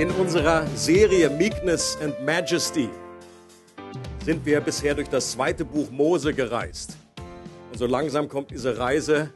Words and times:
In 0.00 0.10
unserer 0.12 0.66
Serie 0.76 1.28
Meekness 1.28 1.98
and 2.00 2.18
Majesty 2.24 2.88
sind 4.24 4.46
wir 4.46 4.58
bisher 4.62 4.94
durch 4.94 5.08
das 5.08 5.32
zweite 5.32 5.62
Buch 5.62 5.90
Mose 5.90 6.32
gereist. 6.32 6.96
Und 7.70 7.76
so 7.76 7.84
langsam 7.84 8.26
kommt 8.26 8.50
diese 8.50 8.78
Reise, 8.78 9.30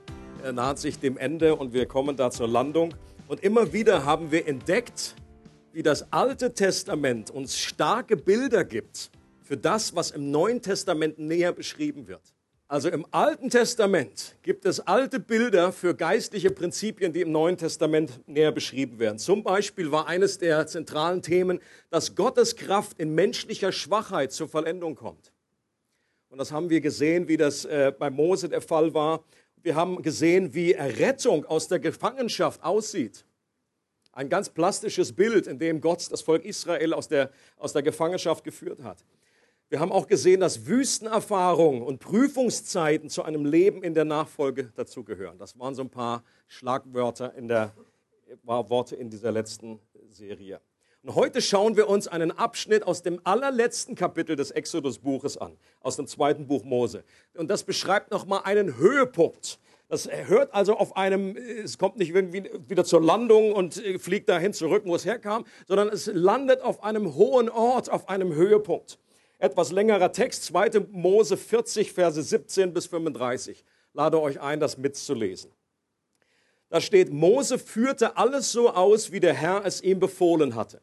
naht 0.55 0.79
sich 0.79 0.99
dem 0.99 1.19
Ende 1.19 1.55
und 1.55 1.75
wir 1.75 1.85
kommen 1.85 2.17
da 2.17 2.31
zur 2.31 2.49
Landung. 2.49 2.95
Und 3.29 3.45
immer 3.45 3.75
wieder 3.75 4.07
haben 4.07 4.33
wir 4.33 4.49
entdeckt, 4.49 5.17
wie 5.75 5.83
das 5.83 6.11
Alte 6.11 6.55
Testament 6.55 7.31
uns 7.31 7.59
starke 7.59 8.17
Bilder 8.17 8.65
gibt 8.65 9.11
für 9.43 9.59
das, 9.59 9.95
was 9.95 10.13
im 10.13 10.31
Neuen 10.31 10.63
Testament 10.63 11.19
näher 11.19 11.53
beschrieben 11.53 12.09
wird. 12.09 12.34
Also 12.67 12.89
im 12.89 13.05
Alten 13.11 13.51
Testament 13.51 14.37
gibt 14.43 14.65
es 14.65 14.81
alte 14.81 15.21
Bilder 15.21 15.71
für 15.71 15.95
geistliche 15.95 16.51
Prinzipien, 16.51 17.13
die 17.13 17.21
im 17.21 17.31
Neuen 17.31 17.59
Testament 17.59 18.27
näher 18.27 18.53
beschrieben 18.53 18.99
werden. 18.99 19.19
Zum 19.19 19.43
Beispiel 19.43 19.93
war 19.93 20.07
eines 20.07 20.39
der 20.39 20.67
zentralen 20.67 21.21
Themen, 21.21 21.61
dass 21.91 22.15
Gottes 22.15 22.57
Kraft 22.57 22.99
in 22.99 23.15
menschlicher 23.15 23.71
Schwachheit 23.71 24.33
zur 24.33 24.49
Vollendung 24.49 24.95
kommt. 24.95 25.31
Und 26.31 26.39
das 26.39 26.53
haben 26.53 26.71
wir 26.71 26.81
gesehen, 26.81 27.29
wie 27.29 27.37
das 27.37 27.67
äh, 27.67 27.93
bei 27.97 28.09
Mose 28.09 28.49
der 28.49 28.63
Fall 28.63 28.95
war. 28.95 29.25
Wir 29.63 29.75
haben 29.77 30.01
gesehen, 30.03 30.55
wie 30.55 30.73
Errettung 30.73 31.45
aus 31.45 31.69
der 31.69 31.81
Gefangenschaft 31.81 32.65
aussieht. 32.65 33.27
Ein 34.13 34.31
ganz 34.31 34.49
plastisches 34.49 35.13
Bild, 35.13 35.47
in 35.47 35.59
dem 35.59 35.83
Gott 35.83 36.11
das 36.11 36.23
Volk 36.23 36.45
Israel 36.45 36.95
aus 36.95 37.09
der, 37.09 37.31
aus 37.59 37.75
der 37.75 37.83
Gefangenschaft 37.83 38.43
geführt 38.43 38.83
hat. 38.83 39.05
Wir 39.71 39.81
haben 39.81 39.93
auch 39.93 40.07
gesehen, 40.07 40.41
dass 40.41 40.67
Wüstenerfahrungen 40.67 41.83
und 41.83 41.99
Prüfungszeiten 41.99 43.09
zu 43.09 43.23
einem 43.23 43.47
Leben 43.47 43.83
in 43.83 43.95
der 43.95 44.05
Nachfolge 44.05 44.71
dazugehören. 44.77 45.39
Das 45.39 45.59
waren 45.59 45.75
so 45.75 45.83
ein 45.83 45.91
paar 45.91 46.23
Schlagwörter 46.49 47.35
in 47.35 47.49
der 47.49 47.73
Worte 48.43 48.95
in 48.95 49.09
dieser 49.09 49.33
letzten 49.33 49.81
Serie. 50.11 50.61
Und 51.03 51.15
heute 51.15 51.41
schauen 51.41 51.77
wir 51.77 51.89
uns 51.89 52.09
einen 52.09 52.31
Abschnitt 52.31 52.87
aus 52.87 53.03
dem 53.03 53.21
allerletzten 53.25 53.95
Kapitel 53.95 54.37
des 54.37 54.51
Exodus-Buches 54.51 55.39
an, 55.39 55.57
aus 55.81 55.97
dem 55.97 56.07
zweiten 56.07 56.47
Buch 56.47 56.65
Mose. 56.65 57.03
Und 57.35 57.49
das 57.51 57.65
beschreibt 57.65 58.11
nochmal 58.11 58.43
einen 58.45 58.77
Höhepunkt. 58.77 59.59
Das 59.89 60.09
hört 60.11 60.53
also 60.55 60.77
auf 60.77 60.97
einem, 60.97 61.37
es 61.37 61.79
kommt 61.79 61.97
nicht 61.97 62.11
irgendwie 62.11 62.51
wieder 62.69 62.85
zur 62.85 63.03
Landung 63.03 63.53
und 63.53 63.75
fliegt 63.99 64.29
dahin 64.29 64.53
zurück, 64.53 64.85
wo 64.87 64.95
es 64.95 65.05
herkam, 65.05 65.45
sondern 65.67 65.89
es 65.89 66.07
landet 66.07 66.63
auf 66.63 66.83
einem 66.83 67.15
hohen 67.15 67.49
Ort, 67.49 67.91
auf 67.91 68.09
einem 68.09 68.35
Höhepunkt 68.35 68.99
etwas 69.39 69.73
längerer 69.73 70.13
Text, 70.13 70.45
2. 70.45 70.87
Mose 70.91 71.37
40, 71.37 71.93
Verse 71.93 72.23
17 72.23 72.73
bis 72.73 72.87
35. 72.87 73.65
Lade 73.93 74.21
euch 74.21 74.41
ein, 74.41 74.61
das 74.61 74.79
mitzulesen. 74.79 75.51
Da 76.69 76.81
steht, 76.81 77.13
Mose 77.13 77.59
führte 77.59 78.17
alles 78.17 78.51
so 78.51 78.71
aus, 78.71 79.13
wie 79.13 79.21
der 79.21 79.35
Herr 79.35 79.65
es 79.65 79.83
ihm 79.83 80.01
befohlen 80.01 80.55
hatte. 80.55 80.81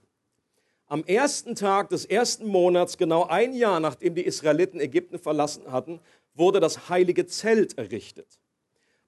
Am 0.87 1.03
ersten 1.05 1.55
Tag 1.55 1.89
des 1.89 2.05
ersten 2.05 2.45
Monats, 2.47 2.97
genau 2.97 3.25
ein 3.25 3.53
Jahr 3.53 3.79
nachdem 3.79 4.15
die 4.15 4.25
Israeliten 4.25 4.79
Ägypten 4.79 5.19
verlassen 5.19 5.71
hatten, 5.71 5.99
wurde 6.33 6.59
das 6.59 6.89
heilige 6.89 7.25
Zelt 7.25 7.77
errichtet. 7.77 8.39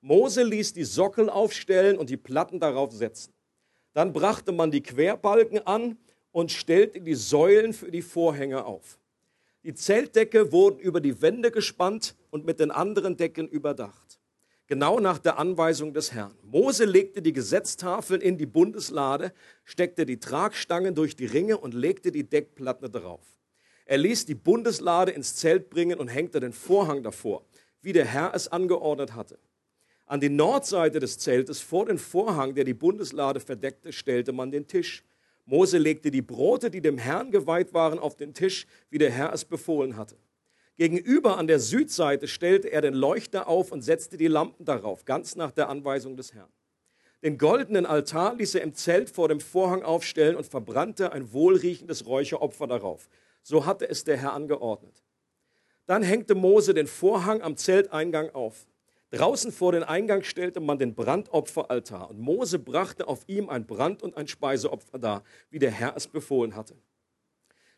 Mose 0.02 0.44
ließ 0.44 0.74
die 0.74 0.84
Sockel 0.84 1.30
aufstellen 1.30 1.98
und 1.98 2.10
die 2.10 2.18
Platten 2.18 2.60
darauf 2.60 2.92
setzen. 2.92 3.34
Dann 3.94 4.12
brachte 4.12 4.52
man 4.52 4.72
die 4.72 4.82
Querbalken 4.82 5.66
an 5.66 5.98
und 6.32 6.52
stellte 6.52 7.00
die 7.00 7.16
Säulen 7.16 7.74
für 7.74 7.92
die 7.92 8.02
Vorhänge 8.02 8.66
auf. 8.66 9.00
Die 9.64 9.74
Zeltdecke 9.74 10.52
wurden 10.52 10.80
über 10.80 11.00
die 11.00 11.22
Wände 11.22 11.50
gespannt 11.50 12.16
und 12.32 12.46
mit 12.46 12.60
den 12.60 12.70
anderen 12.70 13.16
Decken 13.16 13.48
überdacht. 13.48 14.20
Genau 14.68 15.00
nach 15.00 15.20
der 15.20 15.40
Anweisung 15.40 15.94
des 15.94 16.14
Herrn. 16.14 16.36
Mose 16.44 16.84
legte 16.84 17.22
die 17.22 17.32
Gesetztafeln 17.32 18.22
in 18.22 18.38
die 18.38 18.46
Bundeslade, 18.46 19.34
steckte 19.64 20.06
die 20.06 20.20
Tragstangen 20.20 20.96
durch 20.96 21.16
die 21.16 21.26
Ringe 21.26 21.58
und 21.58 21.74
legte 21.74 22.12
die 22.12 22.28
Deckplatte 22.28 22.90
darauf. 22.90 23.26
Er 23.86 23.98
ließ 23.98 24.26
die 24.26 24.36
Bundeslade 24.36 25.12
ins 25.12 25.36
Zelt 25.36 25.70
bringen 25.70 26.00
und 26.00 26.08
hängte 26.08 26.40
den 26.40 26.54
Vorhang 26.54 27.04
davor, 27.04 27.46
wie 27.82 27.94
der 27.94 28.06
Herr 28.06 28.34
es 28.34 28.50
angeordnet 28.50 29.16
hatte. 29.16 29.38
An 30.06 30.20
die 30.20 30.30
Nordseite 30.30 31.00
des 31.00 31.18
Zeltes 31.20 31.62
vor 31.62 31.86
den 31.86 31.98
Vorhang, 31.98 32.56
der 32.56 32.64
die 32.66 32.74
Bundeslade 32.74 33.40
verdeckte, 33.40 33.94
stellte 33.94 34.32
man 34.34 34.52
den 34.52 34.68
Tisch 34.68 35.04
Mose 35.46 35.78
legte 35.78 36.10
die 36.10 36.22
Brote, 36.22 36.72
die 36.72 36.82
dem 36.82 36.98
Herrn 36.98 37.32
geweiht 37.32 37.74
waren, 37.74 38.00
auf 38.00 38.16
den 38.16 38.34
Tisch, 38.34 38.66
wie 38.90 38.98
der 38.98 39.12
Herr 39.12 39.34
es 39.34 39.46
befohlen 39.46 39.98
hatte. 39.98 40.18
Gegenüber 40.76 41.38
an 41.38 41.48
der 41.48 41.60
Südseite 41.60 42.28
stellte 42.28 42.70
er 42.70 42.82
den 42.82 42.94
Leuchter 42.94 43.48
auf 43.48 43.72
und 43.72 43.82
setzte 43.82 44.18
die 44.18 44.28
Lampen 44.28 44.66
darauf, 44.66 45.06
ganz 45.06 45.36
nach 45.36 45.52
der 45.52 45.70
Anweisung 45.70 46.18
des 46.18 46.34
Herrn. 46.34 46.52
Den 47.22 47.38
goldenen 47.38 47.86
Altar 47.86 48.36
ließ 48.36 48.56
er 48.56 48.62
im 48.62 48.74
Zelt 48.74 49.10
vor 49.10 49.30
dem 49.30 49.40
Vorhang 49.40 49.84
aufstellen 49.84 50.36
und 50.36 50.46
verbrannte 50.46 51.12
ein 51.12 51.32
wohlriechendes 51.32 52.06
Räucheropfer 52.06 52.68
darauf. 52.68 53.08
So 53.44 53.66
hatte 53.66 53.88
es 53.88 54.04
der 54.04 54.18
Herr 54.18 54.34
angeordnet. 54.34 55.04
Dann 55.86 56.04
hängte 56.04 56.36
Mose 56.36 56.74
den 56.74 56.88
Vorhang 56.88 57.42
am 57.42 57.56
Zelteingang 57.56 58.30
auf. 58.32 58.66
Draußen 59.14 59.52
vor 59.52 59.74
den 59.74 59.84
Eingang 59.84 60.24
stellte 60.24 60.60
man 60.60 60.80
den 60.80 60.96
Brandopferaltar 60.96 62.10
und 62.10 62.20
Mose 62.20 62.58
brachte 62.58 63.08
auf 63.08 63.22
ihm 63.28 63.48
ein 63.48 63.68
Brand- 63.68 64.02
und 64.02 64.18
ein 64.18 64.28
Speiseopfer 64.28 64.98
dar, 64.98 65.24
wie 65.52 65.60
der 65.60 65.70
Herr 65.70 65.96
es 65.96 66.08
befohlen 66.08 66.56
hatte. 66.56 66.76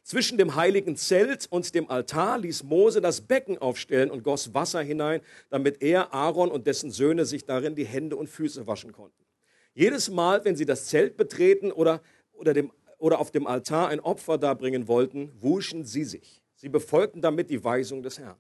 Zwischen 0.01 0.38
dem 0.38 0.56
heiligen 0.56 0.96
Zelt 0.96 1.47
und 1.50 1.75
dem 1.75 1.90
Altar 1.90 2.38
ließ 2.38 2.63
Mose 2.63 3.01
das 3.01 3.19
Becken 3.19 3.57
aufstellen 3.57 4.12
und 4.12 4.23
goss 4.23 4.53
Wasser 4.53 4.81
hinein, 4.81 5.19
damit 5.50 5.81
er, 5.81 6.13
Aaron 6.13 6.50
und 6.50 6.68
dessen 6.68 6.90
Söhne 6.90 7.25
sich 7.25 7.44
darin 7.44 7.75
die 7.75 7.85
Hände 7.85 8.16
und 8.16 8.29
Füße 8.29 8.66
waschen 8.66 8.94
konnten. 8.94 9.25
Jedes 9.73 10.09
Mal, 10.09 10.46
wenn 10.46 10.56
sie 10.56 10.66
das 10.66 10.85
Zelt 10.85 11.17
betreten 11.17 11.73
oder, 11.73 12.02
oder, 12.31 12.53
dem, 12.53 12.72
oder 12.97 13.19
auf 13.19 13.31
dem 13.31 13.46
Altar 13.46 13.90
ein 13.90 14.00
Opfer 14.00 14.38
darbringen 14.38 14.88
wollten, 14.88 15.34
wuschen 15.41 15.84
sie 15.84 16.06
sich. 16.06 16.41
Sie 16.56 16.69
befolgten 16.69 17.22
damit 17.22 17.50
die 17.50 17.62
Weisung 17.62 18.03
des 18.03 18.19
Herrn. 18.19 18.38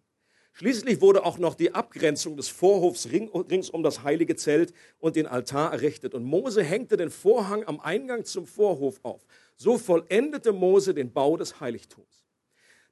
Schließlich 0.57 1.01
wurde 1.01 1.25
auch 1.25 1.37
noch 1.37 1.53
die 1.53 1.75
Abgrenzung 1.75 2.37
des 2.37 2.47
Vorhofs 2.47 3.09
rings 3.09 3.69
um 3.69 3.83
das 3.83 4.03
heilige 4.03 4.37
Zelt 4.37 4.73
und 4.99 5.17
den 5.17 5.27
Altar 5.27 5.73
errichtet. 5.73 6.13
Und 6.13 6.23
Mose 6.23 6.63
hängte 6.63 6.95
den 6.95 7.09
Vorhang 7.09 7.65
am 7.65 7.81
Eingang 7.81 8.23
zum 8.23 8.45
Vorhof 8.45 9.01
auf. 9.03 9.25
So 9.57 9.77
vollendete 9.77 10.53
Mose 10.53 10.93
den 10.93 11.11
Bau 11.11 11.35
des 11.35 11.59
Heiligtums. 11.59 12.25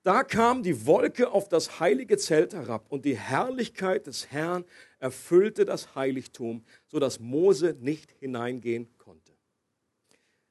Da 0.03 0.23
kam 0.25 0.61
die 0.61 0.85
Wolke 0.85 1.31
auf 1.31 1.47
das 1.47 1.79
heilige 1.79 2.17
Zelt 2.17 2.53
herab 2.53 2.87
und 2.89 3.05
die 3.05 3.15
Herrlichkeit 3.17 4.07
des 4.07 4.29
Herrn 4.29 4.65
erfüllte 4.99 5.63
das 5.63 5.95
Heiligtum, 5.95 6.65
sodass 6.87 7.21
Mose 7.21 7.77
nicht 7.79 8.11
hineingehen 8.19 8.89
konnte. 8.97 9.31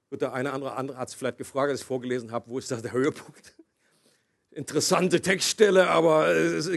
Wird 0.09 0.23
der 0.23 0.33
eine 0.33 0.55
oder 0.57 0.79
andere 0.79 0.97
hat 0.97 1.09
es 1.09 1.15
vielleicht 1.15 1.37
gefragt, 1.37 1.71
als 1.71 1.81
ich 1.81 1.87
vorgelesen 1.87 2.33
habe, 2.33 2.49
wo 2.49 2.59
ist 2.59 2.71
da 2.71 2.77
der 2.77 2.93
Höhepunkt? 2.93 3.55
Interessante 4.55 5.21
Textstelle, 5.21 5.89
aber 5.89 6.29
es 6.29 6.71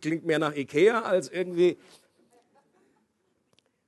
klingt 0.00 0.24
mehr 0.24 0.38
nach 0.38 0.54
Ikea 0.54 1.02
als 1.02 1.28
irgendwie. 1.28 1.78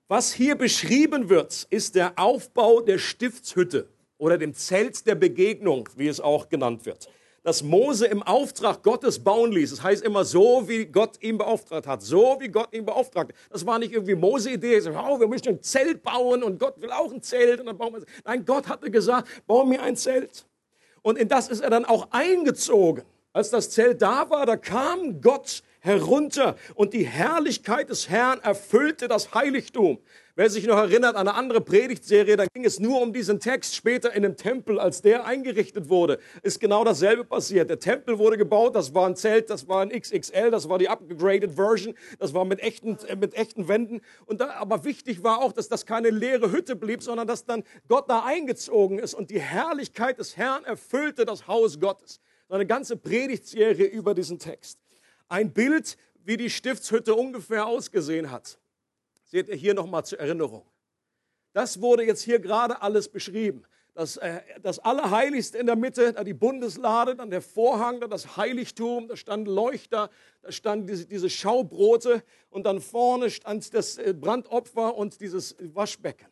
Was 0.08 0.32
hier 0.32 0.56
beschrieben 0.56 1.28
wird, 1.28 1.66
ist 1.70 1.94
der 1.94 2.18
Aufbau 2.18 2.80
der 2.80 2.98
Stiftshütte 2.98 3.88
oder 4.18 4.38
dem 4.38 4.54
Zelt 4.54 5.06
der 5.06 5.14
Begegnung, 5.14 5.88
wie 5.96 6.08
es 6.08 6.20
auch 6.20 6.48
genannt 6.48 6.84
wird. 6.84 7.08
Das 7.44 7.64
Mose 7.64 8.06
im 8.06 8.22
Auftrag 8.22 8.84
Gottes 8.84 9.18
bauen 9.18 9.50
ließ. 9.50 9.70
Das 9.70 9.82
heißt 9.82 10.04
immer 10.04 10.24
so, 10.24 10.68
wie 10.68 10.84
Gott 10.84 11.20
ihn 11.22 11.38
beauftragt 11.38 11.88
hat. 11.88 12.00
So, 12.02 12.36
wie 12.38 12.46
Gott 12.48 12.72
ihn 12.72 12.84
beauftragt 12.84 13.32
hat. 13.32 13.38
Das 13.50 13.66
war 13.66 13.80
nicht 13.80 13.92
irgendwie 13.92 14.14
Mose-Idee. 14.14 14.80
Oh, 14.90 15.18
wir 15.18 15.26
müssen 15.26 15.48
ein 15.48 15.62
Zelt 15.62 16.04
bauen 16.04 16.44
und 16.44 16.60
Gott 16.60 16.80
will 16.80 16.92
auch 16.92 17.12
ein 17.12 17.20
Zelt. 17.20 17.58
Und 17.58 17.66
dann 17.66 17.76
bauen 17.76 17.94
wir 17.94 18.04
Nein, 18.24 18.44
Gott 18.44 18.68
hatte 18.68 18.92
gesagt, 18.92 19.28
bau 19.48 19.64
mir 19.64 19.82
ein 19.82 19.96
Zelt. 19.96 20.46
Und 21.02 21.18
in 21.18 21.26
das 21.26 21.48
ist 21.48 21.60
er 21.60 21.70
dann 21.70 21.84
auch 21.84 22.06
eingezogen. 22.12 23.02
Als 23.34 23.48
das 23.48 23.70
Zelt 23.70 24.02
da 24.02 24.28
war, 24.28 24.44
da 24.44 24.58
kam 24.58 25.22
Gott 25.22 25.62
herunter 25.80 26.54
und 26.74 26.92
die 26.92 27.06
Herrlichkeit 27.06 27.88
des 27.88 28.10
Herrn 28.10 28.40
erfüllte 28.40 29.08
das 29.08 29.32
Heiligtum. 29.32 29.98
Wer 30.34 30.50
sich 30.50 30.66
noch 30.66 30.76
erinnert 30.76 31.16
an 31.16 31.26
eine 31.28 31.36
andere 31.36 31.62
Predigtserie, 31.62 32.36
da 32.36 32.44
ging 32.52 32.66
es 32.66 32.78
nur 32.78 33.00
um 33.00 33.14
diesen 33.14 33.40
Text 33.40 33.74
später 33.74 34.12
in 34.12 34.22
dem 34.22 34.36
Tempel, 34.36 34.78
als 34.78 35.00
der 35.00 35.24
eingerichtet 35.24 35.88
wurde, 35.88 36.18
ist 36.42 36.60
genau 36.60 36.84
dasselbe 36.84 37.24
passiert. 37.24 37.70
Der 37.70 37.78
Tempel 37.78 38.18
wurde 38.18 38.36
gebaut, 38.36 38.74
das 38.74 38.94
war 38.94 39.06
ein 39.06 39.16
Zelt, 39.16 39.48
das 39.48 39.66
war 39.66 39.80
ein 39.80 39.88
XXL, 39.88 40.50
das 40.50 40.68
war 40.68 40.78
die 40.78 40.90
upgraded 40.90 41.52
Version, 41.52 41.94
das 42.18 42.34
war 42.34 42.44
mit 42.44 42.60
echten, 42.60 42.98
äh, 43.08 43.16
mit 43.16 43.34
echten 43.34 43.66
Wänden. 43.66 44.02
Und 44.26 44.42
da, 44.42 44.50
aber 44.50 44.84
wichtig 44.84 45.22
war 45.22 45.40
auch, 45.40 45.52
dass 45.52 45.68
das 45.68 45.86
keine 45.86 46.10
leere 46.10 46.52
Hütte 46.52 46.76
blieb, 46.76 47.02
sondern 47.02 47.26
dass 47.26 47.46
dann 47.46 47.64
Gott 47.88 48.10
da 48.10 48.24
eingezogen 48.24 48.98
ist 48.98 49.14
und 49.14 49.30
die 49.30 49.40
Herrlichkeit 49.40 50.18
des 50.18 50.36
Herrn 50.36 50.64
erfüllte 50.64 51.24
das 51.24 51.46
Haus 51.46 51.80
Gottes. 51.80 52.20
Eine 52.52 52.66
ganze 52.66 52.98
Predigtserie 52.98 53.86
über 53.86 54.12
diesen 54.12 54.38
Text. 54.38 54.78
Ein 55.26 55.54
Bild, 55.54 55.96
wie 56.22 56.36
die 56.36 56.50
Stiftshütte 56.50 57.14
ungefähr 57.14 57.66
ausgesehen 57.66 58.30
hat. 58.30 58.58
Seht 59.24 59.48
ihr 59.48 59.56
hier 59.56 59.72
nochmal 59.72 60.04
zur 60.04 60.20
Erinnerung. 60.20 60.66
Das 61.54 61.80
wurde 61.80 62.04
jetzt 62.04 62.20
hier 62.20 62.40
gerade 62.40 62.82
alles 62.82 63.08
beschrieben. 63.08 63.64
Das, 63.94 64.18
äh, 64.18 64.42
das 64.60 64.78
Allerheiligste 64.78 65.56
in 65.56 65.64
der 65.64 65.76
Mitte, 65.76 66.12
da 66.12 66.24
die 66.24 66.34
Bundeslade, 66.34 67.16
dann 67.16 67.30
der 67.30 67.40
Vorhang, 67.40 68.00
dann 68.00 68.10
das 68.10 68.36
Heiligtum, 68.36 69.08
da 69.08 69.16
stand 69.16 69.48
Leuchter, 69.48 70.10
da 70.42 70.52
standen 70.52 70.86
diese, 70.86 71.06
diese 71.06 71.30
Schaubrote 71.30 72.22
und 72.50 72.64
dann 72.64 72.82
vorne 72.82 73.30
stand 73.30 73.72
das 73.72 73.96
äh, 73.96 74.12
Brandopfer 74.12 74.94
und 74.94 75.20
dieses 75.20 75.56
Waschbecken. 75.58 76.28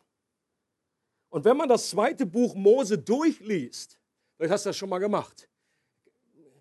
Und 1.30 1.46
wenn 1.46 1.56
man 1.56 1.70
das 1.70 1.88
zweite 1.88 2.26
Buch 2.26 2.54
Mose 2.54 2.98
durchliest, 2.98 3.98
vielleicht 4.36 4.52
hast 4.52 4.66
du 4.66 4.68
das 4.68 4.76
schon 4.76 4.90
mal 4.90 4.98
gemacht, 4.98 5.49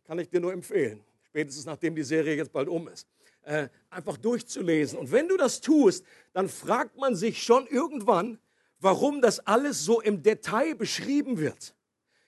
kann 0.09 0.17
ich 0.17 0.27
dir 0.27 0.39
nur 0.39 0.53
empfehlen, 0.53 1.03
spätestens 1.27 1.65
nachdem 1.65 1.94
die 1.94 2.01
Serie 2.01 2.35
jetzt 2.35 2.51
bald 2.51 2.67
um 2.67 2.88
ist 2.88 3.07
äh, 3.44 3.69
einfach 3.91 4.17
durchzulesen. 4.17 4.97
Und 4.97 5.11
wenn 5.11 5.27
du 5.27 5.38
das 5.38 5.61
tust, 5.61 6.03
dann 6.33 6.50
fragt 6.50 6.97
man 6.97 7.15
sich 7.15 7.44
schon 7.44 7.67
irgendwann, 7.67 8.39
warum 8.79 9.21
das 9.21 9.39
alles 9.45 9.85
so 9.85 10.01
im 10.01 10.23
Detail 10.23 10.73
beschrieben 10.73 11.38
wird. 11.38 11.75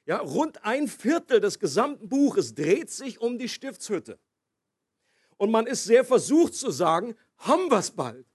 Ja, 0.06 0.18
rund 0.18 0.64
ein 0.64 0.88
Viertel 0.88 1.40
des 1.40 1.58
gesamten 1.58 2.08
Buches 2.08 2.54
dreht 2.54 2.92
sich 2.92 3.20
um 3.20 3.40
die 3.40 3.50
Stiftshütte. 3.50 4.20
Und 5.38 5.50
man 5.50 5.66
ist 5.66 5.86
sehr 5.86 6.06
versucht 6.06 6.54
zu 6.54 6.70
sagen, 6.70 7.16
haben 7.38 7.72
wir 7.72 7.80
es 7.80 7.90
bald. 7.90 8.31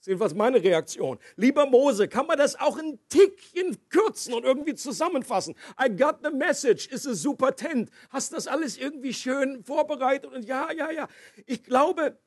Das 0.00 0.06
ist 0.06 0.12
jedenfalls 0.12 0.34
meine 0.34 0.62
Reaktion. 0.62 1.18
Lieber 1.36 1.66
Mose, 1.66 2.08
kann 2.08 2.26
man 2.26 2.38
das 2.38 2.58
auch 2.58 2.78
ein 2.78 2.98
Tickchen 3.10 3.76
kürzen 3.90 4.32
und 4.32 4.44
irgendwie 4.44 4.74
zusammenfassen? 4.74 5.54
I 5.78 5.94
got 5.94 6.20
the 6.24 6.30
message, 6.30 6.88
ist 6.88 7.04
es 7.04 7.20
super 7.20 7.54
tent. 7.54 7.90
Hast 8.08 8.32
das 8.32 8.46
alles 8.46 8.78
irgendwie 8.78 9.12
schön 9.12 9.62
vorbereitet? 9.62 10.32
Und 10.32 10.46
ja, 10.46 10.72
ja, 10.72 10.90
ja. 10.90 11.06
Ich 11.44 11.62
glaube, 11.62 12.18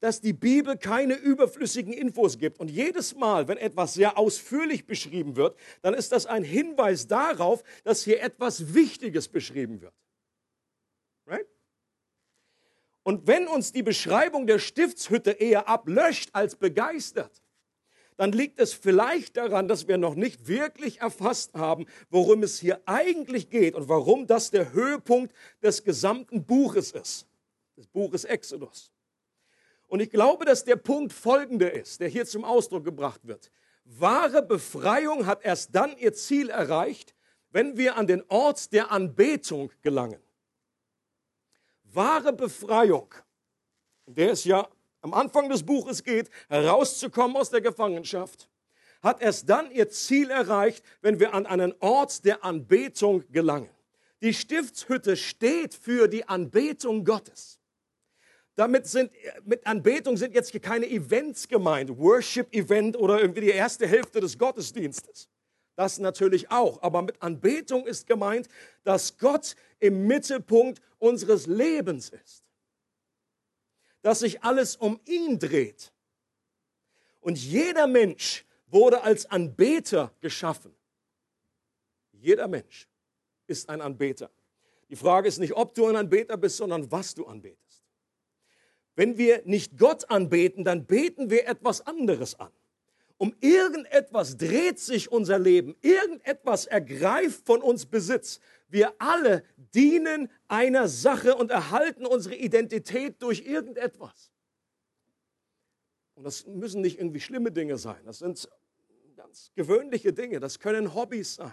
dass 0.00 0.20
die 0.20 0.34
Bibel 0.34 0.76
keine 0.76 1.14
überflüssigen 1.14 1.94
Infos 1.94 2.36
gibt. 2.36 2.60
Und 2.60 2.70
jedes 2.70 3.14
Mal, 3.14 3.48
wenn 3.48 3.56
etwas 3.56 3.94
sehr 3.94 4.18
ausführlich 4.18 4.84
beschrieben 4.84 5.36
wird, 5.36 5.58
dann 5.80 5.94
ist 5.94 6.12
das 6.12 6.26
ein 6.26 6.44
Hinweis 6.44 7.06
darauf, 7.06 7.62
dass 7.84 8.04
hier 8.04 8.22
etwas 8.22 8.74
Wichtiges 8.74 9.28
beschrieben 9.28 9.80
wird. 9.80 9.94
Und 13.02 13.26
wenn 13.26 13.48
uns 13.48 13.72
die 13.72 13.82
Beschreibung 13.82 14.46
der 14.46 14.58
Stiftshütte 14.58 15.32
eher 15.32 15.68
ablöscht 15.68 16.30
als 16.32 16.56
begeistert, 16.56 17.42
dann 18.16 18.32
liegt 18.32 18.58
es 18.60 18.74
vielleicht 18.74 19.38
daran, 19.38 19.66
dass 19.66 19.88
wir 19.88 19.96
noch 19.96 20.14
nicht 20.14 20.46
wirklich 20.46 21.00
erfasst 21.00 21.54
haben, 21.54 21.86
worum 22.10 22.42
es 22.42 22.60
hier 22.60 22.78
eigentlich 22.84 23.48
geht 23.48 23.74
und 23.74 23.88
warum 23.88 24.26
das 24.26 24.50
der 24.50 24.74
Höhepunkt 24.74 25.34
des 25.62 25.84
gesamten 25.84 26.44
Buches 26.44 26.92
ist, 26.92 27.26
des 27.78 27.86
Buches 27.86 28.24
Exodus. 28.24 28.92
Und 29.88 30.00
ich 30.00 30.10
glaube, 30.10 30.44
dass 30.44 30.64
der 30.64 30.76
Punkt 30.76 31.14
folgende 31.14 31.68
ist, 31.68 32.00
der 32.00 32.08
hier 32.08 32.26
zum 32.26 32.44
Ausdruck 32.44 32.84
gebracht 32.84 33.22
wird. 33.26 33.50
Wahre 33.84 34.42
Befreiung 34.42 35.24
hat 35.24 35.42
erst 35.42 35.74
dann 35.74 35.96
ihr 35.96 36.12
Ziel 36.12 36.50
erreicht, 36.50 37.14
wenn 37.50 37.78
wir 37.78 37.96
an 37.96 38.06
den 38.06 38.22
Ort 38.28 38.72
der 38.74 38.92
Anbetung 38.92 39.72
gelangen 39.80 40.20
wahre 41.94 42.32
Befreiung, 42.32 43.14
der 44.06 44.32
es 44.32 44.44
ja 44.44 44.68
am 45.00 45.14
Anfang 45.14 45.48
des 45.48 45.62
Buches 45.62 46.02
geht, 46.02 46.30
herauszukommen 46.48 47.36
aus 47.36 47.50
der 47.50 47.60
Gefangenschaft, 47.60 48.48
hat 49.02 49.22
erst 49.22 49.48
dann 49.48 49.70
ihr 49.70 49.88
Ziel 49.88 50.30
erreicht, 50.30 50.84
wenn 51.00 51.20
wir 51.20 51.32
an 51.32 51.46
einen 51.46 51.74
Ort 51.80 52.24
der 52.24 52.44
Anbetung 52.44 53.24
gelangen. 53.30 53.70
Die 54.20 54.34
Stiftshütte 54.34 55.16
steht 55.16 55.74
für 55.74 56.06
die 56.06 56.28
Anbetung 56.28 57.04
Gottes. 57.04 57.58
Damit 58.56 58.86
sind, 58.86 59.10
mit 59.44 59.66
Anbetung 59.66 60.18
sind 60.18 60.34
jetzt 60.34 60.52
keine 60.60 60.86
Events 60.86 61.48
gemeint, 61.48 61.96
Worship-Event 61.96 62.96
oder 62.98 63.20
irgendwie 63.20 63.40
die 63.40 63.50
erste 63.50 63.86
Hälfte 63.86 64.20
des 64.20 64.36
Gottesdienstes. 64.36 65.30
Das 65.80 65.98
natürlich 65.98 66.50
auch. 66.50 66.82
Aber 66.82 67.00
mit 67.00 67.22
Anbetung 67.22 67.86
ist 67.86 68.06
gemeint, 68.06 68.50
dass 68.84 69.16
Gott 69.16 69.56
im 69.78 70.06
Mittelpunkt 70.06 70.82
unseres 70.98 71.46
Lebens 71.46 72.10
ist. 72.10 72.44
Dass 74.02 74.18
sich 74.18 74.42
alles 74.42 74.76
um 74.76 75.00
ihn 75.06 75.38
dreht. 75.38 75.90
Und 77.20 77.38
jeder 77.38 77.86
Mensch 77.86 78.44
wurde 78.66 79.02
als 79.04 79.24
Anbeter 79.24 80.12
geschaffen. 80.20 80.76
Jeder 82.12 82.46
Mensch 82.46 82.86
ist 83.46 83.70
ein 83.70 83.80
Anbeter. 83.80 84.30
Die 84.90 84.96
Frage 84.96 85.28
ist 85.28 85.38
nicht, 85.38 85.54
ob 85.54 85.72
du 85.72 85.86
ein 85.86 85.96
Anbeter 85.96 86.36
bist, 86.36 86.58
sondern 86.58 86.92
was 86.92 87.14
du 87.14 87.24
anbetest. 87.24 87.82
Wenn 88.96 89.16
wir 89.16 89.40
nicht 89.46 89.78
Gott 89.78 90.10
anbeten, 90.10 90.62
dann 90.62 90.84
beten 90.84 91.30
wir 91.30 91.48
etwas 91.48 91.86
anderes 91.86 92.38
an. 92.38 92.52
Um 93.20 93.36
irgendetwas 93.40 94.38
dreht 94.38 94.78
sich 94.78 95.12
unser 95.12 95.38
Leben, 95.38 95.76
irgendetwas 95.82 96.64
ergreift 96.64 97.44
von 97.44 97.60
uns 97.60 97.84
Besitz. 97.84 98.40
Wir 98.68 98.94
alle 98.98 99.44
dienen 99.74 100.30
einer 100.48 100.88
Sache 100.88 101.34
und 101.34 101.50
erhalten 101.50 102.06
unsere 102.06 102.34
Identität 102.34 103.20
durch 103.20 103.44
irgendetwas. 103.44 104.32
Und 106.14 106.24
das 106.24 106.46
müssen 106.46 106.80
nicht 106.80 106.96
irgendwie 106.96 107.20
schlimme 107.20 107.52
Dinge 107.52 107.76
sein, 107.76 108.02
das 108.06 108.20
sind 108.20 108.48
ganz 109.16 109.52
gewöhnliche 109.54 110.14
Dinge, 110.14 110.40
das 110.40 110.58
können 110.58 110.94
Hobbys 110.94 111.34
sein, 111.34 111.52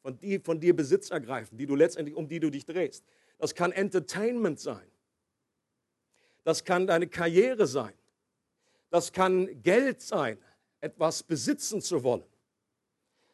von, 0.00 0.18
die, 0.18 0.38
von 0.38 0.58
dir 0.58 0.74
Besitz 0.74 1.10
ergreifen, 1.10 1.58
die 1.58 1.66
du 1.66 1.74
letztendlich, 1.74 2.16
um 2.16 2.26
die 2.26 2.40
du 2.40 2.48
dich 2.48 2.64
drehst. 2.64 3.04
Das 3.36 3.54
kann 3.54 3.70
Entertainment 3.70 4.60
sein, 4.60 4.90
das 6.42 6.64
kann 6.64 6.86
deine 6.86 7.06
Karriere 7.06 7.66
sein. 7.66 7.92
Das 8.90 9.12
kann 9.12 9.62
Geld 9.62 10.00
sein, 10.00 10.38
etwas 10.80 11.22
besitzen 11.22 11.80
zu 11.80 12.02
wollen. 12.02 12.24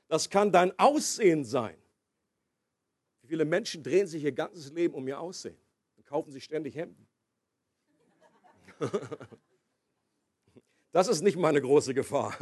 Das 0.08 0.28
kann 0.28 0.52
dein 0.52 0.78
Aussehen 0.78 1.44
sein. 1.44 1.76
Wie 3.22 3.28
viele 3.28 3.44
Menschen 3.44 3.82
drehen 3.82 4.06
sich 4.06 4.22
ihr 4.24 4.32
ganzes 4.32 4.72
Leben 4.72 4.94
um 4.94 5.06
ihr 5.08 5.18
Aussehen 5.18 5.56
und 5.96 6.06
kaufen 6.06 6.30
sich 6.30 6.44
ständig 6.44 6.74
Hemden? 6.76 7.06
Das 10.92 11.08
ist 11.08 11.22
nicht 11.22 11.38
meine 11.38 11.60
große 11.60 11.94
Gefahr. 11.94 12.36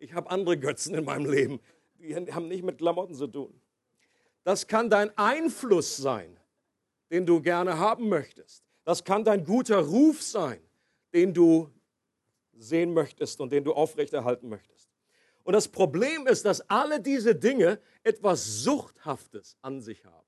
Ich 0.00 0.14
habe 0.14 0.28
andere 0.30 0.58
Götzen 0.58 0.96
in 0.96 1.04
meinem 1.04 1.30
Leben, 1.30 1.60
die 2.00 2.16
haben 2.16 2.48
nicht 2.48 2.64
mit 2.64 2.78
Klamotten 2.78 3.14
zu 3.14 3.28
tun. 3.28 3.54
Das 4.42 4.66
kann 4.66 4.90
dein 4.90 5.16
Einfluss 5.16 5.96
sein, 5.96 6.36
den 7.12 7.24
du 7.24 7.40
gerne 7.40 7.78
haben 7.78 8.08
möchtest. 8.08 8.64
Das 8.84 9.04
kann 9.04 9.22
dein 9.22 9.44
guter 9.44 9.78
Ruf 9.78 10.20
sein, 10.20 10.60
den 11.14 11.32
du 11.32 11.70
sehen 12.56 12.92
möchtest 12.92 13.40
und 13.40 13.52
den 13.52 13.64
du 13.64 13.72
aufrechterhalten 13.72 14.48
möchtest. 14.48 14.90
Und 15.44 15.54
das 15.54 15.68
Problem 15.68 16.26
ist, 16.26 16.44
dass 16.44 16.60
alle 16.70 17.00
diese 17.00 17.34
Dinge 17.34 17.80
etwas 18.02 18.62
Suchthaftes 18.62 19.56
an 19.60 19.80
sich 19.80 20.04
haben. 20.04 20.21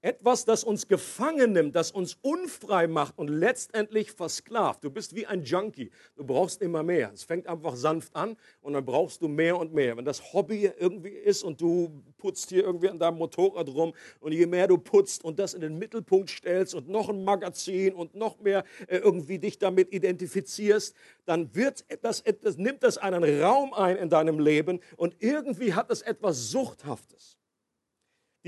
Etwas, 0.00 0.44
das 0.44 0.62
uns 0.62 0.86
gefangen 0.86 1.52
nimmt, 1.52 1.74
das 1.74 1.90
uns 1.90 2.18
unfrei 2.22 2.86
macht 2.86 3.18
und 3.18 3.26
letztendlich 3.26 4.12
versklavt. 4.12 4.84
Du 4.84 4.90
bist 4.90 5.16
wie 5.16 5.26
ein 5.26 5.42
Junkie. 5.42 5.90
Du 6.14 6.22
brauchst 6.24 6.62
immer 6.62 6.84
mehr. 6.84 7.10
Es 7.12 7.24
fängt 7.24 7.48
einfach 7.48 7.74
sanft 7.74 8.14
an 8.14 8.36
und 8.60 8.74
dann 8.74 8.84
brauchst 8.84 9.22
du 9.22 9.26
mehr 9.26 9.58
und 9.58 9.74
mehr. 9.74 9.96
Wenn 9.96 10.04
das 10.04 10.32
Hobby 10.32 10.70
irgendwie 10.78 11.08
ist 11.08 11.42
und 11.42 11.60
du 11.60 12.00
putzt 12.16 12.50
hier 12.50 12.62
irgendwie 12.62 12.90
an 12.90 13.00
deinem 13.00 13.18
Motorrad 13.18 13.68
rum 13.70 13.92
und 14.20 14.30
je 14.30 14.46
mehr 14.46 14.68
du 14.68 14.78
putzt 14.78 15.24
und 15.24 15.40
das 15.40 15.54
in 15.54 15.62
den 15.62 15.76
Mittelpunkt 15.78 16.30
stellst 16.30 16.76
und 16.76 16.88
noch 16.88 17.08
ein 17.08 17.24
Magazin 17.24 17.92
und 17.92 18.14
noch 18.14 18.38
mehr 18.38 18.62
äh, 18.86 18.98
irgendwie 18.98 19.40
dich 19.40 19.58
damit 19.58 19.92
identifizierst, 19.92 20.94
dann 21.24 21.52
wird 21.56 21.84
das, 22.02 22.22
das 22.40 22.56
nimmt 22.56 22.84
das 22.84 22.98
einen 22.98 23.42
Raum 23.42 23.74
ein 23.74 23.96
in 23.96 24.08
deinem 24.08 24.38
Leben 24.38 24.78
und 24.96 25.16
irgendwie 25.18 25.74
hat 25.74 25.90
es 25.90 26.02
etwas 26.02 26.50
Suchthaftes. 26.50 27.37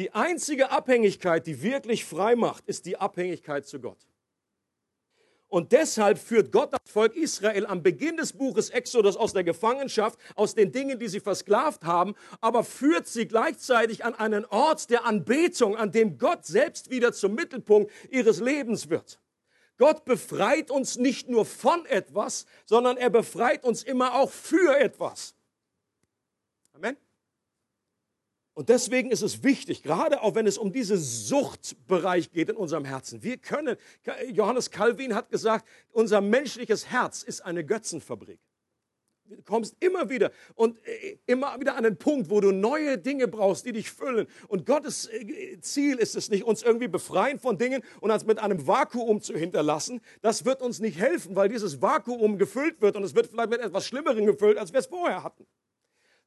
Die 0.01 0.15
einzige 0.15 0.71
Abhängigkeit, 0.71 1.47
die 1.47 1.63
wirklich 1.63 2.07
frei 2.07 2.35
macht, 2.35 2.67
ist 2.67 2.87
die 2.87 2.97
Abhängigkeit 2.97 3.67
zu 3.67 3.81
Gott. 3.81 3.99
Und 5.47 5.73
deshalb 5.73 6.19
führt 6.19 6.53
Gott 6.53 6.73
das 6.73 6.91
Volk 6.91 7.15
Israel 7.17 7.67
am 7.67 7.83
Beginn 7.83 8.17
des 8.17 8.33
Buches 8.33 8.71
Exodus 8.71 9.19
aus 9.19 9.35
der 9.35 9.45
Gefangenschaft, 9.45 10.19
aus 10.37 10.55
den 10.55 10.73
Dingen, 10.73 10.99
die 10.99 11.09
sie 11.09 11.21
versklavt 11.21 11.85
haben, 11.85 12.15
aber 12.41 12.65
führt 12.65 13.09
sie 13.09 13.29
gleichzeitig 13.29 14.03
an 14.03 14.15
einen 14.15 14.47
Ort 14.47 14.89
der 14.89 15.05
Anbetung, 15.05 15.77
an 15.77 15.93
dem 15.93 16.17
Gott 16.17 16.47
selbst 16.47 16.89
wieder 16.89 17.13
zum 17.13 17.35
Mittelpunkt 17.35 17.93
ihres 18.09 18.41
Lebens 18.41 18.89
wird. 18.89 19.21
Gott 19.77 20.07
befreit 20.07 20.71
uns 20.71 20.97
nicht 20.97 21.29
nur 21.29 21.45
von 21.45 21.85
etwas, 21.85 22.47
sondern 22.65 22.97
er 22.97 23.11
befreit 23.11 23.67
uns 23.67 23.83
immer 23.83 24.15
auch 24.15 24.31
für 24.31 24.79
etwas. 24.79 25.35
Amen. 26.73 26.97
Und 28.61 28.69
deswegen 28.69 29.11
ist 29.11 29.23
es 29.23 29.43
wichtig, 29.43 29.83
gerade 29.83 30.21
auch 30.21 30.35
wenn 30.35 30.47
es 30.47 30.59
um 30.59 30.71
diesen 30.71 30.99
Suchtbereich 30.99 32.31
geht 32.31 32.51
in 32.51 32.57
unserem 32.57 32.85
Herzen. 32.85 33.23
Wir 33.23 33.39
können, 33.39 33.79
Johannes 34.35 34.71
Calvin 34.71 35.15
hat 35.15 35.31
gesagt, 35.31 35.67
unser 35.93 36.21
menschliches 36.21 36.91
Herz 36.91 37.23
ist 37.23 37.41
eine 37.41 37.65
Götzenfabrik. 37.65 38.39
Du 39.25 39.41
kommst 39.45 39.77
immer 39.81 40.11
wieder 40.11 40.31
und 40.57 40.77
äh, 40.87 41.17
immer 41.25 41.59
wieder 41.59 41.75
an 41.75 41.85
den 41.85 41.97
Punkt, 41.97 42.29
wo 42.29 42.43
du 42.43 42.53
neue 42.53 42.99
Dinge 42.99 43.29
brauchst, 43.29 43.65
die 43.65 43.73
dich 43.73 43.91
füllen. 43.91 44.27
Und 44.47 44.67
Gottes 44.67 45.07
äh, 45.07 45.59
Ziel 45.63 45.97
ist 45.97 46.15
es 46.15 46.29
nicht, 46.29 46.45
uns 46.45 46.63
irgendwie 46.63 46.89
befreien 46.89 47.39
von 47.39 47.57
Dingen 47.57 47.83
und 48.03 48.11
uns 48.11 48.27
mit 48.27 48.39
einem 48.41 48.67
Vakuum 48.67 49.23
zu 49.23 49.39
hinterlassen. 49.39 50.03
Das 50.21 50.45
wird 50.45 50.61
uns 50.61 50.81
nicht 50.81 50.99
helfen, 50.99 51.35
weil 51.35 51.49
dieses 51.49 51.81
Vakuum 51.81 52.37
gefüllt 52.37 52.83
wird 52.83 52.97
und 52.97 53.05
es 53.05 53.15
wird 53.15 53.29
vielleicht 53.29 53.49
mit 53.49 53.61
etwas 53.61 53.87
Schlimmerem 53.87 54.27
gefüllt, 54.27 54.59
als 54.59 54.75
wir 54.75 54.81
es 54.81 54.87
vorher 54.87 55.25
hatten 55.25 55.47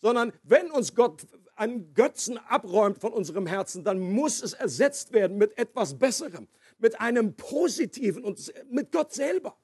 sondern 0.04 0.34
wenn 0.44 0.70
uns 0.70 0.96
Gott 0.96 1.25
einen 1.55 1.93
Götzen 1.93 2.38
abräumt 2.38 3.00
von 3.00 3.13
unserem 3.13 3.48
Herzen, 3.48 3.83
dann 3.83 4.00
muss 4.00 4.41
es 4.41 4.53
ersetzt 4.53 5.13
werden 5.13 5.38
mit 5.38 5.57
etwas 5.57 5.98
Besserem, 5.98 6.48
mit 6.79 7.00
einem 7.00 7.36
Positiven 7.36 8.24
und 8.24 8.53
mit 8.69 8.91
Gott 8.91 9.13
selber. 9.13 9.55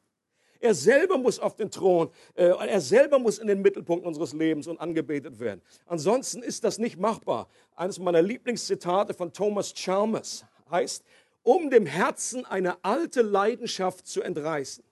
Er 0.62 0.76
selber 0.76 1.18
muss 1.18 1.40
auf 1.40 1.56
den 1.56 1.72
Thron, 1.72 2.10
äh, 2.36 2.48
er 2.48 2.82
selber 2.82 3.18
muss 3.18 3.40
in 3.40 3.48
den 3.48 3.62
Mittelpunkt 3.62 4.06
unseres 4.06 4.34
Lebens 4.34 4.68
und 4.68 4.80
angebetet 4.80 5.40
werden. 5.40 5.62
Ansonsten 5.86 6.44
ist 6.44 6.66
das 6.66 6.80
nicht 6.80 7.00
machbar. 7.00 7.48
Eines 7.76 7.98
meiner 7.98 8.22
Lieblingszitate 8.22 9.14
von 9.14 9.32
Thomas 9.32 9.74
Chalmers 9.74 10.44
heißt, 10.70 11.04
um 11.44 11.70
dem 11.70 11.86
Herzen 11.86 12.46
eine 12.46 12.84
alte 12.84 13.22
Leidenschaft 13.22 14.06
zu 14.06 14.22
entreißen, 14.22 14.84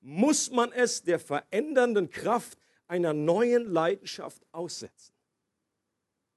muss 0.00 0.50
man 0.50 0.72
es 0.72 1.02
der 1.02 1.18
verändernden 1.18 2.08
Kraft 2.08 2.58
einer 2.88 3.12
neuen 3.12 3.70
Leidenschaft 3.70 4.40
aussetzen. 4.52 5.15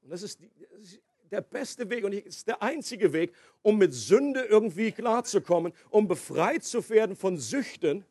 Und 0.10 0.14
das 0.14 0.24
ist, 0.24 0.40
die, 0.40 0.50
das 0.72 0.86
ist 0.86 1.02
der 1.30 1.42
beste 1.42 1.88
Weg 1.92 2.04
und 2.04 2.14
es 2.14 2.38
ist 2.38 2.48
der 2.48 2.64
einzige 2.64 3.14
Weg, 3.14 3.32
um 3.62 3.78
mit 3.78 3.94
Sünde 3.94 4.42
irgendwie 4.42 4.92
klarzukommen, 4.92 5.72
um 5.92 6.08
befreit 6.08 6.64
zu 6.64 6.90
werden 6.90 7.16
von 7.16 7.38
Süchten. 7.38 8.04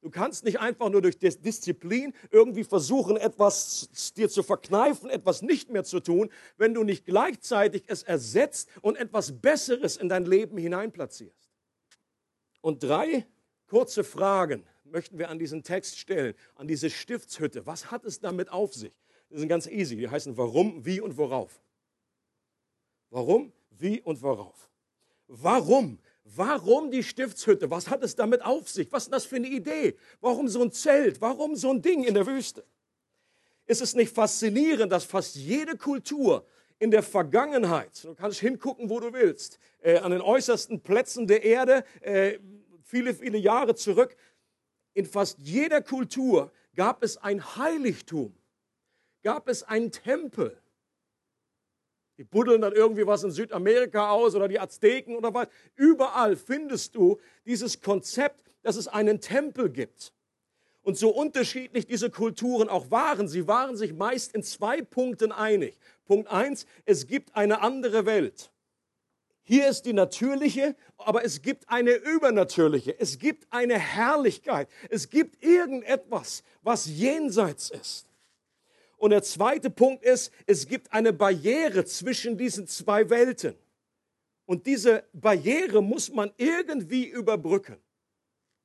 Du 0.00 0.10
kannst 0.10 0.42
nicht 0.42 0.58
einfach 0.58 0.88
nur 0.88 1.02
durch 1.02 1.20
Disziplin 1.20 2.14
irgendwie 2.32 2.64
versuchen, 2.64 3.16
etwas 3.16 4.12
dir 4.16 4.28
zu 4.28 4.42
verkneifen, 4.42 5.08
etwas 5.08 5.40
nicht 5.40 5.70
mehr 5.70 5.84
zu 5.84 6.00
tun, 6.00 6.32
wenn 6.56 6.74
du 6.74 6.82
nicht 6.82 7.06
gleichzeitig 7.06 7.84
es 7.86 8.02
ersetzt 8.02 8.68
und 8.82 8.96
etwas 8.96 9.40
Besseres 9.40 9.98
in 9.98 10.08
dein 10.08 10.24
Leben 10.24 10.58
hineinplatzierst. 10.58 11.48
Und 12.60 12.82
drei 12.82 13.24
kurze 13.68 14.02
Fragen 14.02 14.64
möchten 14.82 15.16
wir 15.16 15.30
an 15.30 15.38
diesen 15.38 15.62
Text 15.62 15.96
stellen, 15.96 16.34
an 16.56 16.66
diese 16.66 16.90
Stiftshütte. 16.90 17.66
Was 17.66 17.92
hat 17.92 18.04
es 18.04 18.18
damit 18.18 18.50
auf 18.50 18.74
sich? 18.74 19.00
Das 19.30 19.40
sind 19.40 19.48
ganz 19.48 19.66
easy. 19.66 19.96
Die 19.96 20.08
heißen 20.08 20.36
warum, 20.36 20.84
wie 20.84 21.00
und 21.00 21.16
worauf. 21.16 21.62
Warum, 23.10 23.52
wie 23.70 24.00
und 24.00 24.20
worauf. 24.22 24.68
Warum? 25.26 25.98
Warum 26.24 26.90
die 26.90 27.02
Stiftshütte? 27.02 27.70
Was 27.70 27.88
hat 27.88 28.02
es 28.02 28.14
damit 28.14 28.42
auf 28.42 28.68
sich? 28.68 28.90
Was 28.92 29.04
ist 29.04 29.12
das 29.12 29.24
für 29.24 29.36
eine 29.36 29.48
Idee? 29.48 29.96
Warum 30.20 30.48
so 30.48 30.62
ein 30.62 30.72
Zelt? 30.72 31.20
Warum 31.20 31.56
so 31.56 31.70
ein 31.70 31.80
Ding 31.80 32.04
in 32.04 32.14
der 32.14 32.26
Wüste? 32.26 32.64
Ist 33.66 33.80
es 33.80 33.94
nicht 33.94 34.12
faszinierend, 34.12 34.92
dass 34.92 35.04
fast 35.04 35.36
jede 35.36 35.76
Kultur 35.76 36.44
in 36.78 36.90
der 36.90 37.02
Vergangenheit, 37.02 38.04
du 38.04 38.14
kannst 38.14 38.40
hingucken, 38.40 38.90
wo 38.90 39.00
du 39.00 39.12
willst, 39.12 39.58
äh, 39.80 39.98
an 39.98 40.10
den 40.10 40.20
äußersten 40.20 40.80
Plätzen 40.80 41.26
der 41.26 41.44
Erde, 41.44 41.84
äh, 42.00 42.38
viele, 42.82 43.14
viele 43.14 43.38
Jahre 43.38 43.74
zurück, 43.74 44.16
in 44.94 45.06
fast 45.06 45.38
jeder 45.38 45.82
Kultur 45.82 46.50
gab 46.74 47.02
es 47.02 47.16
ein 47.16 47.56
Heiligtum, 47.56 48.34
gab 49.22 49.48
es 49.48 49.62
einen 49.62 49.92
Tempel. 49.92 50.56
Die 52.18 52.24
buddeln 52.24 52.60
dann 52.60 52.74
irgendwie 52.74 53.06
was 53.06 53.24
in 53.24 53.30
Südamerika 53.30 54.10
aus 54.10 54.34
oder 54.34 54.46
die 54.46 54.60
Azteken 54.60 55.16
oder 55.16 55.32
was. 55.32 55.48
Überall 55.74 56.36
findest 56.36 56.94
du 56.94 57.18
dieses 57.46 57.80
Konzept, 57.80 58.44
dass 58.62 58.76
es 58.76 58.88
einen 58.88 59.22
Tempel 59.22 59.70
gibt. 59.70 60.12
Und 60.82 60.98
so 60.98 61.10
unterschiedlich 61.10 61.86
diese 61.86 62.10
Kulturen 62.10 62.68
auch 62.68 62.90
waren, 62.90 63.26
sie 63.26 63.46
waren 63.46 63.76
sich 63.76 63.94
meist 63.94 64.34
in 64.34 64.42
zwei 64.42 64.82
Punkten 64.82 65.32
einig. 65.32 65.78
Punkt 66.04 66.30
eins, 66.30 66.66
es 66.84 67.06
gibt 67.06 67.34
eine 67.36 67.62
andere 67.62 68.04
Welt. 68.04 68.50
Hier 69.42 69.68
ist 69.68 69.82
die 69.82 69.92
natürliche, 69.92 70.76
aber 70.98 71.24
es 71.24 71.40
gibt 71.40 71.70
eine 71.70 71.92
übernatürliche. 71.92 72.98
Es 73.00 73.18
gibt 73.18 73.46
eine 73.50 73.78
Herrlichkeit. 73.78 74.68
Es 74.90 75.08
gibt 75.08 75.42
irgendetwas, 75.42 76.44
was 76.62 76.86
jenseits 76.86 77.70
ist. 77.70 78.09
Und 79.00 79.12
der 79.12 79.22
zweite 79.22 79.70
Punkt 79.70 80.04
ist, 80.04 80.30
es 80.44 80.68
gibt 80.68 80.92
eine 80.92 81.14
Barriere 81.14 81.86
zwischen 81.86 82.36
diesen 82.36 82.66
zwei 82.66 83.08
Welten. 83.08 83.54
Und 84.44 84.66
diese 84.66 85.04
Barriere 85.14 85.82
muss 85.82 86.12
man 86.12 86.30
irgendwie 86.36 87.06
überbrücken. 87.06 87.78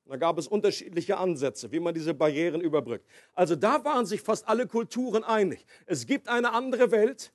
Da 0.03 0.17
gab 0.17 0.37
es 0.37 0.47
unterschiedliche 0.47 1.17
Ansätze, 1.17 1.71
wie 1.71 1.79
man 1.79 1.93
diese 1.93 2.13
Barrieren 2.13 2.59
überbrückt. 2.59 3.05
Also 3.33 3.55
da 3.55 3.85
waren 3.85 4.05
sich 4.05 4.21
fast 4.21 4.45
alle 4.45 4.67
Kulturen 4.67 5.23
einig. 5.23 5.65
Es 5.85 6.05
gibt 6.05 6.27
eine 6.27 6.51
andere 6.51 6.91
Welt, 6.91 7.31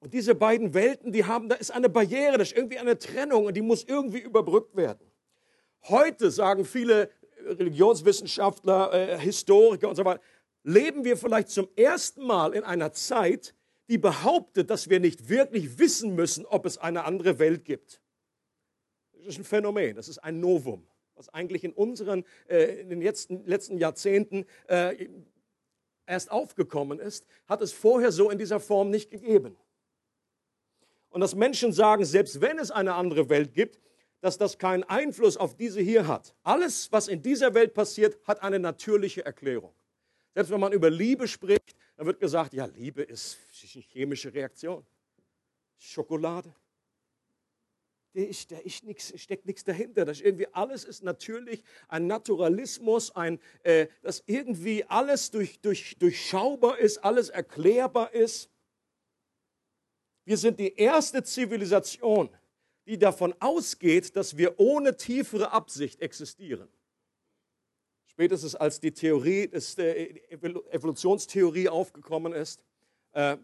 und 0.00 0.14
diese 0.14 0.34
beiden 0.34 0.74
Welten, 0.74 1.12
die 1.12 1.26
haben, 1.26 1.48
da 1.48 1.54
ist 1.54 1.70
eine 1.70 1.88
Barriere, 1.88 2.36
da 2.36 2.42
ist 2.42 2.56
irgendwie 2.56 2.78
eine 2.78 2.98
Trennung 2.98 3.44
und 3.44 3.54
die 3.56 3.62
muss 3.62 3.84
irgendwie 3.84 4.18
überbrückt 4.18 4.74
werden. 4.74 5.06
Heute 5.84 6.32
sagen 6.32 6.64
viele 6.64 7.08
Religionswissenschaftler, 7.46 8.92
äh, 8.92 9.18
Historiker 9.18 9.88
und 9.88 9.94
so 9.94 10.04
weiter, 10.04 10.20
leben 10.64 11.04
wir 11.04 11.16
vielleicht 11.16 11.50
zum 11.50 11.68
ersten 11.76 12.24
Mal 12.26 12.54
in 12.54 12.64
einer 12.64 12.92
Zeit, 12.92 13.54
die 13.88 13.98
behauptet, 13.98 14.70
dass 14.70 14.88
wir 14.88 15.00
nicht 15.00 15.28
wirklich 15.28 15.78
wissen 15.78 16.14
müssen, 16.14 16.46
ob 16.46 16.66
es 16.66 16.78
eine 16.78 17.04
andere 17.04 17.38
Welt 17.38 17.64
gibt. 17.64 18.00
Das 19.12 19.26
ist 19.26 19.38
ein 19.38 19.44
Phänomen, 19.44 19.96
das 19.96 20.08
ist 20.08 20.18
ein 20.18 20.40
Novum, 20.40 20.86
was 21.14 21.28
eigentlich 21.28 21.64
in 21.64 21.72
unseren, 21.72 22.24
äh, 22.48 22.80
in 22.80 22.90
den 22.90 23.00
letzten, 23.00 23.78
Jahrzehnten 23.78 24.46
äh, 24.68 25.08
erst 26.06 26.30
aufgekommen 26.30 26.98
ist, 26.98 27.26
hat 27.46 27.62
es 27.62 27.72
vorher 27.72 28.12
so 28.12 28.30
in 28.30 28.38
dieser 28.38 28.60
Form 28.60 28.90
nicht 28.90 29.10
gegeben. 29.10 29.56
Und 31.10 31.20
dass 31.20 31.34
Menschen 31.34 31.72
sagen, 31.72 32.04
selbst 32.04 32.40
wenn 32.40 32.58
es 32.58 32.70
eine 32.70 32.94
andere 32.94 33.28
Welt 33.28 33.52
gibt, 33.52 33.78
dass 34.20 34.38
das 34.38 34.56
keinen 34.56 34.84
Einfluss 34.84 35.36
auf 35.36 35.56
diese 35.56 35.80
hier 35.80 36.06
hat. 36.06 36.34
Alles, 36.42 36.90
was 36.92 37.08
in 37.08 37.22
dieser 37.22 37.54
Welt 37.54 37.74
passiert, 37.74 38.16
hat 38.24 38.42
eine 38.42 38.58
natürliche 38.58 39.24
Erklärung. 39.24 39.74
Selbst 40.34 40.50
wenn 40.50 40.60
man 40.60 40.72
über 40.72 40.90
Liebe 40.90 41.28
spricht, 41.28 41.76
dann 41.96 42.06
wird 42.06 42.20
gesagt, 42.20 42.54
ja, 42.54 42.64
Liebe 42.64 43.02
ist 43.02 43.38
eine 43.74 43.82
chemische 43.82 44.32
Reaktion. 44.32 44.84
Schokolade. 45.76 46.54
Da 48.14 48.20
ist, 48.20 48.50
da 48.50 48.58
ist 48.58 48.84
nix, 48.84 49.12
steckt 49.16 49.46
nichts 49.46 49.64
dahinter. 49.64 50.04
Das 50.04 50.18
ist 50.18 50.26
irgendwie 50.26 50.46
alles 50.52 50.84
ist 50.84 51.02
natürlich 51.02 51.62
ein 51.88 52.06
Naturalismus, 52.06 53.10
ein, 53.16 53.40
äh, 53.62 53.86
dass 54.02 54.22
irgendwie 54.26 54.84
alles 54.84 55.30
durch, 55.30 55.60
durch, 55.60 55.96
durchschaubar 55.98 56.78
ist, 56.78 56.98
alles 56.98 57.30
erklärbar 57.30 58.12
ist. 58.12 58.50
Wir 60.24 60.36
sind 60.36 60.60
die 60.60 60.74
erste 60.76 61.22
Zivilisation, 61.22 62.28
die 62.86 62.98
davon 62.98 63.34
ausgeht, 63.40 64.14
dass 64.14 64.36
wir 64.36 64.58
ohne 64.60 64.96
tiefere 64.96 65.50
Absicht 65.50 66.00
existieren. 66.00 66.68
Spätestens 68.12 68.54
als 68.54 68.78
die 68.78 68.92
Theorie, 68.92 69.48
die 69.48 70.22
Evolutionstheorie 70.70 71.68
aufgekommen 71.68 72.34
ist, 72.34 72.62
äh, 73.12 73.36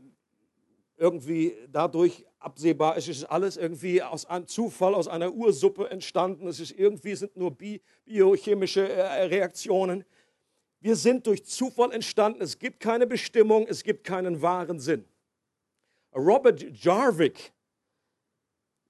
irgendwie 0.99 1.57
dadurch 1.71 2.27
absehbar 2.39 2.97
ist, 2.97 3.09
ist 3.09 3.25
alles 3.25 3.57
irgendwie 3.57 4.03
aus 4.03 4.27
einem 4.27 4.47
Zufall, 4.47 4.95
aus 4.95 5.09
einer 5.09 5.33
Ursuppe 5.33 5.89
entstanden. 5.91 6.47
Es 6.49 6.61
ist 6.61 6.73
irgendwie 6.73 7.15
sind 7.15 7.37
nur 7.37 7.53
bi 7.53 7.81
biochemische 8.05 8.89
äh, 8.89 9.23
Reaktionen. 9.25 10.05
Wir 10.81 10.97
sind 10.97 11.27
durch 11.27 11.45
Zufall 11.45 11.93
entstanden. 11.93 12.43
Es 12.43 12.59
gibt 12.59 12.81
keine 12.81 13.07
Bestimmung, 13.07 13.67
es 13.67 13.83
gibt 13.83 14.05
keinen 14.05 14.43
wahren 14.43 14.81
Sinn. 14.81 15.05
Robert 16.15 16.63
Jarvik, 16.85 17.53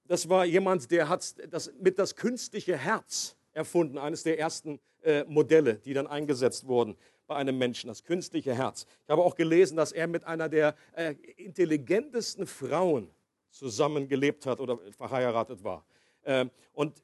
das 0.07 0.29
war 0.29 0.45
jemand, 0.45 0.91
der 0.91 1.09
hat 1.09 1.35
das, 1.53 1.73
mit 1.79 1.99
das 1.99 2.17
künstliche 2.17 2.77
Herz 2.77 3.37
erfunden, 3.53 3.99
eines 3.99 4.23
der 4.23 4.39
ersten 4.39 4.81
äh, 5.09 5.25
Modelle, 5.27 5.77
die 5.77 5.95
dann 5.95 6.07
eingesetzt 6.07 6.67
wurden 6.67 6.95
bei 7.27 7.37
einem 7.37 7.57
Menschen, 7.57 7.89
das 7.89 8.05
künstliche 8.05 8.55
Herz. 8.55 8.87
Ich 9.05 9.11
habe 9.11 9.23
auch 9.23 9.35
gelesen, 9.35 9.77
dass 9.77 9.93
er 9.93 10.07
mit 10.07 10.25
einer 10.25 10.49
der 10.51 10.75
äh, 10.95 11.15
intelligentesten 11.37 12.47
Frauen 12.47 13.11
zusammengelebt 13.51 14.45
hat 14.45 14.61
oder 14.61 14.79
verheiratet 14.97 15.65
war. 15.65 15.85
Ähm, 16.25 16.51
und 16.75 17.03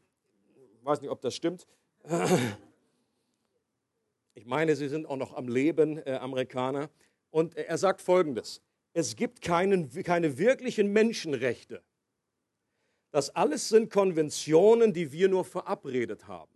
ich 0.78 0.84
weiß 0.84 1.00
nicht, 1.00 1.10
ob 1.10 1.20
das 1.20 1.34
stimmt. 1.34 1.66
Ich 4.36 4.46
meine, 4.46 4.74
sie 4.74 4.88
sind 4.88 5.06
auch 5.06 5.16
noch 5.16 5.32
am 5.34 5.46
Leben, 5.46 5.96
äh, 5.98 6.18
Amerikaner. 6.20 6.90
Und 7.30 7.56
er 7.56 7.78
sagt 7.78 8.02
Folgendes. 8.02 8.60
Es 8.92 9.14
gibt 9.14 9.42
keinen, 9.42 9.88
keine 10.02 10.38
wirklichen 10.38 10.92
Menschenrechte. 10.92 11.82
Das 13.12 13.30
alles 13.30 13.68
sind 13.68 13.92
Konventionen, 13.92 14.92
die 14.92 15.12
wir 15.12 15.28
nur 15.28 15.44
verabredet 15.44 16.26
haben. 16.26 16.53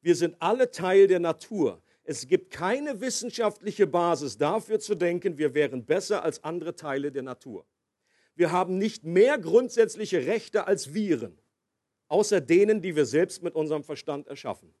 Wir 0.00 0.14
sind 0.14 0.36
alle 0.40 0.70
Teil 0.70 1.06
der 1.06 1.20
Natur. 1.20 1.82
Es 2.04 2.26
gibt 2.26 2.50
keine 2.50 3.00
wissenschaftliche 3.00 3.86
Basis 3.86 4.38
dafür 4.38 4.80
zu 4.80 4.94
denken, 4.94 5.36
wir 5.36 5.54
wären 5.54 5.84
besser 5.84 6.22
als 6.22 6.42
andere 6.42 6.74
Teile 6.74 7.12
der 7.12 7.22
Natur. 7.22 7.66
Wir 8.34 8.52
haben 8.52 8.78
nicht 8.78 9.04
mehr 9.04 9.38
grundsätzliche 9.38 10.26
Rechte 10.26 10.66
als 10.66 10.94
Viren, 10.94 11.38
außer 12.06 12.40
denen, 12.40 12.80
die 12.80 12.94
wir 12.94 13.04
selbst 13.04 13.42
mit 13.42 13.54
unserem 13.54 13.82
Verstand 13.82 14.28
erschaffen. 14.28 14.72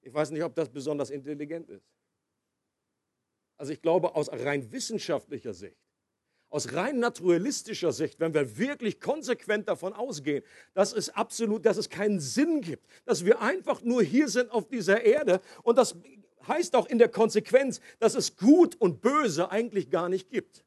Ich 0.00 0.12
weiß 0.12 0.30
nicht, 0.30 0.42
ob 0.42 0.54
das 0.54 0.68
besonders 0.68 1.10
intelligent 1.10 1.68
ist. 1.68 1.86
Also 3.56 3.72
ich 3.72 3.82
glaube, 3.82 4.16
aus 4.16 4.28
rein 4.32 4.72
wissenschaftlicher 4.72 5.54
Sicht 5.54 5.78
aus 6.52 6.74
rein 6.74 6.98
naturalistischer 6.98 7.92
Sicht, 7.92 8.20
wenn 8.20 8.34
wir 8.34 8.58
wirklich 8.58 9.00
konsequent 9.00 9.68
davon 9.68 9.94
ausgehen, 9.94 10.44
dass 10.74 10.92
es 10.92 11.08
absolut, 11.08 11.64
dass 11.64 11.78
es 11.78 11.88
keinen 11.88 12.20
Sinn 12.20 12.60
gibt, 12.60 12.86
dass 13.06 13.24
wir 13.24 13.40
einfach 13.40 13.80
nur 13.82 14.02
hier 14.02 14.28
sind 14.28 14.50
auf 14.50 14.68
dieser 14.68 15.02
Erde 15.02 15.40
und 15.62 15.78
das 15.78 15.96
heißt 16.46 16.76
auch 16.76 16.86
in 16.86 16.98
der 16.98 17.08
Konsequenz, 17.08 17.80
dass 18.00 18.14
es 18.14 18.36
Gut 18.36 18.76
und 18.78 19.00
Böse 19.00 19.50
eigentlich 19.50 19.88
gar 19.88 20.10
nicht 20.10 20.28
gibt. 20.28 20.62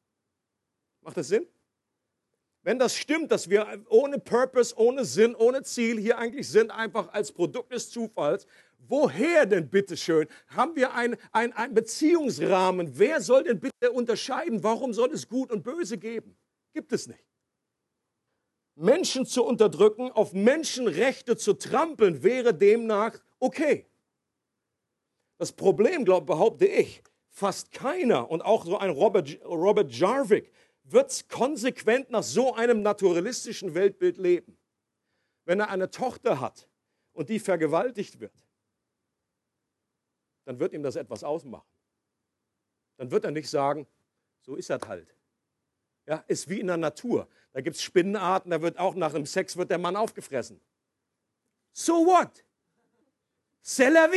Macht 1.02 1.18
das 1.18 1.28
Sinn? 1.28 1.46
Wenn 2.64 2.80
das 2.80 2.96
stimmt, 2.96 3.32
dass 3.32 3.52
wir 3.52 3.86
ohne 3.90 4.18
Purpose, 4.18 4.76
ohne 4.76 5.06
Sinn, 5.06 5.36
ohne 5.36 5.62
Ziel 5.62 6.00
hier 6.00 6.18
eigentlich 6.18 6.50
sind, 6.50 6.72
einfach 6.72 7.14
als 7.14 7.32
Produkt 7.32 7.72
des 7.72 7.92
Zufalls, 7.92 8.48
woher 8.88 9.46
denn 9.46 9.70
bitteschön? 9.70 10.28
Haben 10.48 10.76
wir 10.76 10.94
einen 10.94 11.18
ein 11.32 11.74
Beziehungsrahmen? 11.74 12.98
Wer 12.98 13.22
soll 13.22 13.44
denn 13.44 13.60
bitte 13.60 13.92
unterscheiden? 13.92 14.64
Warum 14.64 14.94
soll 14.94 15.12
es 15.12 15.28
Gut 15.28 15.52
und 15.52 15.64
Böse 15.64 15.98
geben? 15.98 16.38
Gibt 16.74 16.92
es 16.92 17.08
nicht. 17.08 17.24
Menschen 18.76 19.26
zu 19.26 19.44
unterdrücken, 19.46 20.12
auf 20.12 20.34
Menschenrechte 20.34 21.38
zu 21.38 21.54
trampeln, 21.54 22.24
wäre 22.24 22.54
demnach 22.54 23.18
okay. 23.40 23.88
Das 25.38 25.52
Problem, 25.52 26.06
glaube 26.06 26.26
behaupte 26.26 26.66
ich, 26.66 27.02
fast 27.30 27.72
keiner 27.72 28.30
und 28.30 28.42
auch 28.42 28.66
so 28.66 28.78
ein 28.78 28.90
Robert, 28.90 29.40
Robert 29.46 29.92
Jarvik 29.94 30.52
wird 30.84 31.28
konsequent 31.30 32.10
nach 32.10 32.24
so 32.24 32.54
einem 32.54 32.82
naturalistischen 32.82 33.74
Weltbild 33.74 34.18
leben. 34.18 34.58
Wenn 35.46 35.60
er 35.60 35.70
eine 35.70 35.90
Tochter 35.90 36.40
hat 36.40 36.68
und 37.14 37.30
die 37.30 37.40
vergewaltigt 37.40 38.20
wird, 38.20 38.45
dann 40.46 40.60
wird 40.60 40.74
ihm 40.74 40.84
das 40.84 40.96
etwas 40.96 41.24
ausmachen. 41.24 41.68
Dann 42.98 43.12
wird 43.12 43.26
er 43.26 43.32
nicht 43.32 43.50
sagen, 43.50 43.88
so 44.42 44.56
ist 44.56 44.70
das 44.70 44.82
halt. 44.88 45.14
Ja, 46.06 46.24
ist 46.28 46.48
wie 46.50 46.60
in 46.60 46.68
der 46.68 46.78
Natur. 46.78 47.28
Da 47.52 47.62
gibt 47.62 47.76
es 47.76 47.82
Spinnenarten, 47.82 48.52
da 48.52 48.62
wird 48.62 48.78
auch 48.78 48.96
nach 48.96 49.14
dem 49.14 49.26
Sex 49.26 49.58
wird 49.58 49.72
der 49.72 49.78
Mann 49.78 49.96
aufgefressen. 49.96 50.62
So 51.74 52.06
what? 52.06 52.44
C'est 53.64 53.90
la. 53.90 54.08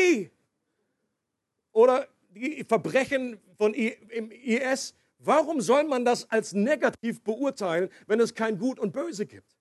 Oder 1.72 2.06
die 2.30 2.62
Verbrechen 2.64 3.40
von 3.56 3.74
im 3.74 4.30
IS, 4.30 4.94
Warum 5.18 5.60
soll 5.60 5.84
man 5.84 6.04
das 6.04 6.30
als 6.30 6.52
negativ 6.52 7.22
beurteilen, 7.22 7.90
wenn 8.06 8.20
es 8.20 8.34
kein 8.34 8.58
Gut 8.58 8.78
und 8.78 8.92
Böse 8.92 9.26
gibt? 9.26 9.56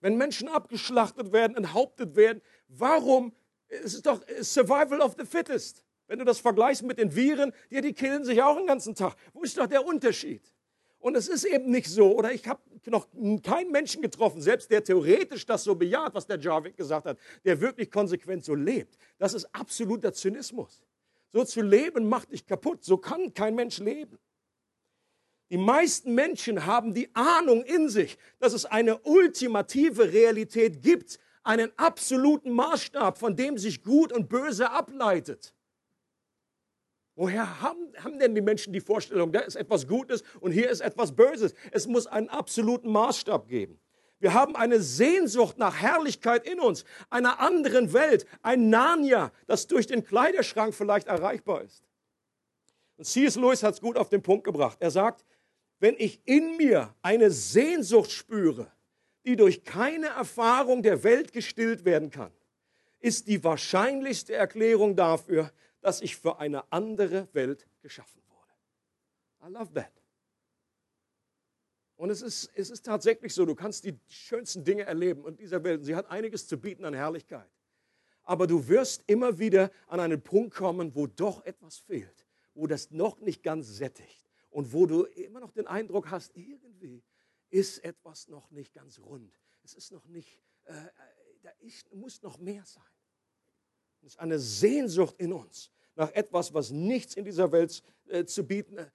Wenn 0.00 0.16
Menschen 0.16 0.48
abgeschlachtet 0.48 1.32
werden, 1.32 1.56
enthauptet 1.56 2.16
werden, 2.16 2.40
warum? 2.68 3.34
Es 3.70 3.94
ist 3.94 4.06
doch 4.06 4.20
Survival 4.40 5.00
of 5.00 5.14
the 5.18 5.24
Fittest. 5.24 5.84
Wenn 6.06 6.18
du 6.18 6.24
das 6.24 6.40
vergleichst 6.40 6.82
mit 6.82 6.98
den 6.98 7.14
Viren, 7.14 7.52
die, 7.70 7.80
die 7.80 7.92
killen 7.92 8.24
sich 8.24 8.42
auch 8.42 8.56
den 8.56 8.66
ganzen 8.66 8.94
Tag. 8.96 9.14
Wo 9.32 9.42
ist 9.42 9.56
doch 9.56 9.68
der 9.68 9.86
Unterschied? 9.86 10.42
Und 10.98 11.16
es 11.16 11.28
ist 11.28 11.44
eben 11.44 11.70
nicht 11.70 11.88
so, 11.88 12.14
oder 12.14 12.32
ich 12.32 12.46
habe 12.46 12.60
noch 12.86 13.06
keinen 13.42 13.70
Menschen 13.70 14.02
getroffen, 14.02 14.42
selbst 14.42 14.70
der 14.70 14.84
theoretisch 14.84 15.46
das 15.46 15.64
so 15.64 15.74
bejaht, 15.74 16.12
was 16.14 16.26
der 16.26 16.38
Jarvik 16.38 16.76
gesagt 16.76 17.06
hat, 17.06 17.18
der 17.44 17.60
wirklich 17.60 17.90
konsequent 17.90 18.44
so 18.44 18.54
lebt. 18.54 18.98
Das 19.18 19.32
ist 19.32 19.46
absoluter 19.54 20.12
Zynismus. 20.12 20.82
So 21.32 21.44
zu 21.44 21.62
leben 21.62 22.08
macht 22.08 22.32
dich 22.32 22.44
kaputt. 22.44 22.84
So 22.84 22.98
kann 22.98 23.32
kein 23.32 23.54
Mensch 23.54 23.78
leben. 23.78 24.18
Die 25.48 25.58
meisten 25.58 26.14
Menschen 26.14 26.66
haben 26.66 26.92
die 26.92 27.14
Ahnung 27.14 27.64
in 27.64 27.88
sich, 27.88 28.18
dass 28.38 28.52
es 28.52 28.66
eine 28.66 28.98
ultimative 28.98 30.12
Realität 30.12 30.82
gibt, 30.82 31.18
einen 31.42 31.72
absoluten 31.76 32.50
Maßstab, 32.50 33.18
von 33.18 33.36
dem 33.36 33.58
sich 33.58 33.82
Gut 33.82 34.12
und 34.12 34.28
Böse 34.28 34.70
ableitet. 34.70 35.54
Woher 37.14 37.60
haben, 37.60 37.92
haben 38.02 38.18
denn 38.18 38.34
die 38.34 38.40
Menschen 38.40 38.72
die 38.72 38.80
Vorstellung, 38.80 39.32
da 39.32 39.40
ist 39.40 39.56
etwas 39.56 39.86
Gutes 39.86 40.22
und 40.40 40.52
hier 40.52 40.70
ist 40.70 40.80
etwas 40.80 41.14
Böses? 41.14 41.54
Es 41.70 41.86
muss 41.86 42.06
einen 42.06 42.28
absoluten 42.28 42.90
Maßstab 42.90 43.48
geben. 43.48 43.78
Wir 44.20 44.34
haben 44.34 44.54
eine 44.54 44.80
Sehnsucht 44.80 45.58
nach 45.58 45.76
Herrlichkeit 45.80 46.46
in 46.46 46.60
uns, 46.60 46.84
einer 47.08 47.40
anderen 47.40 47.92
Welt, 47.92 48.26
ein 48.42 48.68
Narnia, 48.68 49.32
das 49.46 49.66
durch 49.66 49.86
den 49.86 50.04
Kleiderschrank 50.04 50.74
vielleicht 50.74 51.08
erreichbar 51.08 51.62
ist. 51.62 51.82
Und 52.96 53.04
C.S. 53.04 53.36
Lewis 53.36 53.62
hat 53.62 53.74
es 53.74 53.80
gut 53.80 53.96
auf 53.96 54.10
den 54.10 54.22
Punkt 54.22 54.44
gebracht. 54.44 54.76
Er 54.80 54.90
sagt, 54.90 55.24
wenn 55.78 55.96
ich 55.98 56.20
in 56.26 56.58
mir 56.58 56.94
eine 57.00 57.30
Sehnsucht 57.30 58.12
spüre, 58.12 58.70
die 59.24 59.36
durch 59.36 59.64
keine 59.64 60.08
Erfahrung 60.08 60.82
der 60.82 61.02
Welt 61.04 61.32
gestillt 61.32 61.84
werden 61.84 62.10
kann, 62.10 62.32
ist 63.00 63.28
die 63.28 63.42
wahrscheinlichste 63.42 64.34
Erklärung 64.34 64.96
dafür, 64.96 65.52
dass 65.80 66.00
ich 66.00 66.16
für 66.16 66.38
eine 66.38 66.70
andere 66.72 67.28
Welt 67.32 67.66
geschaffen 67.80 68.22
wurde. 68.28 69.48
I 69.48 69.52
love 69.52 69.72
that. 69.72 69.92
Und 71.96 72.08
es 72.08 72.22
ist, 72.22 72.50
es 72.54 72.70
ist 72.70 72.86
tatsächlich 72.86 73.34
so, 73.34 73.44
du 73.44 73.54
kannst 73.54 73.84
die 73.84 73.98
schönsten 74.08 74.64
Dinge 74.64 74.84
erleben 74.84 75.26
in 75.26 75.36
dieser 75.36 75.62
Welt. 75.64 75.84
Sie 75.84 75.94
hat 75.94 76.10
einiges 76.10 76.46
zu 76.46 76.58
bieten 76.58 76.84
an 76.86 76.94
Herrlichkeit. 76.94 77.48
Aber 78.22 78.46
du 78.46 78.68
wirst 78.68 79.04
immer 79.06 79.38
wieder 79.38 79.70
an 79.86 80.00
einen 80.00 80.22
Punkt 80.22 80.54
kommen, 80.54 80.94
wo 80.94 81.06
doch 81.06 81.44
etwas 81.44 81.76
fehlt, 81.78 82.26
wo 82.54 82.66
das 82.66 82.90
noch 82.90 83.20
nicht 83.20 83.42
ganz 83.42 83.68
sättigt 83.68 84.30
und 84.48 84.72
wo 84.72 84.86
du 84.86 85.04
immer 85.04 85.40
noch 85.40 85.52
den 85.52 85.66
Eindruck 85.66 86.10
hast, 86.10 86.34
irgendwie 86.36 87.02
ist 87.50 87.84
etwas 87.84 88.28
noch 88.28 88.50
nicht 88.50 88.72
ganz 88.72 88.98
rund. 88.98 89.32
Es 89.62 89.74
ist 89.74 89.92
noch 89.92 90.06
nicht, 90.06 90.40
äh, 90.64 90.72
äh 90.72 90.90
da 91.42 91.50
ist, 91.60 91.92
muss 91.94 92.22
noch 92.22 92.38
mehr 92.38 92.64
sein. 92.64 92.82
Es 94.00 94.08
ist 94.08 94.18
eine 94.18 94.38
Sehnsucht 94.38 95.16
in 95.18 95.32
uns 95.32 95.70
nach 95.96 96.12
etwas, 96.12 96.52
was 96.54 96.70
nichts 96.70 97.14
in 97.14 97.24
dieser 97.24 97.50
Welt 97.52 97.82
äh, 98.08 98.24
zu 98.24 98.42
bieten, 98.44 98.78
äh, 98.78 98.86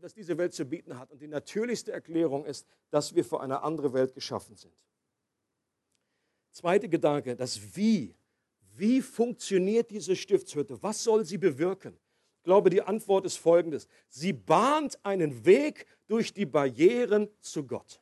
was 0.00 0.14
diese 0.14 0.36
Welt 0.38 0.54
zu 0.54 0.64
bieten 0.64 0.98
hat. 0.98 1.10
Und 1.10 1.20
die 1.20 1.28
natürlichste 1.28 1.92
Erklärung 1.92 2.44
ist, 2.44 2.66
dass 2.90 3.14
wir 3.14 3.24
für 3.24 3.40
eine 3.40 3.62
andere 3.62 3.92
Welt 3.92 4.14
geschaffen 4.14 4.56
sind. 4.56 4.74
Zweiter 6.50 6.88
Gedanke, 6.88 7.36
das 7.36 7.76
Wie. 7.76 8.14
Wie 8.74 9.00
funktioniert 9.00 9.90
diese 9.90 10.14
Stiftshütte? 10.14 10.82
Was 10.82 11.02
soll 11.02 11.24
sie 11.24 11.38
bewirken? 11.38 11.98
Glaube, 12.46 12.70
die 12.70 12.80
Antwort 12.80 13.26
ist 13.26 13.36
folgendes. 13.36 13.88
Sie 14.08 14.32
bahnt 14.32 15.04
einen 15.04 15.44
Weg 15.44 15.84
durch 16.06 16.32
die 16.32 16.46
Barrieren 16.46 17.28
zu 17.40 17.66
Gott. 17.66 18.00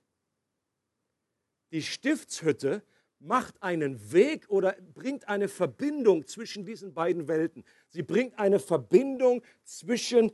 Die 1.72 1.82
Stiftshütte 1.82 2.84
macht 3.18 3.60
einen 3.62 4.12
Weg 4.12 4.48
oder 4.50 4.76
bringt 4.92 5.26
eine 5.28 5.48
Verbindung 5.48 6.26
zwischen 6.26 6.64
diesen 6.64 6.92
beiden 6.92 7.26
Welten. 7.26 7.64
Sie 7.88 8.02
bringt 8.02 8.38
eine 8.38 8.60
Verbindung 8.60 9.42
zwischen 9.64 10.30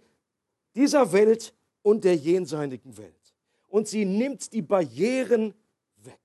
dieser 0.75 1.13
Welt 1.13 1.55
und 1.83 2.03
der 2.05 2.17
jenseitigen 2.17 2.99
Welt. 2.99 3.15
Und 3.69 3.87
sie 3.87 4.05
nimmt 4.05 4.53
die 4.53 4.63
Barrieren 4.63 5.55
weg. 5.99 6.19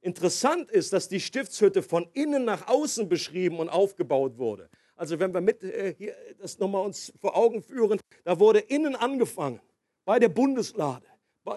Interessant 0.00 0.70
ist, 0.70 0.94
dass 0.94 1.06
die 1.08 1.20
Stiftshütte 1.20 1.82
von 1.82 2.08
innen 2.14 2.46
nach 2.46 2.66
außen 2.66 3.10
beschrieben 3.10 3.58
und 3.58 3.68
aufgebaut 3.68 4.38
wurde. 4.38 4.70
Also 4.98 5.20
wenn 5.20 5.32
wir 5.32 5.40
mit, 5.40 5.62
äh, 5.62 5.94
hier 5.96 6.14
das 6.40 6.58
nochmal 6.58 6.84
uns 6.84 7.12
vor 7.20 7.36
Augen 7.36 7.62
führen, 7.62 8.00
da 8.24 8.38
wurde 8.38 8.58
innen 8.58 8.96
angefangen, 8.96 9.60
bei 10.04 10.18
der 10.18 10.28
Bundeslade. 10.28 11.06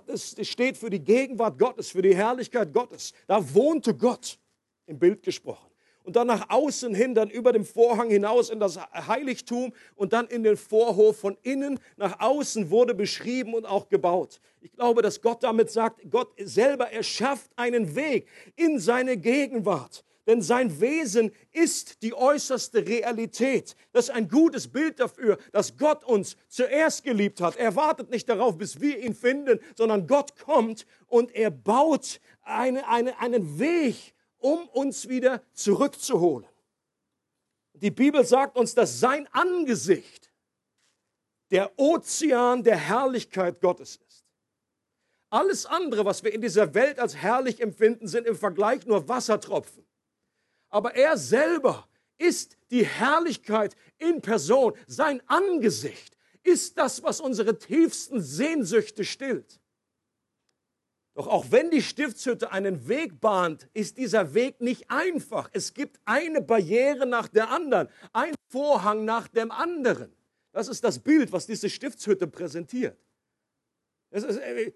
Das 0.06 0.36
steht 0.43 0.77
für 0.77 0.89
die 0.89 1.04
Gegenwart 1.04 1.58
Gottes, 1.58 1.89
für 1.89 2.01
die 2.01 2.15
Herrlichkeit 2.15 2.71
Gottes. 2.71 3.13
Da 3.27 3.54
wohnte 3.54 3.93
Gott, 3.95 4.38
im 4.86 4.99
Bild 4.99 5.23
gesprochen. 5.23 5.69
Und 6.04 6.15
dann 6.15 6.27
nach 6.27 6.49
außen 6.49 6.93
hin, 6.93 7.13
dann 7.15 7.30
über 7.30 7.51
dem 7.51 7.65
Vorhang 7.65 8.10
hinaus 8.10 8.49
in 8.49 8.60
das 8.60 8.77
Heiligtum 9.08 9.73
und 9.95 10.13
dann 10.13 10.27
in 10.27 10.43
den 10.43 10.56
Vorhof 10.56 11.19
von 11.19 11.38
innen 11.41 11.80
nach 11.97 12.19
außen 12.19 12.69
wurde 12.69 12.93
beschrieben 12.93 13.54
und 13.54 13.65
auch 13.65 13.89
gebaut. 13.89 14.39
Ich 14.62 14.71
glaube, 14.71 15.01
dass 15.01 15.21
Gott 15.21 15.43
damit 15.43 15.71
sagt, 15.71 16.10
Gott 16.10 16.32
selber 16.38 16.91
erschafft 16.91 17.51
einen 17.56 17.95
Weg 17.95 18.27
in 18.56 18.80
seine 18.80 19.17
Gegenwart 19.17 20.04
denn 20.27 20.41
sein 20.41 20.79
Wesen 20.79 21.31
ist 21.51 22.03
die 22.03 22.13
äußerste 22.13 22.86
Realität. 22.86 23.75
Das 23.91 24.05
ist 24.05 24.12
ein 24.12 24.27
gutes 24.27 24.67
Bild 24.67 24.99
dafür, 24.99 25.38
dass 25.51 25.77
Gott 25.77 26.03
uns 26.03 26.38
zuerst 26.47 27.03
geliebt 27.03 27.41
hat. 27.41 27.55
Er 27.57 27.75
wartet 27.75 28.10
nicht 28.12 28.29
darauf, 28.29 28.57
bis 28.57 28.79
wir 28.79 28.99
ihn 28.99 29.15
finden, 29.15 29.60
sondern 29.75 30.07
Gott 30.07 30.38
kommt 30.38 30.86
und 31.07 31.34
er 31.34 31.49
baut 31.49 32.21
eine, 32.43 32.88
eine, 32.88 33.19
einen 33.19 33.60
Weg 33.60 34.13
um 34.38 34.67
uns 34.69 35.07
wieder 35.10 35.41
zurückzuholen. 35.53 36.47
Die 37.73 37.91
Bibel 37.91 38.23
sagt 38.23 38.57
uns, 38.57 38.75
dass 38.75 38.99
sein 38.99 39.27
Angesicht 39.31 40.31
der 41.49 41.71
Ozean 41.77 42.63
der 42.63 42.77
Herrlichkeit 42.77 43.60
Gottes 43.60 43.99
ist. 44.07 44.25
Alles 45.29 45.65
andere, 45.65 46.05
was 46.05 46.23
wir 46.23 46.34
in 46.34 46.41
dieser 46.41 46.73
Welt 46.73 46.99
als 46.99 47.15
herrlich 47.15 47.62
empfinden, 47.62 48.07
sind 48.07 48.27
im 48.27 48.36
Vergleich 48.36 48.86
nur 48.86 49.07
Wassertropfen. 49.07 49.86
Aber 50.71 50.95
er 50.95 51.17
selber 51.17 51.88
ist 52.17 52.57
die 52.71 52.86
Herrlichkeit 52.86 53.75
in 53.97 54.21
Person. 54.21 54.73
Sein 54.88 55.21
Angesicht 55.27 56.17
ist 56.43 56.77
das, 56.77 57.03
was 57.03 57.21
unsere 57.21 57.57
tiefsten 57.57 58.21
Sehnsüchte 58.21 59.03
stillt. 59.03 59.60
Doch 61.13 61.27
auch 61.27 61.45
wenn 61.49 61.69
die 61.69 61.81
Stiftshütte 61.81 62.51
einen 62.51 62.88
Weg 62.88 63.19
bahnt, 63.19 63.67
ist 63.73 63.97
dieser 63.97 64.34
Weg 64.34 64.62
nicht 64.62 64.89
einfach. 64.89 65.49
Es 65.51 65.73
gibt 65.73 65.99
eine 66.05 66.41
Barriere 66.41 67.05
nach 67.05 67.27
der 67.27 67.49
anderen, 67.49 67.89
ein 68.13 68.34
Vorhang 68.47 69.03
nach 69.03 69.27
dem 69.27 69.51
anderen. 69.51 70.15
Das 70.53 70.67
ist 70.67 70.84
das 70.84 70.99
Bild, 70.99 71.31
was 71.31 71.47
diese 71.47 71.69
Stiftshütte 71.69 72.27
präsentiert. 72.27 72.97
Ist, 74.12 74.23
äh, 74.23 74.71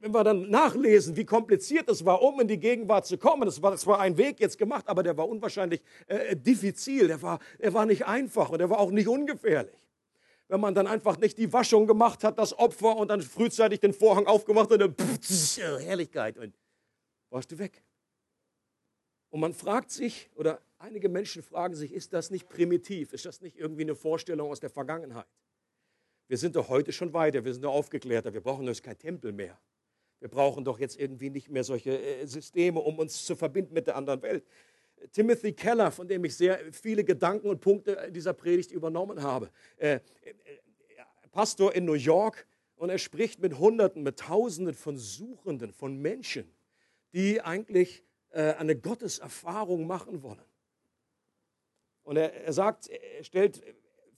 wenn 0.00 0.12
wir 0.12 0.24
dann 0.24 0.50
nachlesen, 0.50 1.16
wie 1.16 1.24
kompliziert 1.24 1.88
es 1.88 2.04
war, 2.04 2.22
um 2.22 2.40
in 2.40 2.48
die 2.48 2.58
Gegenwart 2.58 3.06
zu 3.06 3.18
kommen, 3.18 3.42
das 3.42 3.62
war 3.62 3.76
zwar 3.76 4.00
ein 4.00 4.16
Weg 4.16 4.40
jetzt 4.40 4.58
gemacht, 4.58 4.88
aber 4.88 5.02
der 5.02 5.16
war 5.16 5.28
unwahrscheinlich 5.28 5.82
äh, 6.06 6.36
diffizil, 6.36 7.08
der 7.08 7.22
war, 7.22 7.38
der 7.58 7.72
war 7.72 7.86
nicht 7.86 8.06
einfach 8.06 8.50
und 8.50 8.58
der 8.58 8.70
war 8.70 8.78
auch 8.78 8.90
nicht 8.90 9.08
ungefährlich 9.08 9.80
wenn 10.50 10.60
man 10.60 10.74
dann 10.74 10.88
einfach 10.88 11.16
nicht 11.18 11.38
die 11.38 11.52
Waschung 11.52 11.86
gemacht 11.86 12.24
hat, 12.24 12.36
das 12.36 12.58
Opfer 12.58 12.96
und 12.96 13.08
dann 13.08 13.22
frühzeitig 13.22 13.78
den 13.78 13.92
Vorhang 13.92 14.26
aufgemacht 14.26 14.72
und 14.72 14.80
dann 14.80 14.94
pff, 14.96 15.58
Herrlichkeit 15.58 16.36
und 16.38 16.52
warst 17.30 17.52
du 17.52 17.58
weg. 17.58 17.84
Und 19.30 19.38
man 19.38 19.54
fragt 19.54 19.92
sich, 19.92 20.28
oder 20.34 20.60
einige 20.78 21.08
Menschen 21.08 21.44
fragen 21.44 21.76
sich, 21.76 21.92
ist 21.92 22.12
das 22.12 22.30
nicht 22.30 22.48
primitiv? 22.48 23.12
Ist 23.12 23.26
das 23.26 23.40
nicht 23.40 23.56
irgendwie 23.56 23.82
eine 23.82 23.94
Vorstellung 23.94 24.50
aus 24.50 24.58
der 24.58 24.70
Vergangenheit? 24.70 25.26
Wir 26.26 26.36
sind 26.36 26.56
doch 26.56 26.68
heute 26.68 26.92
schon 26.92 27.12
weiter, 27.12 27.44
wir 27.44 27.52
sind 27.52 27.62
doch 27.62 27.72
aufgeklärter, 27.72 28.34
wir 28.34 28.40
brauchen 28.40 28.66
jetzt 28.66 28.82
kein 28.82 28.98
Tempel 28.98 29.32
mehr. 29.32 29.56
Wir 30.20 30.28
brauchen 30.28 30.64
doch 30.64 30.78
jetzt 30.78 31.00
irgendwie 31.00 31.30
nicht 31.30 31.50
mehr 31.50 31.64
solche 31.64 31.98
äh, 31.98 32.26
Systeme, 32.26 32.80
um 32.80 32.98
uns 32.98 33.24
zu 33.24 33.34
verbinden 33.34 33.74
mit 33.74 33.86
der 33.86 33.96
anderen 33.96 34.22
Welt. 34.22 34.44
Timothy 35.12 35.52
Keller, 35.52 35.90
von 35.90 36.06
dem 36.06 36.24
ich 36.24 36.36
sehr 36.36 36.60
viele 36.72 37.04
Gedanken 37.04 37.48
und 37.48 37.60
Punkte 37.60 37.92
in 38.06 38.12
dieser 38.12 38.34
Predigt 38.34 38.70
übernommen 38.70 39.22
habe. 39.22 39.50
Äh, 39.78 39.94
äh, 39.94 40.00
Pastor 41.32 41.74
in 41.74 41.84
New 41.84 41.94
York 41.94 42.46
und 42.76 42.90
er 42.90 42.98
spricht 42.98 43.40
mit 43.40 43.58
Hunderten, 43.58 44.02
mit 44.02 44.18
Tausenden 44.18 44.74
von 44.74 44.96
Suchenden, 44.96 45.72
von 45.72 45.96
Menschen, 45.96 46.52
die 47.14 47.40
eigentlich 47.40 48.04
äh, 48.30 48.54
eine 48.54 48.76
Gotteserfahrung 48.76 49.86
machen 49.86 50.22
wollen. 50.22 50.44
Und 52.02 52.16
er, 52.16 52.34
er 52.34 52.52
sagt, 52.52 52.88
er 52.88 53.24
stellt 53.24 53.62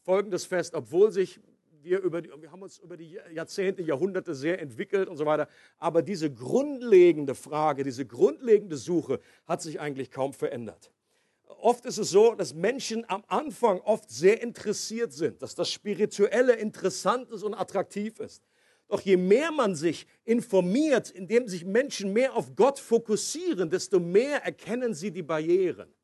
Folgendes 0.03 0.47
fest, 0.47 0.75
obwohl 0.75 1.12
sich 1.12 1.38
wir, 1.83 2.01
über 2.01 2.23
die, 2.23 2.31
wir 2.40 2.51
haben 2.51 2.62
uns 2.62 2.79
über 2.79 2.97
die 2.97 3.18
Jahrzehnte, 3.33 3.83
Jahrhunderte 3.83 4.35
sehr 4.35 4.61
entwickelt 4.61 5.09
und 5.09 5.16
so 5.16 5.27
weiter. 5.27 5.49
Aber 5.79 6.03
diese 6.03 6.33
grundlegende 6.33 7.35
Frage, 7.35 7.85
diese 7.85 8.07
grundlegende 8.07 8.77
Suche 8.77 9.21
hat 9.47 9.62
sich 9.62 9.81
eigentlich 9.81 10.11
kaum 10.11 10.33
verändert. 10.33 10.92
Oft 11.61 11.87
ist 11.87 11.99
es 11.99 12.11
so, 12.11 12.35
dass 12.35 12.55
Menschen 12.55 13.09
am 13.09 13.23
Anfang 13.29 13.81
oft 13.81 14.11
sehr 14.11 14.42
interessiert 14.42 15.12
sind, 15.12 15.42
dass 15.42 15.55
das 15.55 15.71
Spirituelle 15.71 16.55
interessant 16.55 17.31
ist 17.31 17.45
und 17.45 17.55
attraktiv 17.55 18.18
ist. 18.18 18.42
Doch 18.88 19.01
je 19.01 19.16
mehr 19.16 19.53
man 19.53 19.75
sich 19.75 20.07
informiert, 20.25 21.11
indem 21.11 21.49
sich 21.49 21.64
Menschen 21.64 22.12
mehr 22.12 22.35
auf 22.35 22.55
Gott 22.57 22.79
fokussieren, 22.79 23.71
desto 23.71 24.01
mehr 24.01 24.45
erkennen 24.45 24.92
sie 24.92 25.11
die 25.11 25.23
Barrieren 25.23 25.95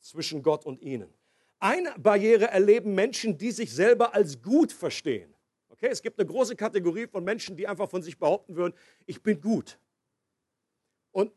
zwischen 0.00 0.42
Gott 0.42 0.66
und 0.66 0.82
ihnen. 0.82 1.12
Eine 1.60 1.92
Barriere 1.98 2.46
erleben 2.46 2.94
Menschen, 2.94 3.36
die 3.36 3.50
sich 3.50 3.72
selber 3.72 4.14
als 4.14 4.40
gut 4.40 4.72
verstehen. 4.72 5.34
Okay, 5.68 5.88
es 5.90 6.00
gibt 6.00 6.18
eine 6.18 6.26
große 6.26 6.56
Kategorie 6.56 7.06
von 7.06 7.22
Menschen, 7.22 7.54
die 7.54 7.68
einfach 7.68 7.88
von 7.88 8.02
sich 8.02 8.18
behaupten 8.18 8.56
würden, 8.56 8.74
ich 9.06 9.22
bin 9.22 9.40
gut. 9.40 9.78
Und 11.12 11.32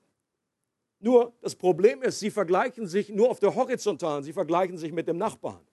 nur 0.99 1.33
das 1.41 1.55
Problem 1.55 2.01
ist, 2.01 2.19
sie 2.19 2.31
vergleichen 2.31 2.87
sich 2.87 3.09
nur 3.09 3.29
auf 3.29 3.39
der 3.39 3.53
horizontalen, 3.53 4.23
sie 4.23 4.31
vergleichen 4.31 4.77
sich 4.77 4.93
mit 4.93 5.09
dem 5.09 5.17
Nachbarn. 5.17 5.65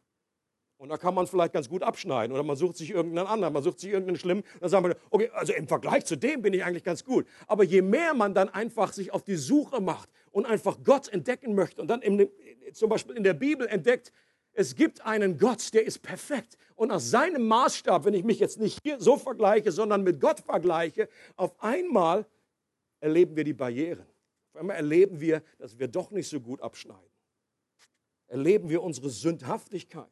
Und 0.78 0.88
da 0.88 0.96
kann 0.96 1.14
man 1.14 1.26
vielleicht 1.26 1.52
ganz 1.52 1.68
gut 1.68 1.82
abschneiden. 1.82 2.32
Oder 2.32 2.42
man 2.42 2.56
sucht 2.56 2.78
sich 2.78 2.90
irgendeinen 2.90 3.26
anderen, 3.26 3.52
man 3.52 3.62
sucht 3.62 3.80
sich 3.80 3.90
irgendeinen 3.90 4.16
schlimmen. 4.16 4.42
Dann 4.60 4.70
sagt 4.70 4.82
man, 4.82 4.94
okay, 5.10 5.28
also 5.34 5.52
im 5.52 5.68
Vergleich 5.68 6.06
zu 6.06 6.16
dem 6.16 6.40
bin 6.40 6.54
ich 6.54 6.64
eigentlich 6.64 6.84
ganz 6.84 7.04
gut. 7.04 7.26
Aber 7.46 7.64
je 7.64 7.82
mehr 7.82 8.14
man 8.14 8.32
dann 8.32 8.48
einfach 8.48 8.92
sich 8.94 9.12
auf 9.12 9.22
die 9.22 9.36
Suche 9.36 9.82
macht 9.82 10.08
und 10.32 10.46
einfach 10.46 10.78
Gott 10.82 11.08
entdecken 11.08 11.54
möchte 11.54 11.82
und 11.82 11.88
dann 11.88 12.00
im, 12.00 12.26
zum 12.72 12.88
Beispiel 12.88 13.14
in 13.14 13.24
der 13.24 13.34
Bibel 13.34 13.66
entdeckt, 13.66 14.10
es 14.52 14.74
gibt 14.74 15.00
einen 15.02 15.38
Gott, 15.38 15.72
der 15.74 15.84
ist 15.84 16.02
perfekt. 16.02 16.56
Und 16.74 16.88
nach 16.88 17.00
seinem 17.00 17.46
Maßstab, 17.46 18.04
wenn 18.04 18.14
ich 18.14 18.24
mich 18.24 18.38
jetzt 18.38 18.58
nicht 18.58 18.78
hier 18.82 19.00
so 19.00 19.16
vergleiche, 19.16 19.70
sondern 19.72 20.02
mit 20.02 20.20
Gott 20.20 20.40
vergleiche, 20.40 21.08
auf 21.36 21.62
einmal 21.62 22.26
erleben 23.00 23.36
wir 23.36 23.44
die 23.44 23.52
Barrieren. 23.52 24.06
Auf 24.52 24.60
einmal 24.60 24.76
erleben 24.76 25.20
wir, 25.20 25.42
dass 25.58 25.78
wir 25.78 25.88
doch 25.88 26.10
nicht 26.10 26.28
so 26.28 26.40
gut 26.40 26.60
abschneiden. 26.60 27.10
Erleben 28.26 28.68
wir 28.68 28.82
unsere 28.82 29.10
Sündhaftigkeit. 29.10 30.08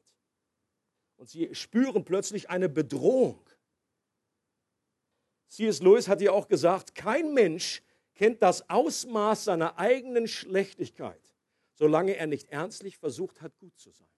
Und 1.17 1.29
sie 1.29 1.55
spüren 1.55 2.05
plötzlich 2.05 2.49
eine 2.49 2.69
Bedrohung. 2.69 3.41
C.S. 5.49 5.83
Lewis 5.83 6.07
hat 6.07 6.21
ja 6.21 6.33
auch 6.33 6.47
gesagt, 6.47 6.95
kein 6.95 7.35
Mensch 7.35 7.83
kennt 8.15 8.43
das 8.43 8.69
Ausmaß 8.69 9.45
seiner 9.45 9.79
eigenen 9.79 10.29
Schlechtigkeit, 10.29 11.21
solange 11.75 12.17
er 12.17 12.27
nicht 12.27 12.51
ernstlich 12.51 12.99
versucht 12.99 13.41
hat, 13.41 13.57
gut 13.59 13.77
zu 13.79 13.91
sein. 13.91 14.09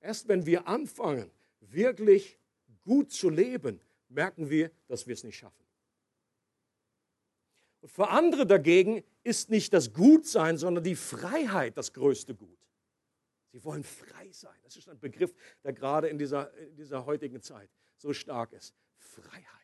Erst 0.00 0.28
wenn 0.28 0.46
wir 0.46 0.66
anfangen, 0.66 1.30
wirklich 1.60 2.38
gut 2.82 3.12
zu 3.12 3.28
leben, 3.28 3.80
merken 4.08 4.50
wir, 4.50 4.70
dass 4.86 5.06
wir 5.06 5.14
es 5.14 5.24
nicht 5.24 5.36
schaffen. 5.36 5.64
Und 7.80 7.90
für 7.90 8.08
andere 8.08 8.46
dagegen 8.46 9.04
ist 9.22 9.50
nicht 9.50 9.72
das 9.72 9.92
Gutsein, 9.92 10.56
sondern 10.56 10.84
die 10.84 10.96
Freiheit 10.96 11.76
das 11.76 11.92
größte 11.92 12.34
Gut. 12.34 12.58
Sie 13.52 13.64
wollen 13.64 13.84
frei 13.84 14.30
sein. 14.30 14.56
Das 14.62 14.76
ist 14.76 14.88
ein 14.88 14.98
Begriff, 14.98 15.34
der 15.64 15.72
gerade 15.72 16.08
in 16.08 16.18
dieser, 16.18 16.52
in 16.58 16.76
dieser 16.76 17.06
heutigen 17.06 17.40
Zeit 17.40 17.70
so 17.96 18.12
stark 18.12 18.52
ist. 18.52 18.74
Freiheit. 18.96 19.58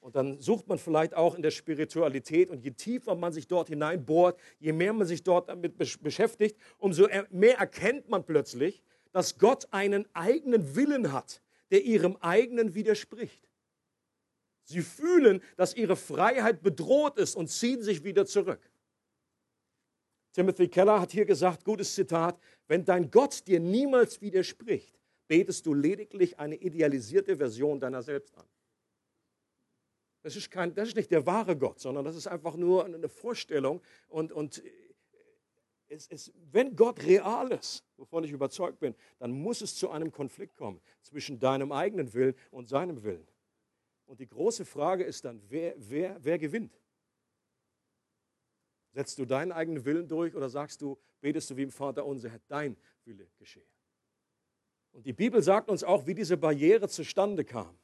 Und 0.00 0.14
dann 0.14 0.40
sucht 0.40 0.68
man 0.68 0.78
vielleicht 0.78 1.14
auch 1.14 1.34
in 1.34 1.42
der 1.42 1.50
Spiritualität 1.50 2.50
und 2.50 2.62
je 2.62 2.70
tiefer 2.70 3.16
man 3.16 3.32
sich 3.32 3.48
dort 3.48 3.68
hineinbohrt, 3.68 4.38
je 4.60 4.72
mehr 4.72 4.92
man 4.92 5.06
sich 5.06 5.24
dort 5.24 5.48
damit 5.48 5.76
beschäftigt, 5.76 6.56
umso 6.78 7.08
mehr 7.30 7.58
erkennt 7.58 8.08
man 8.08 8.24
plötzlich, 8.24 8.82
dass 9.12 9.38
Gott 9.38 9.68
einen 9.70 10.06
eigenen 10.14 10.76
Willen 10.76 11.12
hat, 11.12 11.42
der 11.70 11.84
ihrem 11.84 12.16
eigenen 12.16 12.74
widerspricht. 12.74 13.48
Sie 14.64 14.82
fühlen, 14.82 15.42
dass 15.56 15.74
ihre 15.74 15.96
Freiheit 15.96 16.62
bedroht 16.62 17.18
ist 17.18 17.36
und 17.36 17.48
ziehen 17.48 17.82
sich 17.82 18.04
wieder 18.04 18.26
zurück. 18.26 18.60
Timothy 20.32 20.68
Keller 20.68 21.00
hat 21.00 21.10
hier 21.10 21.24
gesagt, 21.24 21.64
gutes 21.64 21.94
Zitat, 21.94 22.38
wenn 22.66 22.84
dein 22.84 23.10
Gott 23.10 23.46
dir 23.46 23.60
niemals 23.60 24.20
widerspricht, 24.20 25.00
betest 25.26 25.66
du 25.66 25.74
lediglich 25.74 26.38
eine 26.38 26.56
idealisierte 26.56 27.36
Version 27.36 27.80
deiner 27.80 28.02
selbst 28.02 28.36
an. 28.36 28.46
Das 30.22 30.36
ist, 30.36 30.50
kein, 30.50 30.74
das 30.74 30.88
ist 30.88 30.96
nicht 30.96 31.10
der 31.10 31.24
wahre 31.26 31.56
Gott, 31.56 31.80
sondern 31.80 32.04
das 32.04 32.16
ist 32.16 32.26
einfach 32.26 32.56
nur 32.56 32.84
eine 32.84 33.08
Vorstellung 33.08 33.80
und, 34.08 34.32
und 34.32 34.62
es, 35.88 36.06
es, 36.08 36.32
wenn 36.50 36.76
Gott 36.76 37.02
real 37.02 37.50
ist, 37.52 37.84
wovon 37.96 38.24
ich 38.24 38.30
überzeugt 38.30 38.78
bin, 38.80 38.94
dann 39.18 39.32
muss 39.32 39.60
es 39.60 39.74
zu 39.74 39.90
einem 39.90 40.12
Konflikt 40.12 40.56
kommen 40.56 40.80
zwischen 41.02 41.38
deinem 41.38 41.72
eigenen 41.72 42.12
Willen 42.14 42.34
und 42.50 42.68
seinem 42.68 43.02
Willen. 43.02 43.26
Und 44.06 44.20
die 44.20 44.28
große 44.28 44.64
Frage 44.64 45.04
ist 45.04 45.24
dann, 45.24 45.42
wer, 45.48 45.74
wer, 45.76 46.16
wer 46.22 46.38
gewinnt? 46.38 46.80
Setzt 48.92 49.18
du 49.18 49.26
deinen 49.26 49.52
eigenen 49.52 49.84
Willen 49.84 50.08
durch 50.08 50.34
oder 50.34 50.48
sagst 50.48 50.80
du, 50.80 50.98
betest 51.20 51.50
du 51.50 51.56
wie 51.56 51.64
im 51.64 51.70
Vater 51.70 52.06
unser, 52.06 52.30
Herr, 52.30 52.40
dein 52.48 52.76
Wille 53.04 53.28
geschehe? 53.38 53.66
Und 54.92 55.04
die 55.04 55.12
Bibel 55.12 55.42
sagt 55.42 55.68
uns 55.68 55.84
auch, 55.84 56.06
wie 56.06 56.14
diese 56.14 56.36
Barriere 56.36 56.88
zustande 56.88 57.44
kam. 57.44 57.78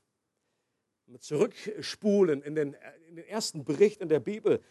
Zurückspulen 1.19 2.43
in 2.43 2.55
den, 2.55 2.77
in 3.09 3.17
den 3.17 3.27
ersten 3.27 3.64
Bericht 3.64 4.01
in 4.01 4.09
der 4.09 4.21
Bibel. 4.21 4.62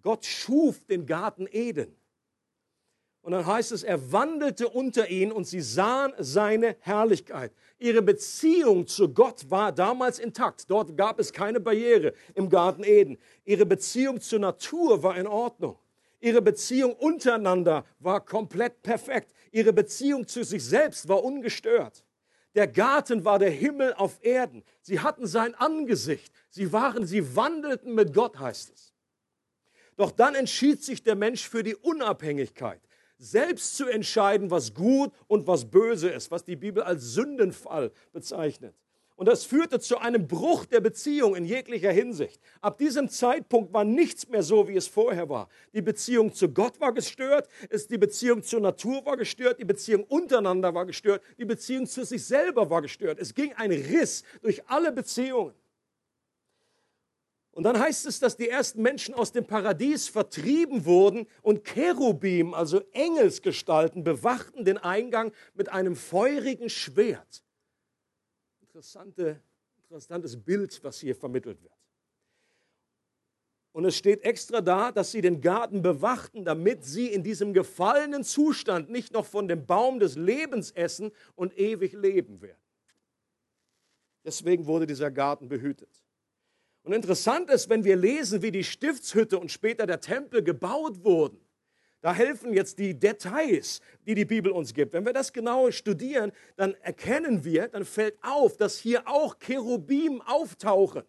Gott 0.00 0.24
schuf 0.24 0.84
den 0.86 1.04
Garten 1.04 1.46
Eden. 1.50 1.94
Und 3.24 3.32
dann 3.32 3.46
heißt 3.46 3.72
es, 3.72 3.82
er 3.82 4.12
wandelte 4.12 4.68
unter 4.68 5.08
ihnen 5.08 5.32
und 5.32 5.46
sie 5.46 5.62
sahen 5.62 6.12
seine 6.18 6.76
Herrlichkeit. 6.80 7.52
Ihre 7.78 8.02
Beziehung 8.02 8.86
zu 8.86 9.08
Gott 9.08 9.50
war 9.50 9.72
damals 9.72 10.18
intakt. 10.18 10.68
Dort 10.68 10.94
gab 10.94 11.18
es 11.18 11.32
keine 11.32 11.58
Barriere 11.58 12.12
im 12.34 12.50
Garten 12.50 12.84
Eden. 12.84 13.16
Ihre 13.46 13.64
Beziehung 13.64 14.20
zur 14.20 14.40
Natur 14.40 15.02
war 15.02 15.16
in 15.16 15.26
Ordnung. 15.26 15.78
Ihre 16.20 16.42
Beziehung 16.42 16.92
untereinander 16.92 17.86
war 17.98 18.22
komplett 18.22 18.82
perfekt. 18.82 19.32
Ihre 19.52 19.72
Beziehung 19.72 20.28
zu 20.28 20.44
sich 20.44 20.62
selbst 20.62 21.08
war 21.08 21.24
ungestört. 21.24 22.04
Der 22.54 22.68
Garten 22.68 23.24
war 23.24 23.38
der 23.38 23.50
Himmel 23.50 23.94
auf 23.94 24.18
Erden. 24.22 24.62
Sie 24.82 25.00
hatten 25.00 25.26
sein 25.26 25.54
Angesicht. 25.54 26.30
Sie 26.50 26.74
waren, 26.74 27.06
sie 27.06 27.34
wandelten 27.34 27.94
mit 27.94 28.12
Gott, 28.12 28.38
heißt 28.38 28.70
es. 28.74 28.92
Doch 29.96 30.10
dann 30.10 30.34
entschied 30.34 30.84
sich 30.84 31.02
der 31.02 31.14
Mensch 31.14 31.48
für 31.48 31.62
die 31.62 31.76
Unabhängigkeit, 31.76 32.80
selbst 33.18 33.76
zu 33.76 33.86
entscheiden, 33.86 34.50
was 34.50 34.74
gut 34.74 35.12
und 35.26 35.46
was 35.46 35.64
böse 35.64 36.08
ist, 36.08 36.30
was 36.30 36.44
die 36.44 36.56
Bibel 36.56 36.82
als 36.82 37.02
Sündenfall 37.14 37.92
bezeichnet. 38.12 38.74
Und 39.16 39.26
das 39.26 39.44
führte 39.44 39.78
zu 39.78 39.98
einem 39.98 40.26
Bruch 40.26 40.66
der 40.66 40.80
Beziehung 40.80 41.36
in 41.36 41.44
jeglicher 41.44 41.92
Hinsicht. 41.92 42.40
Ab 42.60 42.78
diesem 42.78 43.08
Zeitpunkt 43.08 43.72
war 43.72 43.84
nichts 43.84 44.28
mehr 44.28 44.42
so, 44.42 44.66
wie 44.66 44.76
es 44.76 44.88
vorher 44.88 45.28
war. 45.28 45.48
Die 45.72 45.82
Beziehung 45.82 46.34
zu 46.34 46.48
Gott 46.48 46.80
war 46.80 46.92
gestört, 46.92 47.48
die 47.90 47.98
Beziehung 47.98 48.42
zur 48.42 48.60
Natur 48.60 49.06
war 49.06 49.16
gestört, 49.16 49.60
die 49.60 49.64
Beziehung 49.64 50.02
untereinander 50.04 50.74
war 50.74 50.84
gestört, 50.84 51.22
die 51.38 51.44
Beziehung 51.44 51.86
zu 51.86 52.04
sich 52.04 52.24
selber 52.24 52.68
war 52.68 52.82
gestört. 52.82 53.20
Es 53.20 53.32
ging 53.32 53.52
ein 53.52 53.70
Riss 53.70 54.24
durch 54.42 54.66
alle 54.68 54.90
Beziehungen. 54.90 55.54
Und 57.54 57.62
dann 57.62 57.78
heißt 57.78 58.06
es, 58.06 58.18
dass 58.18 58.36
die 58.36 58.48
ersten 58.48 58.82
Menschen 58.82 59.14
aus 59.14 59.30
dem 59.30 59.46
Paradies 59.46 60.08
vertrieben 60.08 60.84
wurden 60.84 61.28
und 61.40 61.64
Cherubim, 61.64 62.52
also 62.52 62.80
Engelsgestalten, 62.90 64.02
bewachten 64.02 64.64
den 64.64 64.76
Eingang 64.76 65.32
mit 65.54 65.68
einem 65.68 65.94
feurigen 65.94 66.68
Schwert. 66.68 67.44
Interessante, 68.60 69.40
interessantes 69.84 70.36
Bild, 70.36 70.82
was 70.82 70.98
hier 70.98 71.14
vermittelt 71.14 71.62
wird. 71.62 71.72
Und 73.70 73.84
es 73.84 73.96
steht 73.96 74.24
extra 74.24 74.60
da, 74.60 74.90
dass 74.90 75.12
sie 75.12 75.20
den 75.20 75.40
Garten 75.40 75.80
bewachten, 75.80 76.44
damit 76.44 76.84
sie 76.84 77.06
in 77.06 77.22
diesem 77.22 77.54
gefallenen 77.54 78.24
Zustand 78.24 78.90
nicht 78.90 79.12
noch 79.12 79.26
von 79.26 79.46
dem 79.46 79.64
Baum 79.64 80.00
des 80.00 80.16
Lebens 80.16 80.72
essen 80.72 81.12
und 81.36 81.56
ewig 81.56 81.92
leben 81.92 82.42
werden. 82.42 82.58
Deswegen 84.24 84.66
wurde 84.66 84.88
dieser 84.88 85.12
Garten 85.12 85.48
behütet. 85.48 86.03
Und 86.84 86.92
interessant 86.92 87.50
ist, 87.50 87.70
wenn 87.70 87.82
wir 87.82 87.96
lesen, 87.96 88.42
wie 88.42 88.52
die 88.52 88.62
Stiftshütte 88.62 89.38
und 89.38 89.50
später 89.50 89.86
der 89.86 90.00
Tempel 90.00 90.42
gebaut 90.42 91.02
wurden, 91.02 91.40
da 92.02 92.12
helfen 92.12 92.52
jetzt 92.52 92.78
die 92.78 92.98
Details, 92.98 93.80
die 94.06 94.14
die 94.14 94.26
Bibel 94.26 94.52
uns 94.52 94.74
gibt. 94.74 94.92
Wenn 94.92 95.06
wir 95.06 95.14
das 95.14 95.32
genau 95.32 95.70
studieren, 95.70 96.32
dann 96.56 96.74
erkennen 96.82 97.42
wir, 97.44 97.68
dann 97.68 97.86
fällt 97.86 98.22
auf, 98.22 98.58
dass 98.58 98.76
hier 98.76 99.08
auch 99.08 99.38
Cherubim 99.38 100.20
auftauchen. 100.20 101.04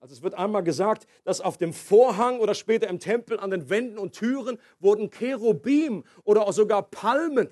Also 0.00 0.14
es 0.14 0.22
wird 0.22 0.34
einmal 0.34 0.64
gesagt, 0.64 1.06
dass 1.22 1.40
auf 1.40 1.56
dem 1.56 1.72
Vorhang 1.72 2.40
oder 2.40 2.54
später 2.54 2.88
im 2.88 2.98
Tempel 2.98 3.38
an 3.38 3.50
den 3.50 3.70
Wänden 3.70 3.98
und 3.98 4.14
Türen 4.14 4.58
wurden 4.80 5.10
Cherubim 5.10 6.02
oder 6.24 6.48
auch 6.48 6.52
sogar 6.52 6.82
Palmen 6.82 7.48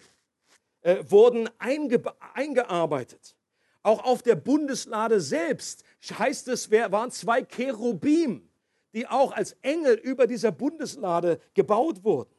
äh, 0.80 1.04
wurden 1.08 1.48
einge 1.58 2.02
eingearbeitet. 2.34 3.36
Auch 3.84 4.02
auf 4.04 4.22
der 4.22 4.34
Bundeslade 4.34 5.20
selbst 5.20 5.84
heißt 6.12 6.48
es, 6.48 6.70
waren 6.70 7.10
zwei 7.10 7.42
Cherubim, 7.42 8.48
die 8.92 9.06
auch 9.06 9.32
als 9.32 9.52
Engel 9.62 9.94
über 9.94 10.26
dieser 10.26 10.52
Bundeslade 10.52 11.40
gebaut 11.54 12.02
wurden. 12.04 12.34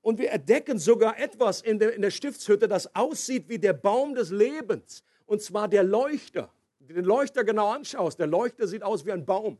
Und 0.00 0.18
wir 0.18 0.30
entdecken 0.30 0.78
sogar 0.78 1.18
etwas 1.18 1.60
in 1.60 1.78
der, 1.78 1.94
in 1.94 2.02
der 2.02 2.10
Stiftshütte, 2.10 2.68
das 2.68 2.94
aussieht 2.94 3.48
wie 3.48 3.58
der 3.58 3.74
Baum 3.74 4.14
des 4.14 4.30
Lebens, 4.30 5.04
und 5.26 5.42
zwar 5.42 5.68
der 5.68 5.82
Leuchter. 5.82 6.50
Wenn 6.78 6.88
du 6.88 6.94
den 6.94 7.04
Leuchter 7.04 7.44
genau 7.44 7.70
anschaust, 7.70 8.18
der 8.18 8.26
Leuchter 8.26 8.66
sieht 8.66 8.82
aus 8.82 9.04
wie 9.04 9.12
ein 9.12 9.26
Baum. 9.26 9.58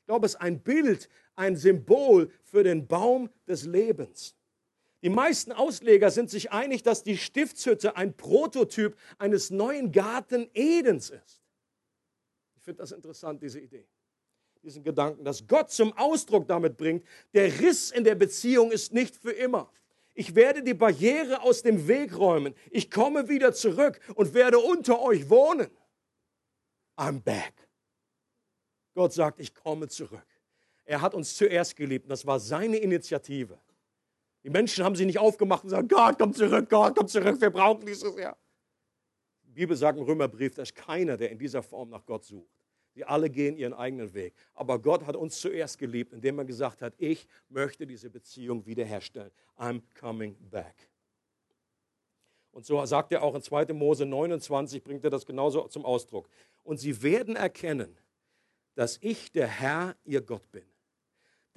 Ich 0.00 0.06
glaube, 0.06 0.24
es 0.24 0.34
ist 0.34 0.40
ein 0.40 0.60
Bild, 0.62 1.10
ein 1.36 1.56
Symbol 1.56 2.30
für 2.42 2.62
den 2.62 2.86
Baum 2.86 3.28
des 3.46 3.66
Lebens. 3.66 4.37
Die 5.02 5.10
meisten 5.10 5.52
Ausleger 5.52 6.10
sind 6.10 6.28
sich 6.28 6.50
einig, 6.50 6.82
dass 6.82 7.04
die 7.04 7.16
Stiftshütte 7.16 7.96
ein 7.96 8.16
Prototyp 8.16 8.96
eines 9.18 9.50
neuen 9.50 9.92
Garten 9.92 10.50
Edens 10.54 11.10
ist. 11.10 11.40
Ich 12.56 12.64
finde 12.64 12.82
das 12.82 12.92
interessant, 12.92 13.40
diese 13.42 13.60
Idee, 13.60 13.86
diesen 14.62 14.82
Gedanken, 14.82 15.24
dass 15.24 15.46
Gott 15.46 15.70
zum 15.70 15.92
Ausdruck 15.96 16.48
damit 16.48 16.76
bringt, 16.76 17.06
der 17.32 17.60
Riss 17.60 17.92
in 17.92 18.02
der 18.02 18.16
Beziehung 18.16 18.72
ist 18.72 18.92
nicht 18.92 19.14
für 19.14 19.30
immer. 19.30 19.70
Ich 20.14 20.34
werde 20.34 20.64
die 20.64 20.74
Barriere 20.74 21.42
aus 21.42 21.62
dem 21.62 21.86
Weg 21.86 22.18
räumen. 22.18 22.52
Ich 22.72 22.90
komme 22.90 23.28
wieder 23.28 23.52
zurück 23.52 24.00
und 24.16 24.34
werde 24.34 24.58
unter 24.58 25.00
euch 25.00 25.30
wohnen. 25.30 25.70
I'm 26.96 27.20
back. 27.20 27.54
Gott 28.94 29.12
sagt, 29.12 29.38
ich 29.38 29.54
komme 29.54 29.86
zurück. 29.86 30.26
Er 30.84 31.00
hat 31.00 31.14
uns 31.14 31.36
zuerst 31.36 31.76
geliebt 31.76 32.10
das 32.10 32.26
war 32.26 32.40
seine 32.40 32.78
Initiative. 32.78 33.60
Die 34.44 34.50
Menschen 34.50 34.84
haben 34.84 34.94
sich 34.94 35.06
nicht 35.06 35.18
aufgemacht 35.18 35.64
und 35.64 35.70
gesagt, 35.70 35.88
Gott, 35.88 36.16
komm 36.18 36.32
zurück, 36.32 36.68
Gott, 36.70 36.94
komm 36.96 37.08
zurück, 37.08 37.40
wir 37.40 37.50
brauchen 37.50 37.84
dieses 37.84 38.16
Jahr. 38.16 38.36
Die 39.42 39.52
Bibel 39.52 39.76
sagt 39.76 39.98
im 39.98 40.04
Römerbrief, 40.04 40.54
dass 40.54 40.72
keiner, 40.72 41.16
der 41.16 41.30
in 41.30 41.38
dieser 41.38 41.62
Form 41.62 41.90
nach 41.90 42.04
Gott 42.06 42.24
sucht. 42.24 42.48
Sie 42.94 43.04
alle 43.04 43.30
gehen 43.30 43.56
ihren 43.56 43.74
eigenen 43.74 44.12
Weg. 44.14 44.34
Aber 44.54 44.78
Gott 44.78 45.06
hat 45.06 45.16
uns 45.16 45.40
zuerst 45.40 45.78
geliebt, 45.78 46.12
indem 46.12 46.38
er 46.38 46.44
gesagt 46.44 46.82
hat, 46.82 46.94
ich 46.98 47.26
möchte 47.48 47.86
diese 47.86 48.10
Beziehung 48.10 48.64
wiederherstellen. 48.66 49.30
I'm 49.56 49.82
coming 49.98 50.36
back. 50.50 50.88
Und 52.50 52.64
so 52.64 52.84
sagt 52.86 53.12
er 53.12 53.22
auch 53.22 53.34
in 53.34 53.42
2. 53.42 53.72
Mose 53.72 54.06
29, 54.06 54.82
bringt 54.82 55.04
er 55.04 55.10
das 55.10 55.26
genauso 55.26 55.68
zum 55.68 55.84
Ausdruck. 55.84 56.28
Und 56.64 56.78
sie 56.78 57.02
werden 57.02 57.36
erkennen, 57.36 57.96
dass 58.74 58.98
ich 59.00 59.30
der 59.32 59.46
Herr, 59.46 59.96
ihr 60.04 60.20
Gott 60.20 60.50
bin 60.50 60.64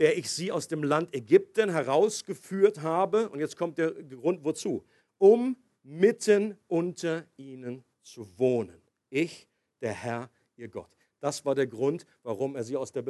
der 0.02 0.18
ich 0.18 0.32
sie 0.32 0.52
aus 0.52 0.68
dem 0.68 0.84
Land 0.84 1.14
Ägypten 1.14 1.70
herausgeführt 1.70 2.82
habe. 2.82 3.30
Und 3.30 3.40
jetzt 3.40 3.56
kommt 3.56 3.78
der 3.78 3.92
Grund, 3.92 4.44
wozu? 4.44 4.84
Um 5.20 5.56
mitten 5.84 6.58
unter 6.68 7.28
ihnen 7.38 7.84
zu 8.02 8.28
wohnen. 8.40 8.82
Ich, 9.12 9.48
der 9.80 9.94
Herr, 9.94 10.32
ihr 10.58 10.70
Gott. 10.70 10.90
Das 11.20 11.46
war 11.46 11.54
der 11.54 11.68
Grund, 11.68 12.08
warum 12.24 12.56
er 12.56 12.64
sie 12.64 12.78
aus 12.78 12.92
der 12.92 13.04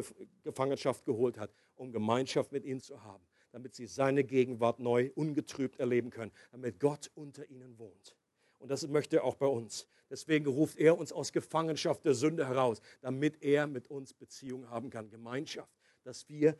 Gefangenschaft 0.43 1.05
geholt 1.05 1.37
hat, 1.37 1.49
um 1.75 1.93
Gemeinschaft 1.93 2.51
mit 2.51 2.65
ihnen 2.65 2.81
zu 2.81 3.01
haben, 3.01 3.23
damit 3.53 3.73
sie 3.73 3.87
seine 3.87 4.25
Gegenwart 4.25 4.79
neu, 4.79 5.11
ungetrübt 5.15 5.79
erleben 5.79 6.09
können, 6.09 6.33
damit 6.51 6.77
Gott 6.81 7.09
unter 7.15 7.49
ihnen 7.49 7.79
wohnt. 7.79 8.17
Und 8.59 8.69
das 8.69 8.85
möchte 8.89 9.15
er 9.15 9.23
auch 9.23 9.35
bei 9.35 9.47
uns. 9.47 9.87
Deswegen 10.09 10.45
ruft 10.45 10.77
er 10.77 10.97
uns 10.97 11.13
aus 11.13 11.31
Gefangenschaft 11.31 12.03
der 12.03 12.15
Sünde 12.15 12.49
heraus, 12.49 12.81
damit 12.99 13.41
er 13.41 13.65
mit 13.65 13.87
uns 13.89 14.13
Beziehung 14.13 14.69
haben 14.69 14.89
kann, 14.89 15.09
Gemeinschaft, 15.09 15.71
dass 16.03 16.27
wir 16.27 16.57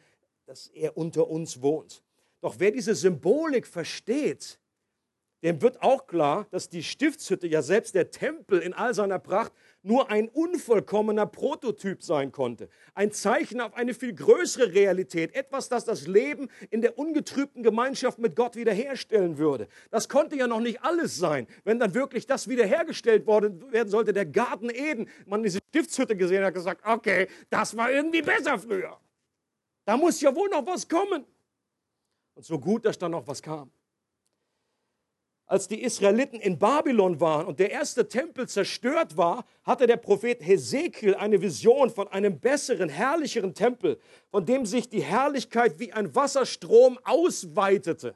dass 0.51 0.67
er 0.73 0.97
unter 0.97 1.29
uns 1.29 1.61
wohnt. 1.61 2.03
Doch 2.41 2.55
wer 2.57 2.71
diese 2.71 2.93
Symbolik 2.93 3.65
versteht, 3.65 4.59
dem 5.43 5.61
wird 5.61 5.81
auch 5.81 6.07
klar, 6.07 6.45
dass 6.51 6.67
die 6.67 6.83
Stiftshütte, 6.83 7.47
ja 7.47 7.61
selbst 7.61 7.95
der 7.95 8.11
Tempel 8.11 8.59
in 8.59 8.73
all 8.73 8.93
seiner 8.93 9.17
Pracht, 9.17 9.53
nur 9.81 10.11
ein 10.11 10.27
unvollkommener 10.27 11.25
Prototyp 11.25 12.03
sein 12.03 12.33
konnte. 12.33 12.67
Ein 12.95 13.13
Zeichen 13.13 13.61
auf 13.61 13.73
eine 13.75 13.93
viel 13.93 14.13
größere 14.13 14.73
Realität. 14.73 15.33
Etwas, 15.35 15.69
das 15.69 15.85
das 15.85 16.05
Leben 16.05 16.49
in 16.69 16.81
der 16.81 16.99
ungetrübten 16.99 17.63
Gemeinschaft 17.63 18.19
mit 18.19 18.35
Gott 18.35 18.57
wiederherstellen 18.57 19.37
würde. 19.37 19.69
Das 19.89 20.09
konnte 20.09 20.35
ja 20.35 20.47
noch 20.47 20.59
nicht 20.59 20.83
alles 20.83 21.17
sein. 21.17 21.47
Wenn 21.63 21.79
dann 21.79 21.93
wirklich 21.93 22.27
das 22.27 22.49
wiederhergestellt 22.49 23.25
worden 23.25 23.71
werden 23.71 23.87
sollte, 23.87 24.11
der 24.11 24.25
Garten 24.25 24.69
Eden, 24.69 25.07
man 25.25 25.43
diese 25.43 25.59
Stiftshütte 25.69 26.17
gesehen 26.17 26.43
hat, 26.43 26.53
gesagt, 26.53 26.81
okay, 26.85 27.29
das 27.49 27.77
war 27.77 27.89
irgendwie 27.89 28.21
besser 28.21 28.59
früher. 28.59 28.99
Da 29.91 29.97
muss 29.97 30.21
ja 30.21 30.33
wohl 30.33 30.47
noch 30.47 30.65
was 30.65 30.87
kommen. 30.87 31.25
Und 32.33 32.45
so 32.45 32.57
gut, 32.57 32.85
dass 32.85 32.97
da 32.97 33.09
noch 33.09 33.27
was 33.27 33.41
kam. 33.41 33.69
Als 35.45 35.67
die 35.67 35.83
Israeliten 35.83 36.39
in 36.39 36.57
Babylon 36.57 37.19
waren 37.19 37.45
und 37.45 37.59
der 37.59 37.71
erste 37.71 38.07
Tempel 38.07 38.47
zerstört 38.47 39.17
war, 39.17 39.43
hatte 39.63 39.87
der 39.87 39.97
Prophet 39.97 40.41
Hesekiel 40.41 41.13
eine 41.15 41.41
Vision 41.41 41.89
von 41.89 42.07
einem 42.07 42.39
besseren, 42.39 42.87
herrlicheren 42.87 43.53
Tempel, 43.53 43.99
von 44.29 44.45
dem 44.45 44.65
sich 44.65 44.87
die 44.87 45.03
Herrlichkeit 45.03 45.77
wie 45.77 45.91
ein 45.91 46.15
Wasserstrom 46.15 46.97
ausweitete. 47.03 48.15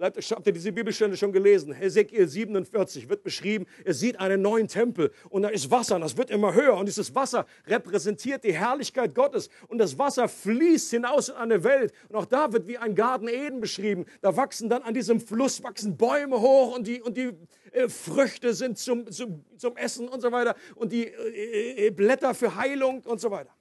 Habt 0.00 0.46
ihr 0.46 0.52
diese 0.52 0.72
Bibelstelle 0.72 1.14
schon 1.14 1.30
gelesen. 1.30 1.74
Hesekiel 1.74 2.26
47 2.26 3.10
wird 3.10 3.22
beschrieben, 3.22 3.66
er 3.84 3.92
sieht 3.92 4.18
einen 4.18 4.40
neuen 4.40 4.66
Tempel 4.66 5.12
und 5.28 5.42
da 5.42 5.48
ist 5.48 5.70
Wasser 5.70 5.96
und 5.96 6.00
das 6.00 6.16
wird 6.16 6.30
immer 6.30 6.54
höher 6.54 6.74
und 6.78 6.86
dieses 6.86 7.14
Wasser 7.14 7.44
repräsentiert 7.66 8.42
die 8.44 8.54
Herrlichkeit 8.54 9.14
Gottes 9.14 9.50
und 9.68 9.76
das 9.76 9.98
Wasser 9.98 10.26
fließt 10.26 10.90
hinaus 10.92 11.28
in 11.28 11.34
eine 11.34 11.64
Welt 11.64 11.92
und 12.08 12.16
auch 12.16 12.24
da 12.24 12.50
wird 12.50 12.66
wie 12.66 12.78
ein 12.78 12.94
Garten 12.94 13.28
Eden 13.28 13.60
beschrieben. 13.60 14.06
Da 14.22 14.34
wachsen 14.36 14.70
dann 14.70 14.82
an 14.82 14.94
diesem 14.94 15.20
Fluss 15.20 15.62
wachsen 15.62 15.98
Bäume 15.98 16.40
hoch 16.40 16.74
und 16.74 16.86
die, 16.86 17.02
und 17.02 17.18
die 17.18 17.32
äh, 17.72 17.88
Früchte 17.90 18.54
sind 18.54 18.78
zum, 18.78 19.10
zum, 19.10 19.44
zum 19.58 19.76
Essen 19.76 20.08
und 20.08 20.22
so 20.22 20.32
weiter 20.32 20.54
und 20.76 20.92
die 20.92 21.08
äh, 21.08 21.88
äh 21.88 21.90
Blätter 21.90 22.34
für 22.34 22.56
Heilung 22.56 23.02
und 23.02 23.20
so 23.20 23.30
weiter. 23.30 23.54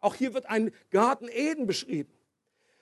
Auch 0.00 0.16
hier 0.16 0.34
wird 0.34 0.46
ein 0.46 0.72
Garten 0.90 1.28
Eden 1.28 1.66
beschrieben. 1.66 2.17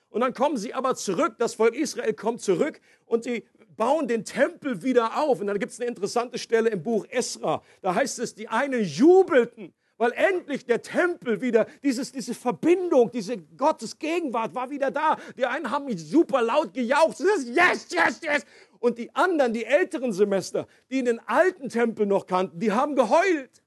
Und 0.08 0.20
dann 0.20 0.32
kommen 0.32 0.56
sie 0.56 0.72
aber 0.72 0.94
zurück, 0.94 1.34
das 1.38 1.54
Volk 1.54 1.74
Israel 1.74 2.14
kommt 2.14 2.40
zurück 2.40 2.80
und 3.04 3.24
sie 3.24 3.44
bauen 3.76 4.08
den 4.08 4.24
Tempel 4.24 4.82
wieder 4.82 5.18
auf. 5.18 5.40
Und 5.40 5.46
dann 5.46 5.58
gibt 5.58 5.72
es 5.72 5.80
eine 5.80 5.88
interessante 5.88 6.38
Stelle 6.38 6.70
im 6.70 6.82
Buch 6.82 7.04
Esra. 7.08 7.62
Da 7.82 7.94
heißt 7.94 8.18
es, 8.20 8.34
die 8.34 8.48
einen 8.48 8.82
jubelten, 8.82 9.74
weil 9.98 10.12
endlich 10.12 10.66
der 10.66 10.82
Tempel 10.82 11.40
wieder, 11.40 11.66
dieses, 11.82 12.12
diese 12.12 12.34
Verbindung, 12.34 13.10
diese 13.10 13.38
Gottes 13.38 13.98
Gegenwart 13.98 14.54
war 14.54 14.70
wieder 14.70 14.90
da. 14.90 15.16
Die 15.36 15.46
einen 15.46 15.70
haben 15.70 15.86
mich 15.86 16.02
super 16.02 16.42
laut 16.42 16.72
gejaucht. 16.74 17.18
Yes, 17.20 17.88
yes, 17.90 18.20
yes. 18.22 18.44
Und 18.78 18.98
die 18.98 19.14
anderen, 19.14 19.52
die 19.52 19.64
älteren 19.64 20.12
Semester, 20.12 20.66
die 20.90 21.02
den 21.02 21.18
alten 21.26 21.68
Tempel 21.68 22.06
noch 22.06 22.26
kannten, 22.26 22.58
die 22.58 22.72
haben 22.72 22.94
geheult. 22.94 23.62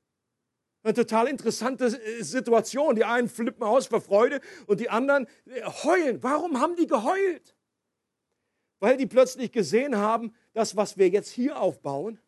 Eine 0.82 0.94
total 0.94 1.28
interessante 1.28 1.86
äh, 1.86 2.24
Situation. 2.24 2.96
Die 2.96 3.04
einen 3.04 3.28
flippen 3.28 3.64
aus 3.64 3.88
vor 3.88 4.02
Freude 4.02 4.40
und 4.66 4.80
die 4.80 4.90
anderen 4.90 5.28
äh, 5.46 5.62
heulen. 5.84 6.24
Warum 6.24 6.60
haben 6.60 6.76
die 6.76 6.88
geheult? 6.88 7.56
Weil 8.80 8.96
die 8.96 9.06
plötzlich 9.06 9.52
gesehen 9.52 9.98
haben, 9.98 10.34
das, 10.54 10.76
was 10.76 10.98
wir 10.98 11.10
jetzt 11.10 11.30
hier 11.30 11.60
aufbauen, 11.60 12.20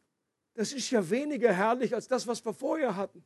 das 0.54 0.74
ist 0.74 0.92
ja 0.92 1.10
weniger 1.10 1.54
herrlich 1.54 1.96
als 1.96 2.08
das, 2.08 2.28
was 2.28 2.44
wir 2.44 2.54
vorher 2.54 2.98
hatten. 2.98 3.24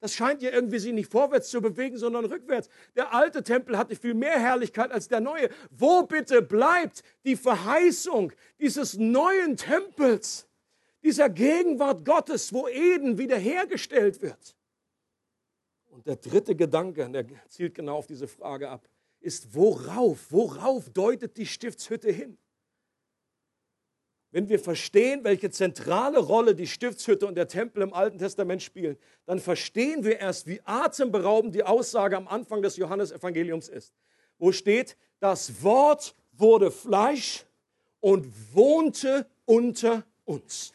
Das 0.00 0.14
scheint 0.14 0.42
ja 0.42 0.50
irgendwie 0.50 0.80
sich 0.80 0.92
nicht 0.92 1.08
vorwärts 1.08 1.48
zu 1.48 1.62
bewegen, 1.62 1.96
sondern 1.96 2.24
rückwärts. 2.24 2.68
Der 2.96 3.14
alte 3.14 3.44
Tempel 3.44 3.78
hatte 3.78 3.94
viel 3.94 4.14
mehr 4.14 4.40
Herrlichkeit 4.40 4.90
als 4.90 5.06
der 5.06 5.20
neue. 5.20 5.48
Wo 5.70 6.02
bitte 6.02 6.42
bleibt 6.42 7.04
die 7.24 7.36
Verheißung 7.36 8.32
dieses 8.58 8.98
neuen 8.98 9.56
Tempels, 9.56 10.48
dieser 11.02 11.28
Gegenwart 11.28 12.04
Gottes, 12.04 12.52
wo 12.52 12.68
Eden 12.68 13.18
wiederhergestellt 13.18 14.22
wird? 14.22 14.56
Und 15.90 16.06
der 16.06 16.16
dritte 16.16 16.56
Gedanke, 16.56 17.08
der 17.10 17.26
zielt 17.48 17.74
genau 17.74 17.96
auf 17.96 18.06
diese 18.06 18.28
Frage 18.28 18.70
ab, 18.70 18.88
ist, 19.20 19.54
worauf, 19.54 20.30
worauf 20.30 20.88
deutet 20.90 21.36
die 21.36 21.46
Stiftshütte 21.46 22.10
hin? 22.10 22.38
Wenn 24.32 24.48
wir 24.48 24.58
verstehen, 24.58 25.24
welche 25.24 25.50
zentrale 25.50 26.18
Rolle 26.18 26.54
die 26.54 26.66
Stiftshütte 26.66 27.26
und 27.26 27.34
der 27.34 27.48
Tempel 27.48 27.82
im 27.82 27.92
Alten 27.92 28.18
Testament 28.18 28.62
spielen, 28.62 28.96
dann 29.26 29.38
verstehen 29.38 30.04
wir 30.04 30.18
erst, 30.18 30.46
wie 30.46 30.62
atemberaubend 30.64 31.54
die 31.54 31.62
Aussage 31.62 32.16
am 32.16 32.26
Anfang 32.26 32.62
des 32.62 32.78
Johannesevangeliums 32.78 33.68
ist, 33.68 33.92
wo 34.38 34.50
steht, 34.50 34.96
das 35.20 35.62
Wort 35.62 36.14
wurde 36.32 36.70
Fleisch 36.70 37.44
und 38.00 38.26
wohnte 38.54 39.26
unter 39.44 40.04
uns. 40.24 40.72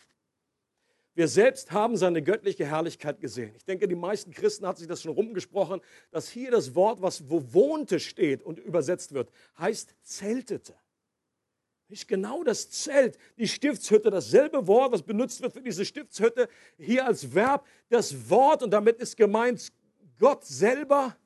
Wir 1.17 1.27
selbst 1.27 1.71
haben 1.71 1.97
seine 1.97 2.21
göttliche 2.21 2.67
Herrlichkeit 2.67 3.19
gesehen. 3.19 3.51
Ich 3.55 3.65
denke, 3.65 3.87
die 3.87 3.95
meisten 3.95 4.29
Christen 4.29 4.67
hat 4.67 4.77
sich 4.77 4.85
das 4.85 5.01
schon 5.01 5.13
rumgesprochen, 5.13 5.81
dass 6.11 6.29
hier 6.29 6.51
das 6.51 6.75
Wort, 6.75 7.01
was 7.01 7.27
wo 7.27 7.41
wohnte 7.53 7.99
steht 7.99 8.43
und 8.43 8.59
übersetzt 8.59 9.15
wird, 9.15 9.31
heißt 9.57 9.95
zeltete. 10.03 10.75
Ist 11.89 12.07
genau 12.07 12.43
das 12.43 12.69
Zelt, 12.69 13.17
die 13.39 13.47
Stiftshütte, 13.47 14.11
dasselbe 14.11 14.67
Wort, 14.67 14.91
was 14.91 15.01
benutzt 15.01 15.41
wird 15.41 15.53
für 15.53 15.61
diese 15.63 15.85
Stiftshütte, 15.85 16.49
hier 16.77 17.07
als 17.07 17.33
Verb, 17.33 17.65
das 17.89 18.29
Wort, 18.29 18.61
und 18.61 18.69
damit 18.69 18.99
ist 18.99 19.17
gemeint 19.17 19.73
Gott 20.19 20.45
selber. 20.45 21.17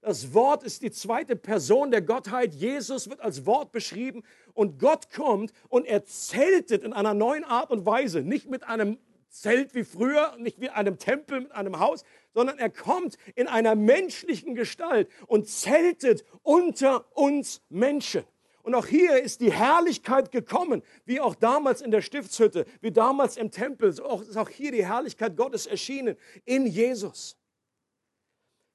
Das 0.00 0.32
Wort 0.32 0.62
ist 0.62 0.80
die 0.80 0.92
zweite 0.92 1.34
Person 1.34 1.90
der 1.90 2.02
Gottheit. 2.02 2.54
Jesus 2.54 3.10
wird 3.10 3.20
als 3.20 3.44
Wort 3.46 3.72
beschrieben 3.72 4.22
und 4.54 4.78
Gott 4.78 5.10
kommt 5.10 5.52
und 5.68 5.86
er 5.86 6.04
zeltet 6.04 6.84
in 6.84 6.92
einer 6.92 7.14
neuen 7.14 7.42
Art 7.42 7.72
und 7.72 7.84
Weise, 7.84 8.20
nicht 8.22 8.48
mit 8.48 8.62
einem 8.62 8.96
Zelt 9.30 9.74
wie 9.74 9.84
früher, 9.84 10.36
nicht 10.38 10.60
wie 10.60 10.70
einem 10.70 10.98
Tempel 10.98 11.42
mit 11.42 11.52
einem 11.52 11.78
Haus, 11.78 12.02
sondern 12.34 12.58
er 12.58 12.68
kommt 12.68 13.16
in 13.36 13.46
einer 13.46 13.76
menschlichen 13.76 14.56
Gestalt 14.56 15.08
und 15.28 15.48
zeltet 15.48 16.24
unter 16.42 17.06
uns 17.16 17.62
Menschen. 17.68 18.24
Und 18.62 18.74
auch 18.74 18.86
hier 18.86 19.22
ist 19.22 19.40
die 19.40 19.52
Herrlichkeit 19.52 20.32
gekommen, 20.32 20.82
wie 21.04 21.20
auch 21.20 21.34
damals 21.34 21.80
in 21.80 21.92
der 21.92 22.02
Stiftshütte, 22.02 22.66
wie 22.80 22.90
damals 22.90 23.36
im 23.36 23.50
Tempel. 23.50 23.92
So 23.92 24.20
ist 24.20 24.36
auch 24.36 24.48
hier 24.48 24.72
die 24.72 24.84
Herrlichkeit 24.84 25.36
Gottes 25.36 25.66
erschienen 25.66 26.16
in 26.44 26.66
Jesus. 26.66 27.36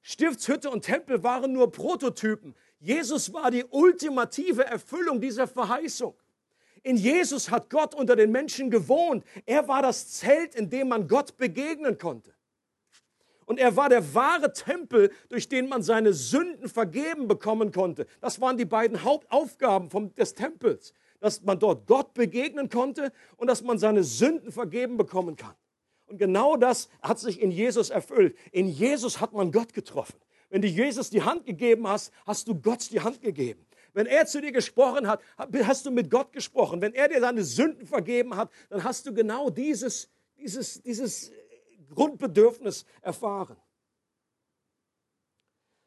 Stiftshütte 0.02 0.70
und 0.70 0.82
Tempel 0.82 1.22
waren 1.22 1.52
nur 1.52 1.70
Prototypen. 1.70 2.54
Jesus 2.78 3.32
war 3.32 3.50
die 3.50 3.64
ultimative 3.64 4.64
Erfüllung 4.64 5.20
dieser 5.20 5.46
Verheißung. 5.46 6.16
In 6.86 6.96
Jesus 6.96 7.50
hat 7.50 7.68
Gott 7.68 7.96
unter 7.96 8.14
den 8.14 8.30
Menschen 8.30 8.70
gewohnt. 8.70 9.24
Er 9.44 9.66
war 9.66 9.82
das 9.82 10.08
Zelt, 10.08 10.54
in 10.54 10.70
dem 10.70 10.86
man 10.86 11.08
Gott 11.08 11.36
begegnen 11.36 11.98
konnte. 11.98 12.32
Und 13.44 13.58
er 13.58 13.74
war 13.74 13.88
der 13.88 14.14
wahre 14.14 14.52
Tempel, 14.52 15.10
durch 15.28 15.48
den 15.48 15.68
man 15.68 15.82
seine 15.82 16.12
Sünden 16.12 16.68
vergeben 16.68 17.26
bekommen 17.26 17.72
konnte. 17.72 18.06
Das 18.20 18.40
waren 18.40 18.56
die 18.56 18.64
beiden 18.64 19.02
Hauptaufgaben 19.02 19.90
vom, 19.90 20.14
des 20.14 20.34
Tempels. 20.34 20.94
Dass 21.18 21.42
man 21.42 21.58
dort 21.58 21.88
Gott 21.88 22.14
begegnen 22.14 22.68
konnte 22.70 23.10
und 23.36 23.48
dass 23.48 23.62
man 23.62 23.80
seine 23.80 24.04
Sünden 24.04 24.52
vergeben 24.52 24.96
bekommen 24.96 25.34
kann. 25.34 25.56
Und 26.06 26.18
genau 26.18 26.56
das 26.56 26.88
hat 27.02 27.18
sich 27.18 27.42
in 27.42 27.50
Jesus 27.50 27.90
erfüllt. 27.90 28.36
In 28.52 28.68
Jesus 28.68 29.20
hat 29.20 29.32
man 29.32 29.50
Gott 29.50 29.72
getroffen. 29.72 30.20
Wenn 30.50 30.62
du 30.62 30.68
Jesus 30.68 31.10
die 31.10 31.22
Hand 31.22 31.46
gegeben 31.46 31.88
hast, 31.88 32.12
hast 32.24 32.46
du 32.46 32.54
Gott 32.54 32.88
die 32.92 33.00
Hand 33.00 33.22
gegeben. 33.22 33.65
Wenn 33.96 34.04
er 34.04 34.26
zu 34.26 34.42
dir 34.42 34.52
gesprochen 34.52 35.08
hat, 35.08 35.22
hast 35.38 35.86
du 35.86 35.90
mit 35.90 36.10
Gott 36.10 36.30
gesprochen. 36.30 36.82
Wenn 36.82 36.92
er 36.92 37.08
dir 37.08 37.18
seine 37.18 37.42
Sünden 37.42 37.86
vergeben 37.86 38.36
hat, 38.36 38.50
dann 38.68 38.84
hast 38.84 39.06
du 39.06 39.14
genau 39.14 39.48
dieses, 39.48 40.10
dieses, 40.36 40.82
dieses 40.82 41.32
Grundbedürfnis 41.94 42.84
erfahren. 43.00 43.56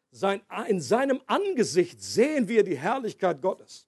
Sein, 0.10 0.42
in 0.68 0.82
seinem 0.82 1.22
Angesicht 1.28 2.02
sehen 2.02 2.48
wir 2.48 2.64
die 2.64 2.80
Herrlichkeit 2.80 3.44
Gottes. 3.44 3.88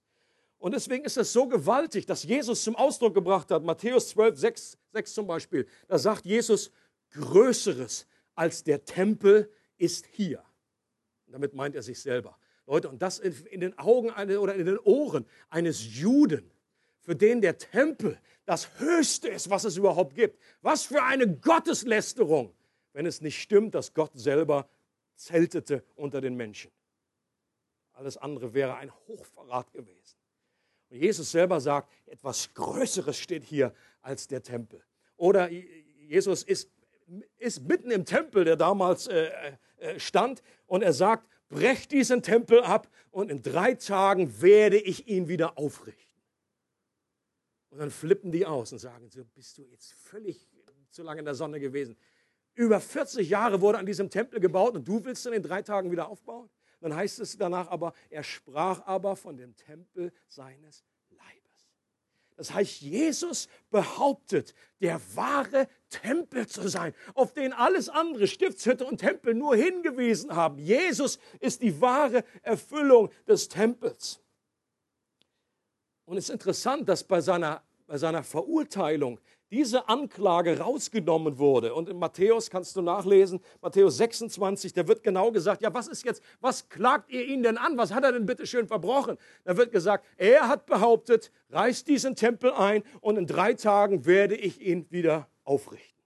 Und 0.59 0.75
deswegen 0.75 1.03
ist 1.03 1.17
es 1.17 1.33
so 1.33 1.47
gewaltig, 1.47 2.05
dass 2.05 2.21
Jesus 2.21 2.63
zum 2.63 2.75
Ausdruck 2.75 3.15
gebracht 3.15 3.49
hat, 3.49 3.63
Matthäus 3.63 4.09
12, 4.09 4.37
6, 4.37 4.77
6 4.93 5.13
zum 5.15 5.25
Beispiel, 5.25 5.67
da 5.87 5.97
sagt 5.97 6.27
Jesus, 6.27 6.69
Größeres 7.09 8.05
als 8.35 8.63
der 8.63 8.85
Tempel 8.85 9.51
ist 9.79 10.05
hier. 10.11 10.43
damit 11.25 11.55
meint 11.55 11.73
er 11.73 11.81
sich 11.81 11.99
selber. 11.99 12.37
Leute, 12.65 12.89
und 12.89 13.01
das 13.01 13.19
in 13.19 13.59
den 13.59 13.77
Augen 13.77 14.11
oder 14.11 14.55
in 14.55 14.65
den 14.65 14.79
Ohren 14.79 15.25
eines 15.49 15.99
Juden, 15.99 16.51
für 16.99 17.15
den 17.15 17.41
der 17.41 17.57
Tempel 17.57 18.19
das 18.45 18.79
Höchste 18.79 19.29
ist, 19.29 19.49
was 19.49 19.63
es 19.63 19.77
überhaupt 19.77 20.15
gibt. 20.15 20.39
Was 20.61 20.83
für 20.83 21.03
eine 21.03 21.27
Gotteslästerung, 21.27 22.53
wenn 22.93 23.05
es 23.05 23.21
nicht 23.21 23.41
stimmt, 23.41 23.75
dass 23.75 23.93
Gott 23.93 24.11
selber 24.13 24.69
zeltete 25.15 25.83
unter 25.95 26.21
den 26.21 26.35
Menschen. 26.35 26.71
Alles 27.93 28.17
andere 28.17 28.53
wäre 28.53 28.75
ein 28.75 28.91
Hochverrat 29.07 29.71
gewesen. 29.71 30.17
Und 30.89 30.97
Jesus 30.97 31.31
selber 31.31 31.59
sagt, 31.59 31.91
etwas 32.07 32.53
Größeres 32.53 33.17
steht 33.17 33.43
hier 33.43 33.73
als 34.01 34.27
der 34.27 34.43
Tempel. 34.43 34.83
Oder 35.17 35.49
Jesus 35.49 36.43
ist, 36.43 36.69
ist 37.37 37.67
mitten 37.67 37.91
im 37.91 38.05
Tempel, 38.05 38.43
der 38.43 38.55
damals 38.55 39.07
äh, 39.07 39.55
äh, 39.77 39.99
stand, 39.99 40.41
und 40.65 40.81
er 40.81 40.93
sagt, 40.93 41.27
brecht 41.51 41.91
diesen 41.91 42.23
Tempel 42.23 42.61
ab 42.63 42.89
und 43.11 43.29
in 43.29 43.43
drei 43.43 43.75
Tagen 43.75 44.41
werde 44.41 44.79
ich 44.79 45.07
ihn 45.07 45.27
wieder 45.27 45.57
aufrichten. 45.59 46.01
Und 47.69 47.79
dann 47.79 47.91
flippen 47.91 48.31
die 48.31 48.45
aus 48.45 48.71
und 48.71 48.79
sagen, 48.79 49.09
so 49.09 49.23
bist 49.23 49.57
du 49.57 49.63
jetzt 49.63 49.93
völlig 49.93 50.49
zu 50.89 51.03
lange 51.03 51.19
in 51.19 51.25
der 51.25 51.35
Sonne 51.35 51.59
gewesen. 51.59 51.95
Über 52.53 52.79
40 52.79 53.29
Jahre 53.29 53.61
wurde 53.61 53.77
an 53.77 53.85
diesem 53.85 54.09
Tempel 54.09 54.39
gebaut 54.39 54.75
und 54.75 54.87
du 54.87 55.03
willst 55.05 55.25
ihn 55.25 55.33
in 55.33 55.43
drei 55.43 55.61
Tagen 55.61 55.91
wieder 55.91 56.09
aufbauen? 56.09 56.49
Dann 56.81 56.95
heißt 56.95 57.19
es 57.19 57.37
danach 57.37 57.67
aber, 57.69 57.93
er 58.09 58.23
sprach 58.23 58.85
aber 58.85 59.15
von 59.15 59.37
dem 59.37 59.55
Tempel 59.55 60.11
seines 60.27 60.83
Leibes. 61.09 61.71
Das 62.35 62.53
heißt, 62.53 62.81
Jesus 62.81 63.47
behauptet, 63.69 64.53
der 64.81 64.99
wahre 65.15 65.67
Tempel 65.91 66.47
zu 66.47 66.67
sein, 66.67 66.95
auf 67.13 67.33
den 67.33 67.53
alles 67.53 67.87
andere, 67.89 68.25
Stiftshütte 68.25 68.85
und 68.85 68.97
Tempel, 68.97 69.35
nur 69.35 69.55
hingewiesen 69.55 70.35
haben. 70.35 70.57
Jesus 70.57 71.19
ist 71.39 71.61
die 71.61 71.79
wahre 71.79 72.23
Erfüllung 72.41 73.11
des 73.27 73.47
Tempels. 73.47 74.19
Und 76.05 76.17
es 76.17 76.25
ist 76.25 76.29
interessant, 76.31 76.89
dass 76.89 77.03
bei 77.03 77.21
seiner, 77.21 77.61
bei 77.85 77.97
seiner 77.97 78.23
Verurteilung 78.23 79.19
diese 79.51 79.89
Anklage 79.89 80.59
rausgenommen 80.59 81.37
wurde. 81.37 81.75
Und 81.75 81.89
in 81.89 81.99
Matthäus 81.99 82.49
kannst 82.49 82.75
du 82.75 82.81
nachlesen, 82.81 83.41
Matthäus 83.61 83.97
26, 83.97 84.73
da 84.73 84.87
wird 84.87 85.03
genau 85.03 85.31
gesagt, 85.31 85.61
ja, 85.61 85.73
was 85.73 85.87
ist 85.87 86.05
jetzt, 86.05 86.23
was 86.39 86.69
klagt 86.69 87.11
ihr 87.11 87.25
ihn 87.25 87.43
denn 87.43 87.57
an? 87.57 87.77
Was 87.77 87.93
hat 87.93 88.03
er 88.03 88.13
denn 88.13 88.25
bitte 88.25 88.47
schön 88.47 88.67
verbrochen? 88.67 89.17
Da 89.43 89.57
wird 89.57 89.71
gesagt, 89.71 90.05
er 90.17 90.47
hat 90.47 90.65
behauptet, 90.65 91.31
reißt 91.49 91.87
diesen 91.87 92.15
Tempel 92.15 92.51
ein 92.53 92.83
und 93.01 93.17
in 93.17 93.27
drei 93.27 93.53
Tagen 93.53 94.05
werde 94.05 94.35
ich 94.35 94.61
ihn 94.61 94.89
wieder 94.89 95.27
aufrichten. 95.43 96.01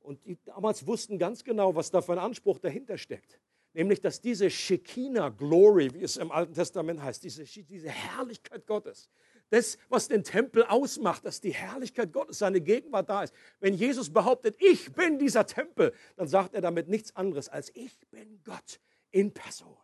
Und 0.00 0.24
die 0.26 0.38
damals 0.44 0.86
wussten 0.86 1.18
ganz 1.18 1.42
genau, 1.42 1.74
was 1.74 1.90
da 1.90 2.02
für 2.02 2.12
ein 2.12 2.18
Anspruch 2.18 2.58
dahinter 2.58 2.98
steckt 2.98 3.40
nämlich 3.74 4.00
dass 4.00 4.20
diese 4.20 4.50
Shekinah 4.50 5.30
Glory, 5.30 5.92
wie 5.94 6.02
es 6.02 6.16
im 6.16 6.30
Alten 6.30 6.54
Testament 6.54 7.02
heißt, 7.02 7.24
diese, 7.24 7.44
diese 7.44 7.88
Herrlichkeit 7.88 8.66
Gottes, 8.66 9.08
das, 9.52 9.76
was 9.90 10.08
den 10.08 10.24
Tempel 10.24 10.64
ausmacht, 10.64 11.26
dass 11.26 11.42
die 11.42 11.52
Herrlichkeit 11.52 12.10
Gottes, 12.10 12.38
seine 12.38 12.62
Gegenwart 12.62 13.10
da 13.10 13.22
ist. 13.22 13.34
Wenn 13.60 13.74
Jesus 13.74 14.10
behauptet, 14.10 14.56
ich 14.58 14.90
bin 14.92 15.18
dieser 15.18 15.44
Tempel, 15.44 15.92
dann 16.16 16.26
sagt 16.26 16.54
er 16.54 16.62
damit 16.62 16.88
nichts 16.88 17.14
anderes 17.14 17.50
als 17.50 17.70
ich 17.74 17.94
bin 18.10 18.42
Gott 18.44 18.80
in 19.10 19.30
Person. 19.34 19.76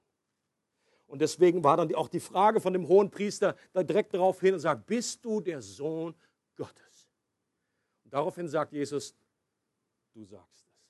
Und 1.07 1.21
deswegen 1.21 1.63
war 1.65 1.77
dann 1.77 1.95
auch 1.95 2.09
die 2.09 2.21
Frage 2.21 2.63
von 2.63 2.73
dem 2.73 2.89
hohen 2.89 3.11
Priester 3.11 3.57
da 3.75 3.83
direkt 3.83 4.15
darauf 4.15 4.41
hin 4.41 4.55
und 4.55 4.61
sagt, 4.61 4.87
bist 4.87 5.23
du 5.23 5.43
der 5.43 5.61
Sohn 5.61 6.15
Gottes? 6.57 7.11
Und 8.05 8.15
daraufhin 8.15 8.49
sagt 8.49 8.73
Jesus, 8.73 9.15
du 10.15 10.25
sagst 10.25 10.67
es. 10.67 10.89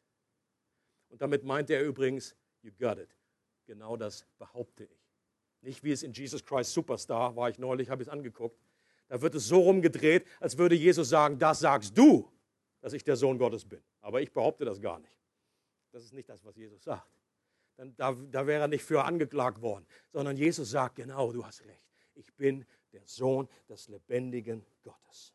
Und 1.09 1.21
damit 1.21 1.43
meint 1.43 1.69
er 1.71 1.83
übrigens, 1.83 2.37
You 2.63 2.71
got 2.79 2.99
it. 2.99 3.11
Genau 3.67 3.97
das 3.97 4.25
behaupte 4.39 4.85
ich. 4.85 5.09
Nicht 5.63 5.83
wie 5.83 5.93
es 5.93 6.05
in 6.05 6.13
Jesus 6.13 6.45
Christ 6.45 6.73
Superstar 6.73 7.35
war 7.35 7.51
ich 7.51 7.59
neulich, 7.59 7.91
habe 7.91 8.03
ich 8.03 8.09
es 8.09 8.13
angeguckt. 8.13 8.68
Da 9.09 9.21
wird 9.23 9.35
es 9.35 9.49
so 9.49 9.61
rumgedreht, 9.61 10.27
als 10.39 10.59
würde 10.59 10.75
Jesus 10.75 11.09
sagen, 11.09 11.39
das 11.39 11.61
sagst 11.61 11.97
du. 11.97 12.31
dass 12.81 12.93
ich 12.93 13.03
der 13.03 13.17
Sohn 13.17 13.39
Gottes 13.39 13.65
bin. 13.65 13.83
Aber 14.01 14.21
ich 14.21 14.33
behaupte 14.33 14.65
das 14.65 14.81
gar 14.81 15.01
nicht. 15.01 15.13
Das 15.91 16.05
ist 16.05 16.13
nicht 16.13 16.29
das, 16.29 16.45
was 16.45 16.55
Jesus 16.57 16.83
sagt. 16.85 17.11
Dann, 17.77 17.95
da, 17.97 18.13
da 18.13 18.47
wäre 18.47 18.63
er 18.63 18.69
nicht 18.69 18.85
für 18.85 19.05
angeklagt 19.05 19.61
worden, 19.63 19.87
sondern 20.13 20.37
Jesus 20.37 20.71
sagt, 20.71 20.97
genau, 20.97 21.33
du 21.33 21.45
hast 21.45 21.65
recht. 21.65 21.89
Ich 22.15 22.33
bin 22.35 22.65
der 22.93 23.07
Sohn 23.07 23.49
des 23.69 23.89
lebendigen 23.89 24.65
Gottes. 24.83 25.35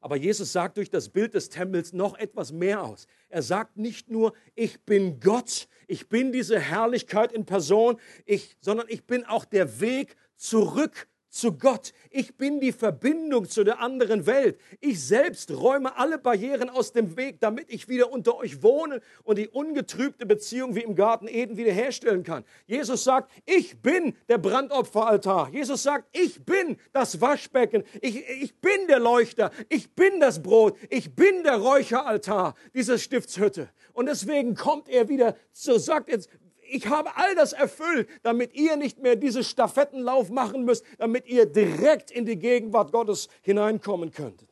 Aber 0.00 0.16
Jesus 0.16 0.52
sagt 0.52 0.76
durch 0.76 0.90
das 0.90 1.08
Bild 1.08 1.34
des 1.34 1.48
Tempels 1.48 1.92
noch 1.92 2.16
etwas 2.16 2.52
mehr 2.52 2.84
aus. 2.84 3.06
Er 3.28 3.42
sagt 3.42 3.76
nicht 3.76 4.10
nur, 4.10 4.32
ich 4.54 4.80
bin 4.84 5.18
Gott, 5.18 5.68
ich 5.88 6.08
bin 6.08 6.30
diese 6.30 6.60
Herrlichkeit 6.60 7.32
in 7.32 7.44
Person, 7.44 8.00
ich, 8.24 8.56
sondern 8.60 8.86
ich 8.88 9.04
bin 9.06 9.24
auch 9.24 9.44
der 9.44 9.80
Weg 9.80 10.16
zurück 10.36 11.08
zu 11.30 11.52
Gott. 11.52 11.92
Ich 12.10 12.36
bin 12.36 12.60
die 12.60 12.72
Verbindung 12.72 13.48
zu 13.48 13.64
der 13.64 13.80
anderen 13.80 14.26
Welt. 14.26 14.58
Ich 14.80 15.04
selbst 15.04 15.50
räume 15.50 15.96
alle 15.96 16.18
Barrieren 16.18 16.68
aus 16.70 16.92
dem 16.92 17.16
Weg, 17.16 17.40
damit 17.40 17.70
ich 17.70 17.88
wieder 17.88 18.10
unter 18.10 18.36
euch 18.36 18.62
wohne 18.62 19.00
und 19.24 19.38
die 19.38 19.48
ungetrübte 19.48 20.26
Beziehung 20.26 20.74
wie 20.74 20.82
im 20.82 20.94
Garten 20.94 21.28
Eden 21.28 21.56
wiederherstellen 21.56 22.22
kann. 22.22 22.44
Jesus 22.66 23.04
sagt, 23.04 23.30
ich 23.44 23.80
bin 23.80 24.14
der 24.28 24.38
Brandopferaltar. 24.38 25.50
Jesus 25.50 25.82
sagt, 25.82 26.08
ich 26.16 26.44
bin 26.44 26.76
das 26.92 27.20
Waschbecken. 27.20 27.84
Ich, 28.00 28.28
ich 28.28 28.60
bin 28.60 28.86
der 28.88 28.98
Leuchter. 28.98 29.50
Ich 29.68 29.94
bin 29.94 30.20
das 30.20 30.42
Brot. 30.42 30.76
Ich 30.90 31.14
bin 31.14 31.42
der 31.42 31.56
Räucheraltar 31.56 32.54
dieser 32.74 32.98
Stiftshütte. 32.98 33.68
Und 33.92 34.06
deswegen 34.06 34.54
kommt 34.54 34.88
er 34.88 35.08
wieder, 35.08 35.36
so 35.52 35.76
sagt 35.76 36.08
jetzt, 36.08 36.28
ich 36.68 36.86
habe 36.86 37.16
all 37.16 37.34
das 37.34 37.52
erfüllt, 37.52 38.08
damit 38.22 38.54
ihr 38.54 38.76
nicht 38.76 38.98
mehr 38.98 39.16
diesen 39.16 39.44
Stafettenlauf 39.44 40.30
machen 40.30 40.64
müsst, 40.64 40.84
damit 40.98 41.26
ihr 41.26 41.46
direkt 41.46 42.10
in 42.10 42.26
die 42.26 42.38
Gegenwart 42.38 42.92
Gottes 42.92 43.28
hineinkommen 43.42 44.10
könnt. 44.10 44.46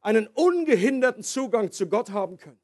Einen 0.00 0.28
ungehinderten 0.28 1.22
Zugang 1.22 1.72
zu 1.72 1.88
Gott 1.88 2.10
haben 2.10 2.36
könnt. 2.36 2.60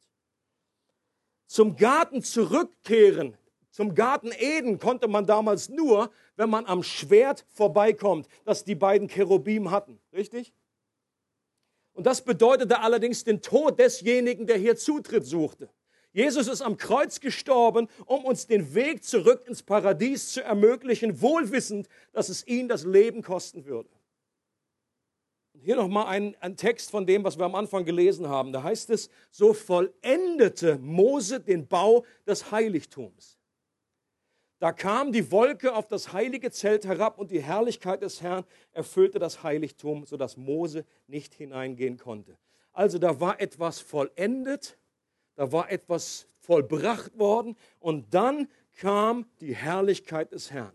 Zum 1.47 1.77
Garten 1.77 2.23
zurückkehren, 2.23 3.37
zum 3.71 3.95
Garten 3.95 4.33
Eden 4.39 4.79
konnte 4.79 5.09
man 5.09 5.27
damals 5.27 5.69
nur, 5.69 6.11
wenn 6.37 6.51
man 6.51 6.67
am 6.67 6.83
Schwert 6.83 7.47
vorbeikommt, 7.49 8.29
das 8.45 8.65
die 8.65 8.75
beiden 8.75 9.09
Cherubim 9.09 9.71
hatten. 9.71 9.99
Richtig? 10.13 10.53
Und 11.95 12.07
das 12.07 12.23
bedeutete 12.23 12.81
allerdings 12.81 13.25
den 13.25 13.43
Tod 13.43 13.79
desjenigen, 13.79 14.47
der 14.47 14.57
hier 14.57 14.77
Zutritt 14.77 15.25
suchte. 15.27 15.71
Jesus 16.13 16.47
ist 16.47 16.61
am 16.61 16.77
Kreuz 16.77 17.21
gestorben, 17.21 17.89
um 18.05 18.25
uns 18.25 18.47
den 18.47 18.75
Weg 18.75 19.03
zurück 19.03 19.45
ins 19.47 19.63
Paradies 19.63 20.33
zu 20.33 20.43
ermöglichen, 20.43 21.23
wohlwissend, 21.23 21.89
dass 22.13 22.29
es 22.29 22.47
ihn 22.47 22.69
das 22.69 22.85
Leben 22.85 23.23
kosten 23.23 23.65
würde. 23.65 23.89
Hier 25.55 25.77
nochmal 25.77 26.07
ein, 26.07 26.37
ein 26.41 26.57
Text 26.57 26.91
von 26.91 27.07
dem, 27.07 27.25
was 27.25 27.39
wir 27.39 27.45
am 27.45 27.55
Anfang 27.55 27.85
gelesen 27.85 28.29
haben. 28.29 28.53
Da 28.53 28.63
heißt 28.63 28.91
es, 28.91 29.09
so 29.31 29.55
vollendete 29.55 30.79
Mose 30.79 31.41
den 31.41 31.67
Bau 31.67 32.05
des 32.27 32.51
Heiligtums. 32.51 33.39
Da 34.59 34.73
kam 34.73 35.13
die 35.13 35.31
Wolke 35.31 35.75
auf 35.75 35.89
das 35.89 36.13
heilige 36.13 36.51
Zelt 36.51 36.85
herab 36.85 37.19
und 37.19 37.31
die 37.31 37.43
Herrlichkeit 37.43 38.03
des 38.03 38.23
Herrn 38.23 38.45
erfüllte 38.73 39.19
das 39.19 39.43
Heiligtum, 39.43 40.05
sodass 40.05 40.37
Mose 40.37 40.85
nicht 41.07 41.35
hineingehen 41.35 41.97
konnte. 41.97 42.39
Also 42.73 42.99
da 42.99 43.19
war 43.21 43.41
etwas 43.41 43.81
vollendet 43.81 44.79
da 45.35 45.51
war 45.53 45.71
etwas 45.71 46.27
vollbracht 46.39 47.19
worden 47.19 47.57
und 47.81 48.13
dann 48.13 48.49
kam 48.77 49.27
die 49.41 49.55
Herrlichkeit 49.55 50.33
des 50.33 50.51
Herrn. 50.51 50.73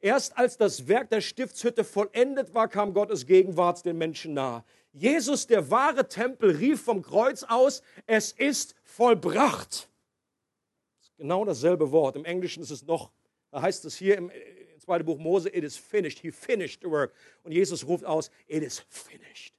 Erst 0.00 0.36
als 0.36 0.56
das 0.56 0.88
Werk 0.88 1.10
der 1.10 1.20
Stiftshütte 1.20 1.84
vollendet 1.84 2.54
war, 2.54 2.68
kam 2.68 2.92
Gottes 2.92 3.24
Gegenwart 3.24 3.84
den 3.84 3.98
Menschen 3.98 4.34
nahe. 4.34 4.64
Jesus, 4.92 5.46
der 5.46 5.70
wahre 5.70 6.08
Tempel, 6.08 6.56
rief 6.56 6.82
vom 6.82 7.02
Kreuz 7.02 7.44
aus, 7.44 7.82
es 8.06 8.32
ist 8.32 8.74
vollbracht. 8.82 9.88
Das 10.98 11.08
ist 11.08 11.16
genau 11.16 11.44
dasselbe 11.44 11.92
Wort. 11.92 12.16
Im 12.16 12.24
Englischen 12.24 12.62
ist 12.62 12.70
es 12.70 12.84
noch, 12.84 13.10
da 13.52 13.62
heißt 13.62 13.84
es 13.84 13.96
hier 13.96 14.18
im, 14.18 14.30
im 14.30 14.80
zweiten 14.80 15.06
Buch 15.06 15.18
Mose, 15.18 15.48
it 15.48 15.62
is 15.62 15.76
finished. 15.76 16.18
He 16.18 16.32
finished 16.32 16.80
the 16.82 16.90
work. 16.90 17.14
Und 17.44 17.52
Jesus 17.52 17.86
ruft 17.86 18.04
aus, 18.04 18.30
it 18.48 18.62
is 18.62 18.80
finished. 18.88 19.54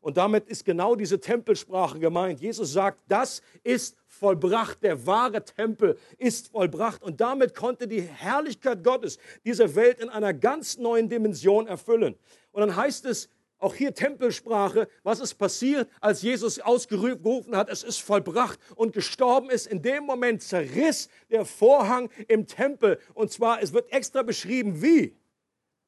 Und 0.00 0.16
damit 0.16 0.48
ist 0.48 0.64
genau 0.64 0.94
diese 0.94 1.20
Tempelsprache 1.20 1.98
gemeint. 1.98 2.40
Jesus 2.40 2.72
sagt, 2.72 3.02
das 3.08 3.42
ist 3.62 3.96
vollbracht, 4.06 4.82
der 4.82 5.06
wahre 5.06 5.44
Tempel 5.44 5.98
ist 6.16 6.48
vollbracht. 6.48 7.02
Und 7.02 7.20
damit 7.20 7.54
konnte 7.54 7.86
die 7.86 8.02
Herrlichkeit 8.02 8.82
Gottes 8.82 9.18
diese 9.44 9.74
Welt 9.74 10.00
in 10.00 10.08
einer 10.08 10.32
ganz 10.32 10.78
neuen 10.78 11.08
Dimension 11.08 11.66
erfüllen. 11.66 12.16
Und 12.52 12.60
dann 12.60 12.76
heißt 12.76 13.04
es, 13.04 13.28
auch 13.58 13.74
hier 13.74 13.92
Tempelsprache, 13.92 14.88
was 15.02 15.20
ist 15.20 15.34
passiert, 15.34 15.86
als 16.00 16.22
Jesus 16.22 16.60
ausgerufen 16.60 17.54
hat, 17.54 17.68
es 17.68 17.82
ist 17.82 18.00
vollbracht 18.00 18.58
und 18.74 18.94
gestorben 18.94 19.50
ist. 19.50 19.66
In 19.66 19.82
dem 19.82 20.04
Moment 20.04 20.42
zerriss 20.42 21.10
der 21.30 21.44
Vorhang 21.44 22.08
im 22.26 22.46
Tempel. 22.46 22.98
Und 23.12 23.30
zwar, 23.30 23.62
es 23.62 23.74
wird 23.74 23.92
extra 23.92 24.22
beschrieben, 24.22 24.80
wie. 24.80 25.14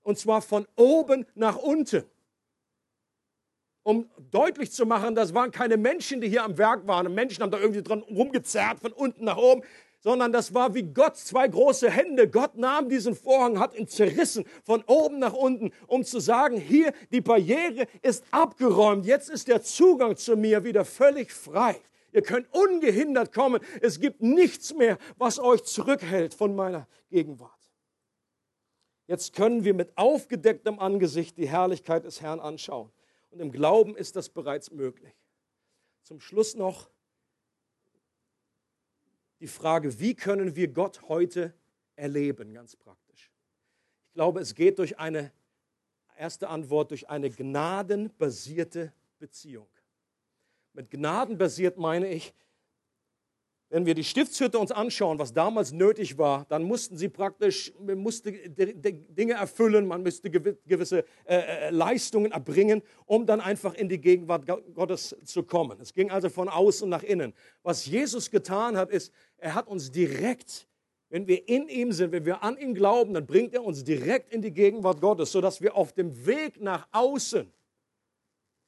Und 0.02 0.18
zwar 0.18 0.42
von 0.42 0.66
oben 0.76 1.24
nach 1.34 1.56
unten 1.56 2.04
um 3.82 4.08
deutlich 4.30 4.72
zu 4.72 4.86
machen, 4.86 5.14
das 5.14 5.34
waren 5.34 5.50
keine 5.50 5.76
Menschen, 5.76 6.20
die 6.20 6.28
hier 6.28 6.44
am 6.44 6.58
Werk 6.58 6.86
waren. 6.86 7.06
Und 7.06 7.14
Menschen 7.14 7.42
haben 7.42 7.50
da 7.50 7.58
irgendwie 7.58 7.82
dran 7.82 8.02
rumgezerrt 8.02 8.80
von 8.80 8.92
unten 8.92 9.24
nach 9.24 9.36
oben, 9.36 9.62
sondern 10.00 10.32
das 10.32 10.52
war 10.52 10.74
wie 10.74 10.82
Gott, 10.82 11.16
zwei 11.16 11.46
große 11.46 11.88
Hände. 11.90 12.28
Gott 12.28 12.56
nahm 12.56 12.88
diesen 12.88 13.14
Vorhang, 13.14 13.58
hat 13.58 13.74
ihn 13.74 13.86
zerrissen 13.86 14.44
von 14.64 14.82
oben 14.86 15.18
nach 15.20 15.32
unten, 15.32 15.72
um 15.86 16.04
zu 16.04 16.18
sagen, 16.18 16.56
hier, 16.56 16.92
die 17.12 17.20
Barriere 17.20 17.86
ist 18.02 18.24
abgeräumt. 18.32 19.06
Jetzt 19.06 19.30
ist 19.30 19.48
der 19.48 19.62
Zugang 19.62 20.16
zu 20.16 20.36
mir 20.36 20.64
wieder 20.64 20.84
völlig 20.84 21.32
frei. 21.32 21.80
Ihr 22.12 22.22
könnt 22.22 22.52
ungehindert 22.52 23.32
kommen. 23.32 23.60
Es 23.80 24.00
gibt 24.00 24.20
nichts 24.20 24.74
mehr, 24.74 24.98
was 25.18 25.38
euch 25.38 25.62
zurückhält 25.62 26.34
von 26.34 26.54
meiner 26.54 26.86
Gegenwart. 27.10 27.50
Jetzt 29.06 29.34
können 29.34 29.64
wir 29.64 29.74
mit 29.74 29.96
aufgedecktem 29.96 30.78
Angesicht 30.78 31.36
die 31.36 31.48
Herrlichkeit 31.48 32.04
des 32.04 32.20
Herrn 32.20 32.40
anschauen. 32.40 32.90
Und 33.32 33.40
im 33.40 33.50
Glauben 33.50 33.96
ist 33.96 34.14
das 34.14 34.28
bereits 34.28 34.70
möglich. 34.70 35.14
Zum 36.02 36.20
Schluss 36.20 36.54
noch 36.54 36.90
die 39.40 39.46
Frage, 39.46 39.98
wie 39.98 40.14
können 40.14 40.54
wir 40.54 40.68
Gott 40.68 41.02
heute 41.08 41.54
erleben, 41.96 42.52
ganz 42.52 42.76
praktisch. 42.76 43.32
Ich 44.08 44.14
glaube, 44.14 44.40
es 44.40 44.54
geht 44.54 44.78
durch 44.78 44.98
eine 44.98 45.32
erste 46.18 46.48
Antwort, 46.48 46.90
durch 46.90 47.08
eine 47.08 47.30
gnadenbasierte 47.30 48.92
Beziehung. 49.18 49.68
Mit 50.74 50.90
gnadenbasiert 50.90 51.78
meine 51.78 52.12
ich, 52.12 52.34
wenn 53.72 53.86
wir 53.86 53.94
die 53.94 54.04
Stiftshütte 54.04 54.58
uns 54.58 54.70
anschauen, 54.70 55.18
was 55.18 55.32
damals 55.32 55.72
nötig 55.72 56.18
war, 56.18 56.44
dann 56.50 56.62
mussten 56.62 56.98
sie 56.98 57.08
praktisch 57.08 57.72
musste 57.78 58.30
Dinge 58.30 59.32
erfüllen, 59.32 59.86
man 59.86 60.02
musste 60.02 60.30
gewisse 60.30 61.06
äh, 61.24 61.36
äh, 61.36 61.70
Leistungen 61.70 62.32
erbringen, 62.32 62.82
um 63.06 63.24
dann 63.24 63.40
einfach 63.40 63.72
in 63.72 63.88
die 63.88 63.98
Gegenwart 63.98 64.44
Gottes 64.74 65.16
zu 65.24 65.42
kommen. 65.42 65.80
Es 65.80 65.94
ging 65.94 66.10
also 66.10 66.28
von 66.28 66.50
außen 66.50 66.86
nach 66.86 67.02
innen. 67.02 67.32
Was 67.62 67.86
Jesus 67.86 68.30
getan 68.30 68.76
hat, 68.76 68.90
ist, 68.90 69.10
er 69.38 69.54
hat 69.54 69.68
uns 69.68 69.90
direkt, 69.90 70.68
wenn 71.08 71.26
wir 71.26 71.48
in 71.48 71.66
ihm 71.68 71.92
sind, 71.92 72.12
wenn 72.12 72.26
wir 72.26 72.42
an 72.42 72.58
ihn 72.58 72.74
glauben, 72.74 73.14
dann 73.14 73.24
bringt 73.24 73.54
er 73.54 73.64
uns 73.64 73.82
direkt 73.84 74.34
in 74.34 74.42
die 74.42 74.52
Gegenwart 74.52 75.00
Gottes, 75.00 75.32
sodass 75.32 75.62
wir 75.62 75.74
auf 75.74 75.94
dem 75.94 76.26
Weg 76.26 76.60
nach 76.60 76.86
außen 76.92 77.50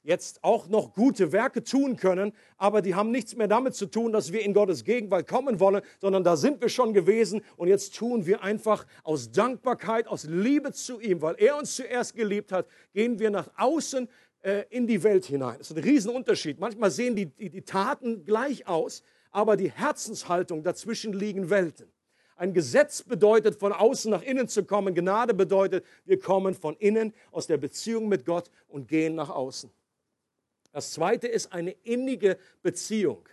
jetzt 0.05 0.43
auch 0.43 0.67
noch 0.67 0.93
gute 0.93 1.31
Werke 1.31 1.63
tun 1.63 1.97
können, 1.97 2.31
aber 2.57 2.81
die 2.81 2.95
haben 2.95 3.11
nichts 3.11 3.35
mehr 3.35 3.47
damit 3.47 3.75
zu 3.75 3.87
tun, 3.87 4.11
dass 4.11 4.31
wir 4.31 4.41
in 4.41 4.53
Gottes 4.53 4.83
Gegenwart 4.83 5.27
kommen 5.27 5.59
wollen, 5.59 5.81
sondern 5.99 6.23
da 6.23 6.37
sind 6.37 6.61
wir 6.61 6.69
schon 6.69 6.93
gewesen 6.93 7.41
und 7.57 7.67
jetzt 7.67 7.95
tun 7.95 8.25
wir 8.25 8.43
einfach 8.43 8.85
aus 9.03 9.31
Dankbarkeit, 9.31 10.07
aus 10.07 10.25
Liebe 10.25 10.71
zu 10.71 10.99
ihm, 10.99 11.21
weil 11.21 11.35
er 11.39 11.57
uns 11.57 11.75
zuerst 11.75 12.15
geliebt 12.15 12.51
hat, 12.51 12.67
gehen 12.93 13.19
wir 13.19 13.31
nach 13.31 13.49
außen 13.57 14.07
äh, 14.41 14.63
in 14.69 14.85
die 14.85 15.01
Welt 15.03 15.25
hinein. 15.25 15.57
Das 15.57 15.71
ist 15.71 15.77
ein 15.77 15.83
Riesenunterschied. 15.83 16.59
Manchmal 16.59 16.91
sehen 16.91 17.15
die, 17.15 17.25
die, 17.25 17.49
die 17.49 17.63
Taten 17.63 18.25
gleich 18.25 18.67
aus, 18.67 19.01
aber 19.31 19.57
die 19.57 19.71
Herzenshaltung 19.71 20.63
dazwischen 20.63 21.13
liegen 21.13 21.49
Welten. 21.49 21.91
Ein 22.37 22.53
Gesetz 22.53 23.01
bedeutet, 23.01 23.55
von 23.55 23.71
außen 23.71 24.11
nach 24.11 24.21
innen 24.21 24.47
zu 24.47 24.65
kommen. 24.65 24.93
Gnade 24.93 25.33
bedeutet, 25.33 25.85
wir 26.03 26.19
kommen 26.19 26.53
von 26.53 26.75
innen 26.77 27.13
aus 27.31 27.47
der 27.47 27.57
Beziehung 27.57 28.09
mit 28.09 28.25
Gott 28.25 28.51
und 28.67 28.87
gehen 28.89 29.15
nach 29.15 29.29
außen. 29.29 29.71
Das 30.75 30.91
zweite 30.91 31.29
ist 31.29 31.53
eine 31.53 31.71
innige 31.71 32.37
Beziehung. 32.61 33.29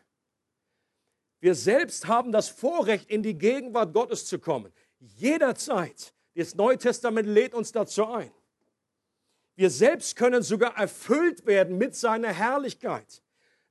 Wir 1.41 1.57
selbst 1.57 2.07
haben 2.07 2.31
das 2.31 2.49
Vorrecht, 2.49 3.11
in 3.11 3.25
die 3.25 3.37
Gegenwart 3.37 3.93
Gottes 3.93 4.27
zu 4.27 4.39
kommen. 4.39 4.73
Jederzeit. 5.01 6.15
Das 6.37 6.55
Neue 6.55 6.79
Testament 6.79 7.27
lädt 7.27 7.53
uns 7.53 7.73
dazu 7.73 8.07
ein. 8.07 8.31
Wir 9.57 9.71
selbst 9.71 10.15
können 10.15 10.45
sogar 10.45 10.77
erfüllt 10.77 11.45
werden 11.45 11.79
mit 11.79 11.97
seiner 11.97 12.33
Herrlichkeit. 12.33 13.25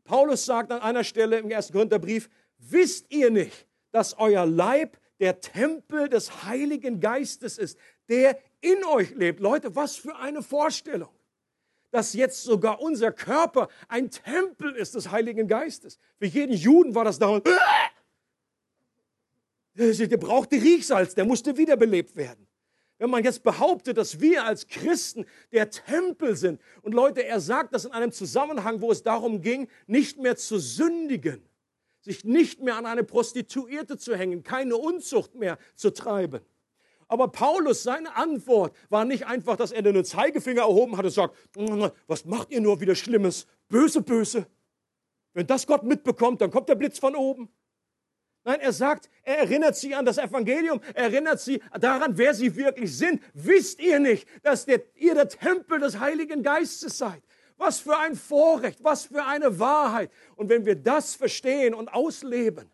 Paulus 0.03 0.43
sagt 0.43 0.69
an 0.73 0.81
einer 0.81 1.05
Stelle 1.05 1.39
im 1.39 1.49
1. 1.49 1.71
Korintherbrief, 1.71 2.29
wisst 2.57 3.09
ihr 3.09 3.31
nicht, 3.31 3.67
dass 3.91 4.17
euer 4.17 4.45
Leib 4.45 4.99
der 5.21 5.39
Tempel 5.39 6.09
des 6.09 6.43
Heiligen 6.43 6.99
Geistes 6.99 7.57
ist, 7.57 7.77
der 8.09 8.37
in 8.59 8.83
euch 8.83 9.11
lebt. 9.11 9.39
Leute, 9.39 9.77
was 9.77 9.95
für 9.95 10.17
eine 10.17 10.43
Vorstellung 10.43 11.15
dass 11.91 12.13
jetzt 12.13 12.43
sogar 12.43 12.81
unser 12.81 13.11
Körper 13.11 13.67
ein 13.87 14.09
Tempel 14.09 14.75
ist 14.75 14.95
des 14.95 15.11
Heiligen 15.11 15.47
Geistes. 15.47 15.99
Für 16.17 16.25
jeden 16.25 16.53
Juden 16.53 16.95
war 16.95 17.05
das 17.05 17.19
damals. 17.19 17.43
Der 19.75 20.17
brauchte 20.17 20.55
Riechsalz, 20.55 21.15
der 21.15 21.25
musste 21.25 21.57
wiederbelebt 21.57 22.15
werden. 22.15 22.47
Wenn 22.97 23.09
man 23.09 23.23
jetzt 23.23 23.43
behauptet, 23.43 23.97
dass 23.97 24.19
wir 24.19 24.45
als 24.45 24.67
Christen 24.67 25.25
der 25.51 25.69
Tempel 25.71 26.35
sind, 26.35 26.61
und 26.83 26.93
Leute, 26.93 27.25
er 27.25 27.39
sagt 27.39 27.73
das 27.73 27.85
in 27.85 27.91
einem 27.91 28.11
Zusammenhang, 28.11 28.79
wo 28.81 28.91
es 28.91 29.01
darum 29.01 29.41
ging, 29.41 29.67
nicht 29.87 30.19
mehr 30.19 30.35
zu 30.35 30.59
sündigen, 30.59 31.41
sich 32.01 32.23
nicht 32.25 32.61
mehr 32.61 32.75
an 32.75 32.85
eine 32.85 33.03
Prostituierte 33.03 33.97
zu 33.97 34.15
hängen, 34.15 34.43
keine 34.43 34.77
Unzucht 34.77 35.33
mehr 35.33 35.57
zu 35.75 35.91
treiben. 35.91 36.41
Aber 37.11 37.27
Paulus, 37.27 37.83
seine 37.83 38.15
Antwort 38.15 38.73
war 38.87 39.03
nicht 39.03 39.27
einfach, 39.27 39.57
dass 39.57 39.73
er 39.73 39.81
den 39.81 40.05
Zeigefinger 40.05 40.61
erhoben 40.61 40.95
hat 40.95 41.03
und 41.03 41.11
sagt, 41.11 41.35
was 42.07 42.23
macht 42.23 42.51
ihr 42.51 42.61
nur 42.61 42.79
wieder 42.79 42.95
Schlimmes? 42.95 43.47
Böse, 43.67 44.01
böse. 44.01 44.47
Wenn 45.33 45.45
das 45.45 45.67
Gott 45.67 45.83
mitbekommt, 45.83 46.39
dann 46.39 46.51
kommt 46.51 46.69
der 46.69 46.75
Blitz 46.75 46.99
von 46.99 47.13
oben. 47.13 47.49
Nein, 48.45 48.61
er 48.61 48.71
sagt, 48.71 49.09
er 49.23 49.39
erinnert 49.39 49.75
sie 49.75 49.93
an 49.93 50.05
das 50.05 50.19
Evangelium, 50.19 50.79
er 50.93 51.11
erinnert 51.11 51.41
sie 51.41 51.61
daran, 51.81 52.17
wer 52.17 52.33
sie 52.33 52.55
wirklich 52.55 52.97
sind. 52.97 53.21
Wisst 53.33 53.81
ihr 53.81 53.99
nicht, 53.99 54.25
dass 54.41 54.63
der, 54.65 54.81
ihr 54.95 55.13
der 55.13 55.27
Tempel 55.27 55.81
des 55.81 55.99
Heiligen 55.99 56.43
Geistes 56.43 56.97
seid? 56.97 57.21
Was 57.57 57.79
für 57.79 57.97
ein 57.97 58.15
Vorrecht, 58.15 58.85
was 58.85 59.07
für 59.07 59.25
eine 59.25 59.59
Wahrheit. 59.59 60.11
Und 60.37 60.47
wenn 60.47 60.65
wir 60.65 60.75
das 60.75 61.15
verstehen 61.15 61.73
und 61.73 61.93
ausleben, 61.93 62.71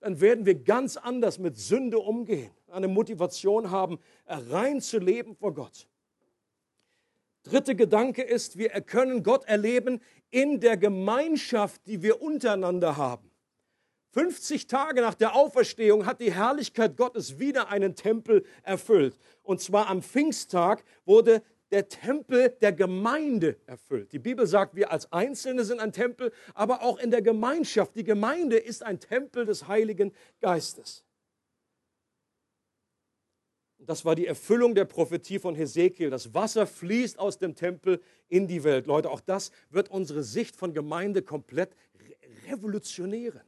dann 0.00 0.20
werden 0.20 0.44
wir 0.44 0.56
ganz 0.56 0.96
anders 0.96 1.38
mit 1.38 1.56
Sünde 1.56 2.00
umgehen, 2.00 2.50
eine 2.70 2.88
Motivation 2.88 3.70
haben, 3.70 3.98
rein 4.26 4.80
zu 4.80 4.98
leben 4.98 5.34
vor 5.36 5.54
Gott. 5.54 5.86
Dritter 7.44 7.74
Gedanke 7.74 8.22
ist, 8.22 8.58
wir 8.58 8.70
können 8.80 9.22
Gott 9.22 9.44
erleben 9.44 10.00
in 10.30 10.58
der 10.58 10.76
Gemeinschaft, 10.76 11.80
die 11.86 12.02
wir 12.02 12.20
untereinander 12.20 12.96
haben. 12.96 13.30
50 14.16 14.66
Tage 14.66 15.00
nach 15.00 15.14
der 15.14 15.34
Auferstehung 15.34 16.06
hat 16.06 16.20
die 16.20 16.32
Herrlichkeit 16.32 16.96
Gottes 16.96 17.38
wieder 17.38 17.68
einen 17.68 17.94
Tempel 17.94 18.44
erfüllt. 18.62 19.16
Und 19.42 19.60
zwar 19.60 19.88
am 19.88 20.02
Pfingsttag 20.02 20.82
wurde 21.04 21.42
der 21.70 21.88
Tempel 21.88 22.56
der 22.60 22.72
Gemeinde 22.72 23.56
erfüllt. 23.66 24.12
Die 24.12 24.18
Bibel 24.18 24.46
sagt, 24.46 24.74
wir 24.74 24.90
als 24.90 25.12
Einzelne 25.12 25.64
sind 25.64 25.80
ein 25.80 25.92
Tempel, 25.92 26.32
aber 26.54 26.82
auch 26.82 26.98
in 26.98 27.10
der 27.10 27.22
Gemeinschaft. 27.22 27.94
Die 27.94 28.04
Gemeinde 28.04 28.56
ist 28.56 28.82
ein 28.82 29.00
Tempel 29.00 29.44
des 29.44 29.68
Heiligen 29.68 30.12
Geistes. 30.40 31.05
Das 33.86 34.04
war 34.04 34.16
die 34.16 34.26
Erfüllung 34.26 34.74
der 34.74 34.84
Prophetie 34.84 35.38
von 35.38 35.54
Hesekiel. 35.54 36.10
Das 36.10 36.34
Wasser 36.34 36.66
fließt 36.66 37.18
aus 37.20 37.38
dem 37.38 37.54
Tempel 37.54 38.00
in 38.28 38.48
die 38.48 38.64
Welt. 38.64 38.86
Leute, 38.86 39.10
auch 39.10 39.20
das 39.20 39.52
wird 39.70 39.90
unsere 39.90 40.24
Sicht 40.24 40.56
von 40.56 40.74
Gemeinde 40.74 41.22
komplett 41.22 41.70
revolutionieren. 42.48 43.42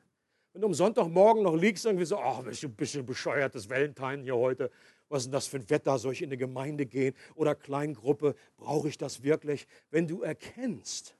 Wenn 0.52 0.62
du 0.62 0.68
am 0.68 0.74
Sonntagmorgen 0.74 1.42
noch 1.42 1.56
liegst, 1.56 1.86
irgendwie 1.86 2.06
so, 2.06 2.18
ach, 2.18 2.44
du 2.44 2.66
ein 2.68 2.74
bisschen 2.74 3.04
bescheuertes 3.04 3.68
Valentine 3.68 4.22
hier 4.22 4.36
heute. 4.36 4.70
Was 5.08 5.22
ist 5.22 5.26
denn 5.26 5.32
das 5.32 5.46
für 5.48 5.56
ein 5.56 5.70
Wetter? 5.70 5.98
Soll 5.98 6.12
ich 6.12 6.22
in 6.22 6.28
eine 6.28 6.36
Gemeinde 6.36 6.86
gehen 6.86 7.14
oder 7.34 7.54
Kleingruppe? 7.54 8.34
Brauche 8.56 8.88
ich 8.88 8.96
das 8.96 9.22
wirklich? 9.22 9.66
Wenn 9.90 10.06
du 10.06 10.22
erkennst, 10.22 11.16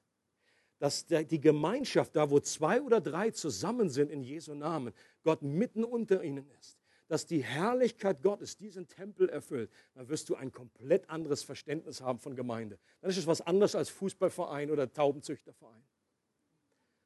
dass 0.78 1.06
die 1.06 1.40
Gemeinschaft, 1.40 2.14
da 2.14 2.30
wo 2.30 2.38
zwei 2.38 2.80
oder 2.80 3.00
drei 3.00 3.30
zusammen 3.30 3.90
sind 3.90 4.12
in 4.12 4.22
Jesu 4.22 4.54
Namen, 4.54 4.92
Gott 5.24 5.42
mitten 5.42 5.82
unter 5.82 6.22
ihnen 6.22 6.48
ist, 6.60 6.77
dass 7.08 7.26
die 7.26 7.42
Herrlichkeit 7.42 8.22
Gottes 8.22 8.56
diesen 8.56 8.86
Tempel 8.86 9.28
erfüllt, 9.28 9.70
dann 9.94 10.08
wirst 10.08 10.28
du 10.28 10.36
ein 10.36 10.52
komplett 10.52 11.08
anderes 11.10 11.42
Verständnis 11.42 12.00
haben 12.00 12.18
von 12.18 12.36
Gemeinde. 12.36 12.78
Dann 13.00 13.10
ist 13.10 13.16
es 13.16 13.26
was 13.26 13.40
anderes 13.40 13.74
als 13.74 13.88
Fußballverein 13.88 14.70
oder 14.70 14.92
Taubenzüchterverein. 14.92 15.82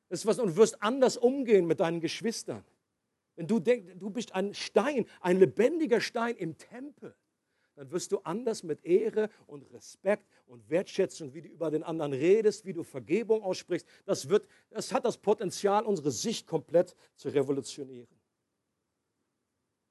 Das 0.09 0.21
ist 0.21 0.27
was, 0.27 0.39
und 0.39 0.57
wirst 0.57 0.83
anders 0.83 1.17
umgehen 1.17 1.67
mit 1.67 1.81
deinen 1.81 2.01
Geschwistern. 2.01 2.65
Wenn 3.37 3.47
du 3.47 3.61
denkst, 3.61 3.95
du 3.97 4.11
bist 4.11 4.35
ein 4.35 4.53
Stein, 4.53 5.07
ein 5.21 5.39
lebendiger 5.39 6.01
Stein 6.01 6.37
im 6.37 6.59
Tempel, 6.59 7.15
dann 7.77 7.91
wirst 7.91 8.13
du 8.13 8.19
anders 8.19 8.63
mit 8.63 8.85
Ehre 8.85 9.31
und 9.47 9.63
Respekt 9.73 10.27
und 10.47 10.69
Wertschätzung, 10.69 11.33
wie 11.33 11.41
du 11.41 11.49
über 11.49 11.71
den 11.71 11.83
anderen 11.83 12.13
redest, 12.13 12.67
wie 12.67 12.75
du 12.75 12.83
Vergebung 12.83 13.43
aussprichst. 13.43 13.87
Das, 14.05 14.29
wird, 14.29 14.47
das 14.69 14.93
hat 14.93 15.07
das 15.07 15.17
Potenzial, 15.17 15.85
unsere 15.85 16.11
Sicht 16.11 16.47
komplett 16.47 16.95
zu 17.17 17.31
revolutionieren. 17.31 18.22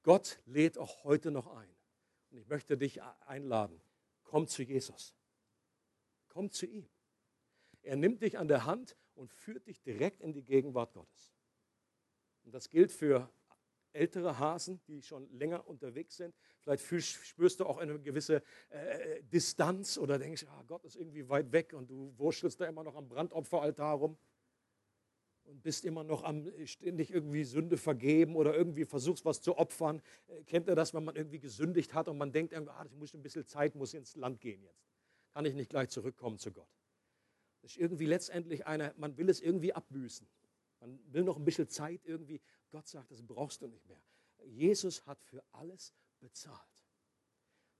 Gott 0.04 0.42
lädt 0.46 0.78
auch 0.78 1.04
heute 1.04 1.32
noch 1.32 1.48
ein. 1.48 1.70
Und 2.30 2.38
ich 2.38 2.48
möchte 2.48 2.78
dich 2.78 3.02
einladen. 3.26 3.82
Komm 4.24 4.48
zu 4.48 4.64
Jesus. 4.64 5.14
Komm 6.30 6.50
zu 6.50 6.66
ihm. 6.66 6.90
Er 7.82 7.96
nimmt 7.96 8.22
dich 8.22 8.38
an 8.38 8.48
der 8.48 8.66
Hand 8.66 8.96
und 9.16 9.32
führt 9.32 9.68
dich 9.68 9.82
direkt 9.82 10.22
in 10.22 10.34
die 10.34 10.44
Gegenwart 10.44 10.94
Gottes. 10.94 11.34
Und 12.44 12.54
das 12.54 12.70
gilt 12.70 12.92
für 12.92 13.30
ältere 13.94 14.40
Hasen, 14.40 14.82
die 14.88 15.02
schon 15.02 15.30
länger 15.32 15.68
unterwegs 15.68 16.16
sind. 16.16 16.34
Vielleicht 16.62 16.86
spürst 17.04 17.60
du 17.60 17.66
auch 17.66 17.78
eine 17.78 18.00
gewisse 18.00 18.42
äh, 18.70 19.22
Distanz 19.24 19.98
oder 19.98 20.18
denkst, 20.18 20.46
ah, 20.48 20.64
Gott 20.66 20.86
ist 20.86 20.96
irgendwie 20.96 21.28
weit 21.28 21.52
weg 21.52 21.74
und 21.74 21.90
du 21.90 22.18
wurschtelst 22.18 22.62
da 22.62 22.66
immer 22.66 22.84
noch 22.84 22.96
am 22.96 23.10
Brandopferaltar 23.10 23.96
rum 23.96 24.18
und 25.52 25.62
bist 25.64 25.84
immer 25.84 26.04
noch 26.04 26.24
am 26.24 26.46
ständig 26.66 27.12
irgendwie 27.12 27.44
Sünde 27.44 27.78
vergeben 27.78 28.36
oder 28.36 28.56
irgendwie 28.56 28.86
versuchst 28.86 29.26
was 29.26 29.42
zu 29.42 29.58
opfern. 29.58 30.02
Äh, 30.28 30.44
kennt 30.44 30.68
ihr 30.68 30.76
das, 30.76 30.94
wenn 30.94 31.04
man 31.04 31.16
irgendwie 31.16 31.40
gesündigt 31.40 31.94
hat 31.94 32.08
und 32.08 32.18
man 32.18 32.32
denkt, 32.32 32.54
ah, 32.54 32.86
ich 32.86 32.96
muss 32.96 33.14
ein 33.14 33.22
bisschen 33.22 33.46
Zeit, 33.46 33.76
muss 33.76 33.94
ins 33.94 34.16
Land 34.16 34.40
gehen 34.40 34.64
jetzt. 34.64 34.88
Kann 35.34 35.46
ich 35.46 35.54
nicht 35.54 35.70
gleich 35.70 35.90
zurückkommen 35.90 36.38
zu 36.38 36.52
Gott. 36.52 36.70
Das 37.62 37.72
ist 37.72 37.78
irgendwie 37.78 38.06
letztendlich 38.06 38.66
eine, 38.66 38.94
man 38.98 39.18
will 39.18 39.30
es 39.30 39.42
irgendwie 39.42 39.74
abbüßen. 39.74 40.28
Man 40.80 41.00
will 41.12 41.24
noch 41.24 41.38
ein 41.38 41.46
bisschen 41.46 41.68
Zeit 41.68 42.02
irgendwie. 42.06 42.42
Gott 42.72 42.88
sagt, 42.88 43.12
das 43.12 43.22
brauchst 43.22 43.62
du 43.62 43.68
nicht 43.68 43.86
mehr. 43.88 44.02
Jesus 44.46 45.06
hat 45.06 45.22
für 45.22 45.44
alles 45.52 45.94
bezahlt. 46.20 46.58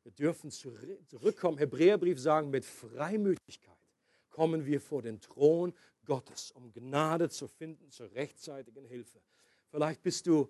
Wir 0.04 0.12
dürfen 0.12 0.52
zurückkommen. 0.52 1.58
Hebräerbrief 1.58 2.20
sagen, 2.20 2.50
mit 2.50 2.66
Freimütigkeit 2.66 3.81
kommen 4.32 4.66
wir 4.66 4.82
vor 4.82 5.02
den 5.02 5.20
Thron 5.20 5.74
Gottes, 6.06 6.52
um 6.52 6.72
Gnade 6.72 7.30
zu 7.30 7.48
finden 7.48 7.92
zur 7.92 8.12
rechtzeitigen 8.14 8.86
Hilfe. 8.86 9.22
Vielleicht 9.70 10.02
bist 10.02 10.26
du, 10.26 10.50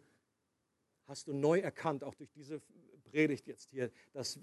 hast 1.08 1.28
du 1.28 1.34
neu 1.34 1.60
erkannt, 1.60 2.04
auch 2.04 2.16
durch 2.16 2.32
diese 2.32 2.62
Predigt 3.04 3.48
jetzt 3.48 3.70
hier, 3.70 3.92
dass 4.14 4.40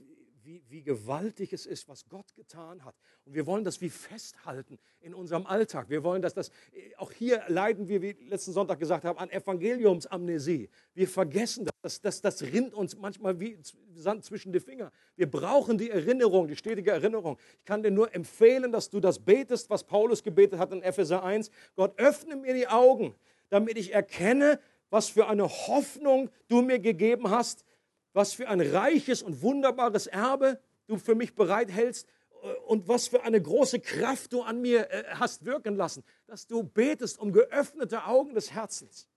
wie, 0.48 0.62
wie 0.70 0.82
gewaltig 0.82 1.52
es 1.52 1.66
ist, 1.66 1.88
was 1.88 2.08
Gott 2.08 2.34
getan 2.34 2.82
hat. 2.84 2.94
Und 3.26 3.34
wir 3.34 3.46
wollen 3.46 3.64
das 3.64 3.82
wie 3.82 3.90
festhalten 3.90 4.78
in 5.00 5.12
unserem 5.12 5.46
Alltag. 5.46 5.90
Wir 5.90 6.02
wollen, 6.02 6.22
dass 6.22 6.32
das, 6.32 6.48
äh, 6.72 6.94
auch 6.96 7.12
hier 7.12 7.42
leiden 7.48 7.86
wir, 7.86 8.00
wie 8.00 8.12
letzten 8.12 8.52
Sonntag 8.52 8.78
gesagt 8.78 9.04
haben, 9.04 9.18
an 9.18 9.28
Evangeliumsamnesie. 9.28 10.70
Wir 10.94 11.06
vergessen 11.06 11.68
das, 11.82 12.00
das, 12.00 12.22
das 12.22 12.42
rinnt 12.42 12.72
uns 12.72 12.96
manchmal 12.96 13.38
wie 13.38 13.58
Sand 13.94 14.24
zwischen 14.24 14.50
die 14.50 14.60
Finger. 14.60 14.90
Wir 15.16 15.30
brauchen 15.30 15.76
die 15.76 15.90
Erinnerung, 15.90 16.48
die 16.48 16.56
stetige 16.56 16.92
Erinnerung. 16.92 17.38
Ich 17.58 17.64
kann 17.66 17.82
dir 17.82 17.90
nur 17.90 18.14
empfehlen, 18.14 18.72
dass 18.72 18.88
du 18.88 19.00
das 19.00 19.18
betest, 19.18 19.68
was 19.68 19.84
Paulus 19.84 20.22
gebetet 20.22 20.58
hat 20.58 20.72
in 20.72 20.82
Epheser 20.82 21.22
1. 21.22 21.50
Gott, 21.76 21.98
öffne 21.98 22.36
mir 22.36 22.54
die 22.54 22.68
Augen, 22.68 23.14
damit 23.50 23.76
ich 23.76 23.92
erkenne, 23.92 24.58
was 24.88 25.10
für 25.10 25.28
eine 25.28 25.46
Hoffnung 25.46 26.30
du 26.48 26.62
mir 26.62 26.78
gegeben 26.78 27.28
hast, 27.28 27.66
was 28.12 28.32
für 28.32 28.48
ein 28.48 28.60
reiches 28.60 29.22
und 29.22 29.42
wunderbares 29.42 30.06
Erbe 30.06 30.60
du 30.86 30.98
für 30.98 31.14
mich 31.14 31.34
bereithältst 31.34 32.06
äh, 32.42 32.52
und 32.66 32.88
was 32.88 33.08
für 33.08 33.22
eine 33.22 33.40
große 33.40 33.80
Kraft 33.80 34.32
du 34.32 34.42
an 34.42 34.60
mir 34.60 34.90
äh, 34.90 35.04
hast 35.14 35.44
wirken 35.44 35.76
lassen, 35.76 36.02
dass 36.26 36.46
du 36.46 36.62
betest 36.62 37.18
um 37.18 37.32
geöffnete 37.32 38.04
Augen 38.04 38.34
des 38.34 38.52
Herzens. 38.52 39.08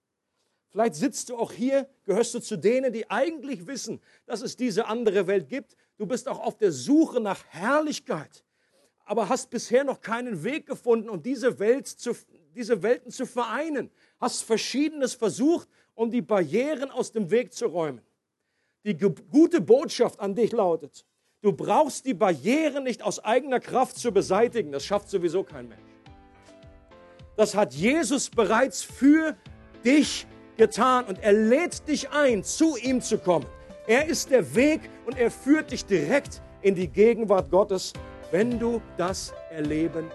Vielleicht 0.69 0.95
sitzt 0.95 1.29
du 1.29 1.35
auch 1.35 1.51
hier, 1.51 1.89
gehörst 2.05 2.33
du 2.33 2.39
zu 2.39 2.55
denen, 2.55 2.93
die 2.93 3.09
eigentlich 3.09 3.67
wissen, 3.67 4.01
dass 4.25 4.41
es 4.41 4.55
diese 4.55 4.85
andere 4.85 5.27
Welt 5.27 5.49
gibt. 5.49 5.75
Du 5.97 6.05
bist 6.05 6.29
auch 6.29 6.39
auf 6.39 6.57
der 6.57 6.71
Suche 6.71 7.19
nach 7.19 7.43
Herrlichkeit, 7.49 8.45
aber 9.03 9.27
hast 9.27 9.49
bisher 9.49 9.83
noch 9.83 9.99
keinen 9.99 10.45
Weg 10.45 10.67
gefunden, 10.67 11.09
um 11.09 11.21
diese, 11.21 11.59
Welt 11.59 11.87
zu, 11.87 12.15
diese 12.55 12.81
Welten 12.83 13.11
zu 13.11 13.25
vereinen. 13.25 13.91
Hast 14.21 14.43
Verschiedenes 14.43 15.13
versucht, 15.13 15.67
um 15.93 16.09
die 16.09 16.21
Barrieren 16.21 16.89
aus 16.89 17.11
dem 17.11 17.29
Weg 17.31 17.53
zu 17.53 17.65
räumen. 17.65 18.01
Die 18.83 18.97
gute 18.97 19.61
Botschaft 19.61 20.19
an 20.19 20.33
dich 20.33 20.51
lautet, 20.51 21.05
du 21.41 21.53
brauchst 21.53 22.05
die 22.05 22.15
Barrieren 22.15 22.83
nicht 22.83 23.03
aus 23.03 23.23
eigener 23.23 23.59
Kraft 23.59 23.97
zu 23.97 24.11
beseitigen. 24.11 24.71
Das 24.71 24.83
schafft 24.83 25.09
sowieso 25.09 25.43
kein 25.43 25.67
Mensch. 25.67 25.81
Das 27.37 27.53
hat 27.55 27.73
Jesus 27.73 28.29
bereits 28.29 28.81
für 28.81 29.35
dich 29.85 30.25
getan 30.57 31.05
und 31.05 31.19
er 31.19 31.33
lädt 31.33 31.87
dich 31.87 32.09
ein, 32.09 32.43
zu 32.43 32.75
ihm 32.75 33.01
zu 33.01 33.19
kommen. 33.19 33.45
Er 33.85 34.07
ist 34.07 34.31
der 34.31 34.55
Weg 34.55 34.81
und 35.05 35.17
er 35.17 35.29
führt 35.29 35.71
dich 35.71 35.85
direkt 35.85 36.41
in 36.63 36.73
die 36.73 36.87
Gegenwart 36.87 37.51
Gottes, 37.51 37.93
wenn 38.31 38.57
du 38.59 38.81
das 38.97 39.33
erleben 39.51 40.05